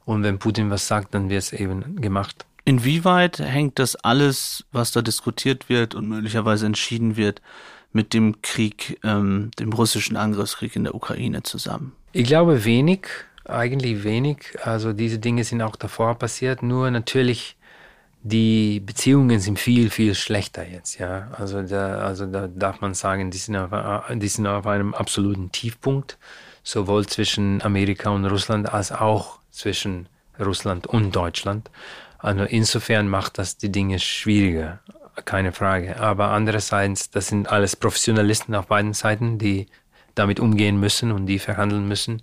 und 0.07 0.22
wenn 0.22 0.39
Putin 0.39 0.70
was 0.70 0.87
sagt, 0.87 1.14
dann 1.14 1.29
wird 1.29 1.43
es 1.43 1.53
eben 1.53 2.01
gemacht. 2.01 2.47
Inwieweit 2.66 3.38
hängt 3.38 3.78
das 3.78 3.94
alles, 3.94 4.64
was 4.72 4.90
da 4.90 5.00
diskutiert 5.00 5.68
wird 5.68 5.94
und 5.94 6.08
möglicherweise 6.08 6.66
entschieden 6.66 7.16
wird, 7.16 7.40
mit 7.92 8.12
dem 8.12 8.42
Krieg, 8.42 8.98
ähm, 9.04 9.52
dem 9.60 9.72
russischen 9.72 10.16
Angriffskrieg 10.16 10.74
in 10.74 10.82
der 10.82 10.94
Ukraine 10.96 11.44
zusammen? 11.44 11.92
Ich 12.12 12.26
glaube 12.26 12.64
wenig, 12.64 13.06
eigentlich 13.44 14.02
wenig. 14.02 14.58
Also 14.62 14.92
diese 14.92 15.20
Dinge 15.20 15.44
sind 15.44 15.62
auch 15.62 15.76
davor 15.76 16.18
passiert. 16.18 16.64
Nur 16.64 16.90
natürlich 16.90 17.56
die 18.24 18.80
Beziehungen 18.80 19.38
sind 19.38 19.60
viel, 19.60 19.88
viel 19.88 20.16
schlechter 20.16 20.68
jetzt. 20.68 20.98
Ja, 20.98 21.28
also 21.38 21.62
da, 21.62 21.98
also 21.98 22.26
da 22.26 22.48
darf 22.48 22.80
man 22.80 22.94
sagen, 22.94 23.30
die 23.30 23.38
sind 23.38 23.54
auf, 23.54 23.70
die 24.12 24.28
sind 24.28 24.48
auf 24.48 24.66
einem 24.66 24.92
absoluten 24.92 25.52
Tiefpunkt, 25.52 26.18
sowohl 26.64 27.06
zwischen 27.06 27.62
Amerika 27.62 28.10
und 28.10 28.24
Russland 28.24 28.72
als 28.74 28.90
auch 28.90 29.38
zwischen 29.52 30.08
Russland 30.40 30.88
und 30.88 31.14
Deutschland. 31.14 31.70
Also 32.18 32.44
insofern 32.44 33.08
macht 33.08 33.38
das 33.38 33.56
die 33.56 33.70
Dinge 33.70 33.98
schwieriger, 33.98 34.80
keine 35.24 35.52
Frage. 35.52 36.00
Aber 36.00 36.28
andererseits, 36.28 37.10
das 37.10 37.28
sind 37.28 37.48
alles 37.50 37.76
Professionalisten 37.76 38.54
auf 38.54 38.66
beiden 38.66 38.94
Seiten, 38.94 39.38
die 39.38 39.66
damit 40.14 40.40
umgehen 40.40 40.80
müssen 40.80 41.12
und 41.12 41.26
die 41.26 41.38
verhandeln 41.38 41.86
müssen. 41.86 42.22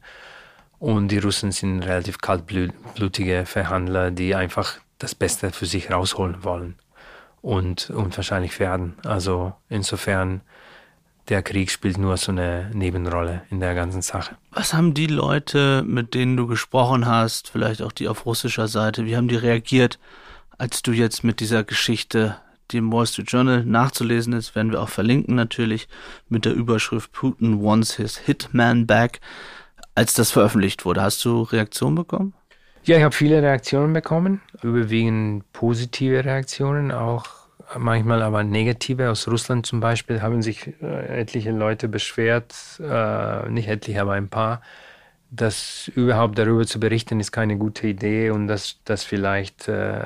Und 0.80 1.10
die 1.10 1.20
Russen 1.20 1.52
sind 1.52 1.82
relativ 1.84 2.18
kaltblutige 2.18 3.46
Verhandler, 3.46 4.12
die 4.12 4.36
einfach 4.36 4.80
das 5.00 5.16
Beste 5.16 5.52
für 5.52 5.66
sich 5.66 5.92
rausholen 5.92 6.44
wollen 6.44 6.76
und, 7.42 7.90
und 7.90 8.18
wahrscheinlich 8.18 8.60
werden. 8.60 8.96
Also 9.06 9.54
insofern 9.70 10.42
der 11.30 11.42
Krieg 11.42 11.72
spielt 11.72 11.98
nur 11.98 12.18
so 12.18 12.32
eine 12.32 12.70
Nebenrolle 12.74 13.44
in 13.50 13.60
der 13.60 13.76
ganzen 13.76 14.02
Sache. 14.02 14.36
Was 14.52 14.74
haben 14.74 14.94
die 14.94 15.08
Leute, 15.08 15.84
mit 15.86 16.14
denen 16.14 16.36
du 16.36 16.48
gesprochen 16.48 17.06
hast, 17.06 17.50
vielleicht 17.50 17.82
auch 17.82 17.92
die 17.92 18.08
auf 18.08 18.26
russischer 18.26 18.68
Seite, 18.68 19.06
wie 19.06 19.16
haben 19.16 19.28
die 19.28 19.36
reagiert, 19.36 20.00
als 20.58 20.82
du 20.82 20.92
jetzt 20.92 21.24
mit 21.24 21.40
dieser 21.40 21.64
Geschichte, 21.64 22.36
die 22.72 22.78
im 22.78 22.92
Wall 22.92 23.08
Street 23.08 23.32
Journal 23.32 23.66
nachzulesen 23.66 24.34
ist, 24.34 24.56
werden 24.56 24.72
wir 24.72 24.82
auch 24.82 24.90
verlinken 24.90 25.36
natürlich, 25.36 25.88
mit 26.30 26.46
der 26.46 26.54
Überschrift 26.54 27.12
Putin 27.12 27.62
wants 27.64 27.96
his 27.96 28.18
hitman 28.18 28.86
back, 28.86 29.20
als 29.96 30.14
das 30.14 30.32
veröffentlicht 30.32 30.86
wurde. 30.86 31.02
Hast 31.02 31.24
du 31.26 31.44
Reaktionen 31.44 31.96
bekommen? 31.96 32.34
Ja, 32.84 32.98
ich 32.98 33.04
habe 33.04 33.16
viele 33.16 33.42
Reaktionen 33.42 33.94
bekommen, 33.94 34.42
überwiegend 34.62 35.50
positive 35.54 36.26
Reaktionen, 36.26 36.92
auch 36.92 37.43
manchmal 37.78 38.22
aber 38.22 38.44
negative. 38.44 39.10
Aus 39.10 39.28
Russland 39.28 39.66
zum 39.66 39.80
Beispiel 39.80 40.22
haben 40.22 40.42
sich 40.42 40.74
äh, 40.82 41.22
etliche 41.22 41.52
Leute 41.52 41.88
beschwert, 41.88 42.54
äh, 42.80 43.50
nicht 43.50 43.68
etliche, 43.68 44.02
aber 44.02 44.14
ein 44.14 44.30
paar, 44.30 44.62
dass 45.32 45.90
überhaupt 45.96 46.38
darüber 46.38 46.66
zu 46.66 46.80
berichten 46.80 47.20
ist 47.20 47.32
keine 47.32 47.58
gute 47.58 47.88
Idee 47.88 48.30
und 48.30 48.48
dass 48.48 48.78
das 48.86 49.04
vielleicht 49.04 49.68
äh, 49.68 50.02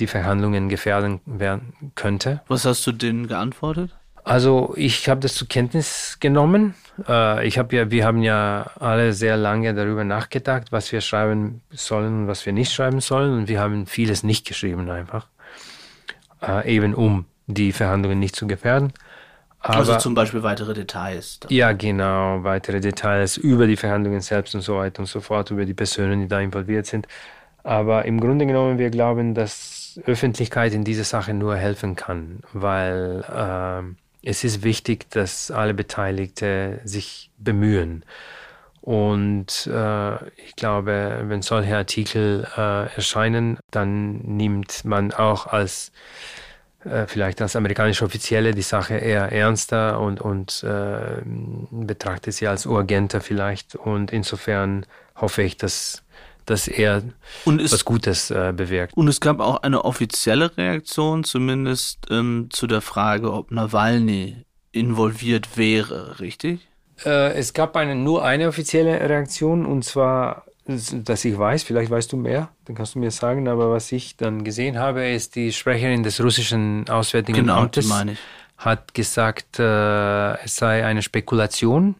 die 0.00 0.06
Verhandlungen 0.06 0.68
gefährden 0.68 1.20
werden 1.26 1.72
könnte. 1.94 2.42
Was 2.48 2.64
hast 2.64 2.86
du 2.86 2.92
denen 2.92 3.28
geantwortet? 3.28 3.94
Also 4.24 4.74
ich 4.76 5.08
habe 5.08 5.20
das 5.20 5.34
zur 5.36 5.46
Kenntnis 5.46 6.18
genommen. 6.18 6.74
Äh, 7.08 7.46
ich 7.46 7.58
habe 7.58 7.76
ja, 7.76 7.90
wir 7.90 8.04
haben 8.04 8.22
ja 8.22 8.70
alle 8.80 9.12
sehr 9.12 9.36
lange 9.36 9.72
darüber 9.72 10.02
nachgedacht, 10.02 10.72
was 10.72 10.90
wir 10.90 11.00
schreiben 11.00 11.62
sollen 11.70 12.22
und 12.22 12.26
was 12.26 12.44
wir 12.44 12.52
nicht 12.52 12.72
schreiben 12.72 13.00
sollen 13.00 13.38
und 13.38 13.48
wir 13.48 13.60
haben 13.60 13.86
vieles 13.86 14.24
nicht 14.24 14.44
geschrieben 14.44 14.90
einfach 14.90 15.28
äh, 16.46 16.74
eben 16.74 16.94
um 16.94 17.26
die 17.46 17.72
Verhandlungen 17.72 18.18
nicht 18.18 18.36
zu 18.36 18.46
gefährden. 18.46 18.92
Aber, 19.60 19.78
also 19.78 19.96
zum 19.96 20.14
Beispiel 20.14 20.42
weitere 20.42 20.74
Details. 20.74 21.40
Dann. 21.40 21.52
Ja, 21.52 21.72
genau, 21.72 22.44
weitere 22.44 22.80
Details 22.80 23.36
über 23.36 23.66
die 23.66 23.76
Verhandlungen 23.76 24.20
selbst 24.20 24.54
und 24.54 24.60
so 24.60 24.76
weiter 24.76 25.00
und 25.00 25.06
so 25.06 25.20
fort, 25.20 25.50
über 25.50 25.64
die 25.64 25.74
Personen, 25.74 26.20
die 26.20 26.28
da 26.28 26.40
involviert 26.40 26.86
sind. 26.86 27.08
Aber 27.64 28.04
im 28.04 28.20
Grunde 28.20 28.46
genommen, 28.46 28.78
wir 28.78 28.90
glauben, 28.90 29.34
dass 29.34 30.00
Öffentlichkeit 30.06 30.72
in 30.72 30.84
dieser 30.84 31.04
Sache 31.04 31.34
nur 31.34 31.56
helfen 31.56 31.96
kann, 31.96 32.40
weil 32.52 33.24
äh, 33.28 34.28
es 34.28 34.44
ist 34.44 34.62
wichtig, 34.62 35.10
dass 35.10 35.50
alle 35.50 35.74
Beteiligten 35.74 36.78
sich 36.84 37.30
bemühen. 37.38 38.04
Und 38.86 39.66
äh, 39.66 40.14
ich 40.36 40.54
glaube, 40.54 41.24
wenn 41.24 41.42
solche 41.42 41.76
Artikel 41.76 42.46
äh, 42.56 42.94
erscheinen, 42.94 43.58
dann 43.72 44.18
nimmt 44.18 44.84
man 44.84 45.12
auch 45.12 45.48
als 45.48 45.90
äh, 46.84 47.08
vielleicht 47.08 47.42
als 47.42 47.56
amerikanische 47.56 48.04
Offizielle 48.04 48.54
die 48.54 48.62
Sache 48.62 48.94
eher 48.94 49.32
ernster 49.32 49.98
und, 49.98 50.20
und 50.20 50.62
äh, 50.62 51.20
betrachtet 51.72 52.34
sie 52.34 52.46
als 52.46 52.64
urgenter 52.64 53.20
vielleicht. 53.20 53.74
Und 53.74 54.12
insofern 54.12 54.86
hoffe 55.16 55.42
ich, 55.42 55.56
dass 55.56 56.04
dass 56.44 56.68
er 56.68 57.02
es, 57.44 57.72
was 57.72 57.84
Gutes 57.84 58.30
äh, 58.30 58.52
bewirkt. 58.56 58.96
Und 58.96 59.08
es 59.08 59.20
gab 59.20 59.40
auch 59.40 59.64
eine 59.64 59.84
offizielle 59.84 60.56
Reaktion, 60.56 61.24
zumindest 61.24 62.06
ähm, 62.08 62.50
zu 62.52 62.68
der 62.68 62.82
Frage, 62.82 63.32
ob 63.32 63.50
Nawalny 63.50 64.44
involviert 64.70 65.56
wäre, 65.56 66.20
richtig? 66.20 66.68
Äh, 67.04 67.34
es 67.34 67.52
gab 67.52 67.76
eine, 67.76 67.94
nur 67.94 68.24
eine 68.24 68.48
offizielle 68.48 69.08
Reaktion 69.08 69.66
und 69.66 69.84
zwar, 69.84 70.44
dass 70.66 71.24
ich 71.24 71.38
weiß, 71.38 71.62
vielleicht 71.62 71.90
weißt 71.90 72.12
du 72.12 72.16
mehr, 72.16 72.50
dann 72.64 72.74
kannst 72.74 72.94
du 72.94 72.98
mir 72.98 73.10
sagen, 73.10 73.48
aber 73.48 73.70
was 73.70 73.92
ich 73.92 74.16
dann 74.16 74.44
gesehen 74.44 74.78
habe, 74.78 75.06
ist 75.08 75.36
die 75.36 75.52
Sprecherin 75.52 76.02
des 76.02 76.22
russischen 76.22 76.88
Auswärtigen 76.88 77.40
genau, 77.40 77.62
Amtes 77.62 77.92
hat 78.58 78.94
gesagt, 78.94 79.58
äh, 79.58 80.42
es 80.42 80.56
sei 80.56 80.84
eine 80.84 81.02
Spekulation 81.02 81.94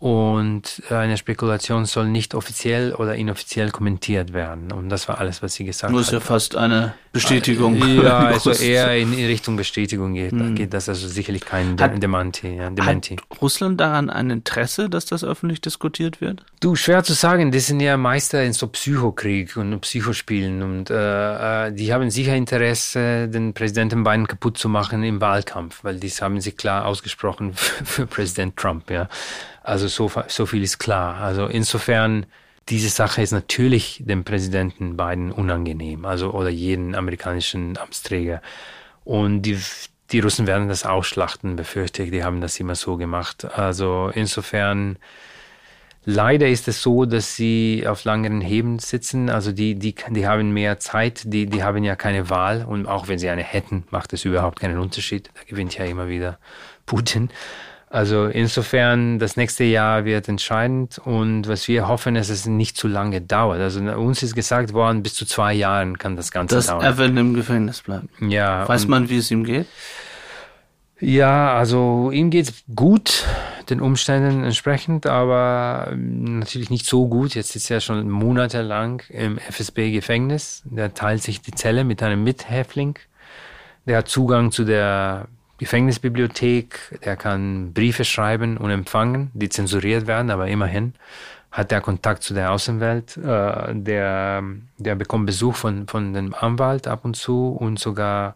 und 0.00 0.82
eine 0.90 1.16
Spekulation 1.16 1.86
soll 1.86 2.08
nicht 2.08 2.34
offiziell 2.34 2.92
oder 2.94 3.14
inoffiziell 3.14 3.70
kommentiert 3.70 4.32
werden. 4.32 4.70
Und 4.72 4.90
das 4.90 5.08
war 5.08 5.18
alles, 5.18 5.42
was 5.42 5.54
sie 5.54 5.64
gesagt 5.64 5.84
hat. 5.84 5.90
Nur 5.92 6.00
ist 6.00 6.12
ja 6.12 6.20
fast 6.20 6.56
eine 6.56 6.94
Bestätigung. 7.12 7.76
Ja, 8.02 8.18
also 8.26 8.50
eher 8.50 8.94
in 8.96 9.14
Richtung 9.14 9.56
Bestätigung 9.56 10.14
geht, 10.14 10.32
hm. 10.32 10.56
geht 10.56 10.74
das 10.74 10.88
also 10.88 11.08
sicherlich 11.08 11.44
kein 11.44 11.80
hat, 11.80 12.02
Dementi, 12.02 12.56
ja, 12.56 12.68
Dementi. 12.70 13.16
Hat 13.16 13.40
Russland 13.40 13.80
daran 13.80 14.10
ein 14.10 14.30
Interesse, 14.30 14.90
dass 14.90 15.06
das 15.06 15.24
öffentlich 15.24 15.60
diskutiert 15.60 16.20
wird? 16.20 16.44
Du, 16.60 16.74
schwer 16.76 17.02
zu 17.04 17.14
sagen. 17.14 17.50
Die 17.50 17.60
sind 17.60 17.80
ja 17.80 17.96
Meister 17.96 18.42
in 18.42 18.52
so 18.52 18.66
Psychokrieg 18.66 19.56
und 19.56 19.80
Psychospielen. 19.80 20.62
Und 20.62 20.90
äh, 20.90 21.68
äh 21.68 21.72
die 21.72 21.94
haben 21.94 22.10
sicher 22.10 22.34
Interesse, 22.34 23.28
den 23.28 23.54
Präsidenten 23.54 24.04
Biden 24.04 24.26
kaputt 24.26 24.58
zu 24.58 24.68
machen 24.68 25.02
im 25.02 25.20
Wahlkampf, 25.20 25.84
weil 25.84 25.98
dies 25.98 26.20
haben 26.20 26.40
sie 26.40 26.52
klar 26.52 26.84
ausgesprochen 26.84 27.54
für, 27.54 27.84
für 27.86 28.06
Präsident 28.06 28.56
Trump, 28.56 28.90
ja. 28.90 29.08
Also 29.64 29.88
so, 29.88 30.10
so 30.28 30.46
viel 30.46 30.62
ist 30.62 30.78
klar. 30.78 31.16
Also 31.16 31.46
insofern, 31.46 32.26
diese 32.68 32.88
Sache 32.88 33.22
ist 33.22 33.32
natürlich 33.32 34.02
dem 34.06 34.22
Präsidenten 34.22 34.96
Biden 34.96 35.32
unangenehm, 35.32 36.04
also 36.04 36.32
oder 36.32 36.50
jeden 36.50 36.94
amerikanischen 36.94 37.76
Amtsträger. 37.76 38.40
Und 39.04 39.42
die, 39.42 39.58
die 40.12 40.20
Russen 40.20 40.46
werden 40.46 40.68
das 40.68 40.86
ausschlachten, 40.86 41.56
befürchte 41.56 42.04
ich. 42.04 42.10
Die 42.10 42.22
haben 42.22 42.40
das 42.40 42.60
immer 42.60 42.76
so 42.76 42.96
gemacht. 42.96 43.44
Also 43.44 44.12
insofern 44.14 44.98
Leider 46.06 46.48
ist 46.48 46.68
es 46.68 46.82
so, 46.82 47.06
dass 47.06 47.34
sie 47.34 47.86
auf 47.86 48.04
langeren 48.04 48.42
Heben 48.42 48.78
sitzen. 48.78 49.30
Also 49.30 49.52
die, 49.52 49.74
die, 49.74 49.94
die 50.10 50.26
haben 50.26 50.52
mehr 50.52 50.78
Zeit, 50.78 51.22
die, 51.24 51.46
die 51.46 51.62
haben 51.62 51.82
ja 51.82 51.96
keine 51.96 52.28
Wahl. 52.28 52.66
Und 52.68 52.86
auch 52.86 53.08
wenn 53.08 53.18
sie 53.18 53.30
eine 53.30 53.42
hätten, 53.42 53.84
macht 53.90 54.12
es 54.12 54.26
überhaupt 54.26 54.60
keinen 54.60 54.78
Unterschied. 54.78 55.30
Da 55.34 55.40
gewinnt 55.46 55.76
ja 55.78 55.86
immer 55.86 56.08
wieder 56.08 56.38
Putin. 56.84 57.30
Also 57.94 58.26
insofern, 58.26 59.20
das 59.20 59.36
nächste 59.36 59.62
Jahr 59.62 60.04
wird 60.04 60.28
entscheidend 60.28 60.98
und 60.98 61.46
was 61.46 61.68
wir 61.68 61.86
hoffen, 61.86 62.16
ist, 62.16 62.28
dass 62.28 62.38
es 62.38 62.46
nicht 62.46 62.76
zu 62.76 62.88
lange 62.88 63.20
dauert. 63.20 63.60
Also 63.60 63.78
uns 63.78 64.20
ist 64.24 64.34
gesagt 64.34 64.72
worden, 64.72 65.04
bis 65.04 65.14
zu 65.14 65.24
zwei 65.24 65.54
Jahren 65.54 65.96
kann 65.96 66.16
das 66.16 66.32
Ganze 66.32 66.56
Dass 66.56 66.66
dauern. 66.66 66.80
Dass 66.80 66.96
Evan 66.96 67.16
im 67.16 67.34
Gefängnis 67.34 67.82
bleibt. 67.82 68.08
Ja. 68.20 68.68
Weiß 68.68 68.88
man, 68.88 69.10
wie 69.10 69.18
es 69.18 69.30
ihm 69.30 69.44
geht? 69.44 69.68
Ja, 70.98 71.56
also 71.56 72.10
ihm 72.10 72.30
geht's 72.30 72.64
gut, 72.74 73.26
den 73.70 73.80
Umständen 73.80 74.42
entsprechend, 74.42 75.06
aber 75.06 75.92
natürlich 75.96 76.70
nicht 76.70 76.86
so 76.86 77.06
gut. 77.06 77.36
Jetzt 77.36 77.54
ist 77.54 77.70
er 77.70 77.80
schon 77.80 78.10
monatelang 78.10 79.02
im 79.08 79.38
FSB-Gefängnis. 79.38 80.64
Der 80.64 80.94
teilt 80.94 81.22
sich 81.22 81.42
die 81.42 81.52
Zelle 81.52 81.84
mit 81.84 82.02
einem 82.02 82.24
Mithäftling. 82.24 82.98
Der 83.86 83.98
hat 83.98 84.08
Zugang 84.08 84.50
zu 84.50 84.64
der 84.64 85.28
Gefängnisbibliothek, 85.58 87.00
der 87.04 87.16
kann 87.16 87.72
Briefe 87.72 88.04
schreiben 88.04 88.56
und 88.56 88.70
empfangen, 88.70 89.30
die 89.34 89.48
zensuriert 89.48 90.06
werden, 90.06 90.30
aber 90.30 90.48
immerhin 90.48 90.94
hat 91.52 91.70
er 91.70 91.80
Kontakt 91.80 92.24
zu 92.24 92.34
der 92.34 92.50
Außenwelt. 92.50 93.16
Äh, 93.16 93.74
der, 93.74 94.42
der 94.78 94.94
bekommt 94.96 95.26
Besuch 95.26 95.54
von, 95.54 95.86
von 95.86 96.12
dem 96.12 96.34
Anwalt 96.34 96.88
ab 96.88 97.04
und 97.04 97.14
zu 97.14 97.48
und 97.48 97.78
sogar 97.78 98.34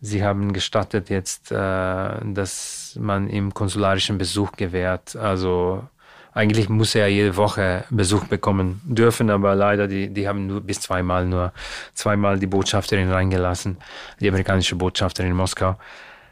sie 0.00 0.24
haben 0.24 0.52
gestattet 0.52 1.10
jetzt, 1.10 1.52
äh, 1.52 1.54
dass 1.54 2.98
man 3.00 3.28
ihm 3.28 3.54
konsularischen 3.54 4.18
Besuch 4.18 4.52
gewährt. 4.52 5.14
Also 5.14 5.84
eigentlich 6.32 6.68
muss 6.68 6.94
er 6.94 7.08
jede 7.08 7.36
Woche 7.36 7.84
Besuch 7.90 8.24
bekommen 8.24 8.80
dürfen, 8.84 9.30
aber 9.30 9.54
leider, 9.54 9.86
die, 9.86 10.08
die 10.08 10.26
haben 10.26 10.46
nur 10.46 10.60
bis 10.60 10.80
zweimal 10.80 11.26
nur 11.26 11.52
zweimal 11.94 12.38
die 12.38 12.46
Botschafterin 12.46 13.10
reingelassen, 13.10 13.78
die 14.20 14.28
amerikanische 14.28 14.76
Botschafterin 14.76 15.30
in 15.30 15.36
Moskau. 15.36 15.76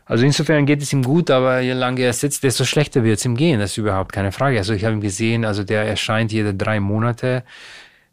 Also 0.09 0.25
insofern 0.25 0.65
geht 0.65 0.81
es 0.81 0.93
ihm 0.93 1.03
gut, 1.03 1.31
aber 1.31 1.61
je 1.61 1.75
länger 1.75 2.01
er 2.01 2.13
sitzt, 2.15 2.43
desto 2.43 2.65
schlechter 2.65 3.05
wird 3.05 3.19
es 3.19 3.27
ihm 3.27 3.37
gehen. 3.37 3.61
Das 3.61 3.73
ist 3.73 3.77
überhaupt 3.77 4.11
keine 4.13 4.33
Frage. 4.33 4.57
Also 4.57 4.73
ich 4.73 4.85
habe 4.85 4.95
ihn 4.95 5.03
gesehen, 5.03 5.45
also 5.45 5.65
der 5.65 5.85
erscheint 5.85 6.33
jede 6.33 6.55
drei 6.55 6.81
Monate, 6.81 7.45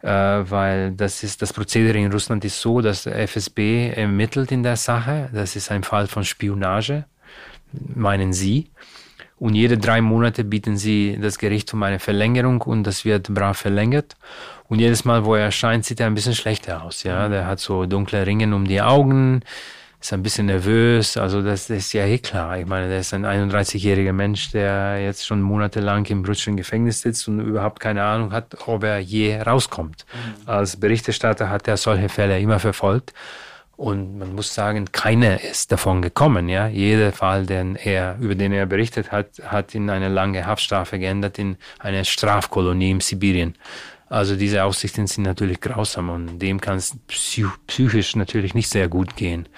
äh, 0.01 0.09
weil 0.09 0.91
das 0.91 1.23
ist 1.23 1.41
das 1.41 1.53
Prozedere 1.53 1.97
in 1.97 2.11
Russland 2.11 2.43
ist 2.43 2.59
so, 2.59 2.81
dass 2.81 3.03
der 3.03 3.17
FSB 3.19 3.91
ermittelt 3.95 4.51
in 4.51 4.61
der 4.61 4.75
Sache. 4.75 5.29
Das 5.33 5.55
ist 5.55 5.71
ein 5.71 5.83
Fall 5.83 6.07
von 6.07 6.25
Spionage, 6.25 7.05
meinen 7.71 8.33
Sie. 8.33 8.69
Und 9.37 9.55
jede 9.55 9.77
drei 9.77 10.01
Monate 10.01 10.43
bieten 10.43 10.77
sie 10.77 11.17
das 11.21 11.37
Gericht 11.37 11.73
um 11.73 11.83
eine 11.83 11.99
Verlängerung 11.99 12.61
und 12.61 12.83
das 12.83 13.03
wird 13.03 13.33
brav 13.33 13.57
verlängert. 13.57 14.15
Und 14.69 14.79
jedes 14.79 15.03
Mal, 15.03 15.25
wo 15.25 15.35
er 15.35 15.43
erscheint, 15.43 15.85
sieht 15.85 15.99
er 15.99 16.07
ein 16.07 16.15
bisschen 16.15 16.35
schlechter 16.35 16.83
aus. 16.83 17.03
Ja, 17.03 17.27
der 17.27 17.45
hat 17.45 17.59
so 17.59 17.85
dunkle 17.85 18.25
Ringe 18.25 18.55
um 18.55 18.65
die 18.65 18.81
Augen 18.81 19.41
ist 20.05 20.13
ein 20.13 20.21
bisschen 20.21 20.45
nervös. 20.45 21.17
Also 21.17 21.41
das, 21.41 21.67
das 21.67 21.77
ist 21.77 21.93
ja 21.93 22.05
eh 22.05 22.19
klar. 22.19 22.59
Ich 22.59 22.67
meine, 22.67 22.87
der 22.89 22.99
ist 22.99 23.13
ein 23.13 23.25
31-jähriger 23.25 24.13
Mensch, 24.13 24.51
der 24.51 25.01
jetzt 25.01 25.25
schon 25.25 25.41
monatelang 25.41 26.05
im 26.05 26.23
russischen 26.23 26.57
Gefängnis 26.57 27.01
sitzt 27.01 27.27
und 27.27 27.39
überhaupt 27.39 27.79
keine 27.79 28.03
Ahnung 28.03 28.31
hat, 28.31 28.67
ob 28.67 28.83
er 28.83 28.99
je 28.99 29.41
rauskommt. 29.41 30.05
Mhm. 30.13 30.49
Als 30.49 30.79
Berichterstatter 30.79 31.49
hat 31.49 31.67
er 31.67 31.77
solche 31.77 32.09
Fälle 32.09 32.39
immer 32.39 32.59
verfolgt. 32.59 33.13
Und 33.77 34.19
man 34.19 34.35
muss 34.35 34.53
sagen, 34.53 34.85
keiner 34.91 35.41
ist 35.41 35.71
davon 35.71 36.03
gekommen. 36.03 36.49
Ja, 36.49 36.67
jeder 36.67 37.11
Fall, 37.11 37.47
den 37.47 37.75
er, 37.75 38.17
über 38.19 38.35
den 38.35 38.53
er 38.53 38.67
berichtet 38.67 39.11
hat, 39.11 39.41
hat 39.43 39.73
in 39.73 39.89
eine 39.89 40.07
lange 40.07 40.45
Haftstrafe 40.45 40.99
geändert 40.99 41.39
in 41.39 41.57
eine 41.79 42.05
Strafkolonie 42.05 42.91
in 42.91 42.99
Sibirien. 42.99 43.55
Also 44.07 44.35
diese 44.35 44.63
Aussichten 44.63 45.07
sind 45.07 45.23
natürlich 45.23 45.59
grausam 45.59 46.11
und 46.11 46.37
dem 46.37 46.61
kann 46.61 46.77
es 46.77 46.95
psychisch 47.07 48.15
natürlich 48.15 48.53
nicht 48.53 48.69
sehr 48.69 48.87
gut 48.87 49.15
gehen 49.15 49.49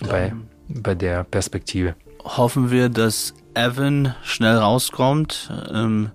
bei, 0.00 0.32
bei 0.68 0.94
der 0.94 1.24
Perspektive. 1.24 1.94
Hoffen 2.24 2.70
wir, 2.70 2.88
dass 2.88 3.34
Evan 3.54 4.14
schnell 4.22 4.56
rauskommt, 4.56 5.50
ähm, 5.72 6.10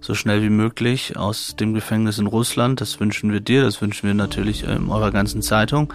so 0.00 0.14
schnell 0.14 0.42
wie 0.42 0.50
möglich 0.50 1.16
aus 1.16 1.56
dem 1.56 1.74
Gefängnis 1.74 2.18
in 2.18 2.26
Russland. 2.26 2.80
Das 2.80 3.00
wünschen 3.00 3.32
wir 3.32 3.40
dir, 3.40 3.62
das 3.62 3.82
wünschen 3.82 4.06
wir 4.06 4.14
natürlich 4.14 4.66
ähm, 4.66 4.90
eurer 4.90 5.10
ganzen 5.10 5.42
Zeitung. 5.42 5.92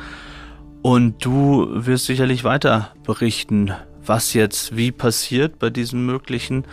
Und 0.83 1.25
du 1.25 1.67
wirst 1.71 2.05
sicherlich 2.05 2.43
weiter 2.43 2.93
berichten, 3.03 3.73
was 4.05 4.33
jetzt 4.33 4.77
wie 4.77 4.91
passiert 4.91 5.57
bei 5.57 5.71
diesem 5.71 6.05
möglichen 6.05 6.65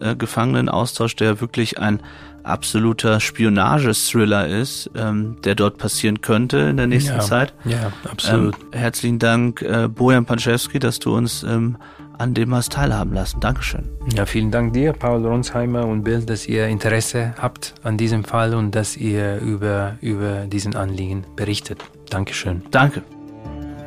äh, 0.00 0.16
Gefangenenaustausch, 0.16 1.14
der 1.14 1.40
wirklich 1.40 1.78
ein 1.78 2.00
absoluter 2.42 3.20
Spionage-Thriller 3.20 4.48
ist, 4.48 4.90
ähm, 4.94 5.36
der 5.44 5.54
dort 5.54 5.78
passieren 5.78 6.20
könnte 6.20 6.58
in 6.58 6.76
der 6.76 6.86
nächsten 6.86 7.16
ja, 7.16 7.20
Zeit. 7.20 7.54
Ja, 7.64 7.92
absolut. 8.10 8.56
Ähm, 8.72 8.78
herzlichen 8.80 9.18
Dank, 9.18 9.62
äh, 9.62 9.88
Bojan 9.88 10.24
Panczewski, 10.24 10.78
dass 10.78 10.98
du 10.98 11.14
uns 11.14 11.42
ähm, 11.42 11.76
an 12.18 12.34
dem 12.34 12.54
hast 12.54 12.72
teilhaben 12.72 13.14
lassen. 13.14 13.40
Dankeschön. 13.40 13.84
Ja, 14.14 14.26
vielen 14.26 14.50
Dank 14.50 14.74
dir, 14.74 14.92
Paul 14.92 15.24
Ronsheimer 15.26 15.86
und 15.86 16.04
Bill, 16.04 16.22
dass 16.22 16.46
ihr 16.46 16.66
Interesse 16.66 17.34
habt 17.38 17.74
an 17.82 17.96
diesem 17.96 18.24
Fall 18.24 18.54
und 18.54 18.74
dass 18.74 18.96
ihr 18.96 19.38
über, 19.38 19.96
über 20.02 20.46
diesen 20.46 20.76
Anliegen 20.76 21.24
berichtet. 21.34 21.82
Dankeschön. 22.10 22.62
Danke. 22.70 23.02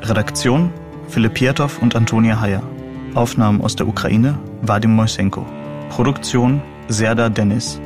Redaktion 0.02 0.72
Philipp 1.10 1.36
Pietow 1.36 1.80
und 1.82 1.96
Antonia 1.96 2.40
Heyer. 2.42 2.64
Aufnahmen 3.14 3.62
aus 3.62 3.76
der 3.76 3.88
Ukraine 3.88 4.38
Vadim 4.64 4.96
Moisenko. 4.96 5.46
Produktion 5.90 6.62
Serda 6.88 7.30
Dennis. 7.30 7.80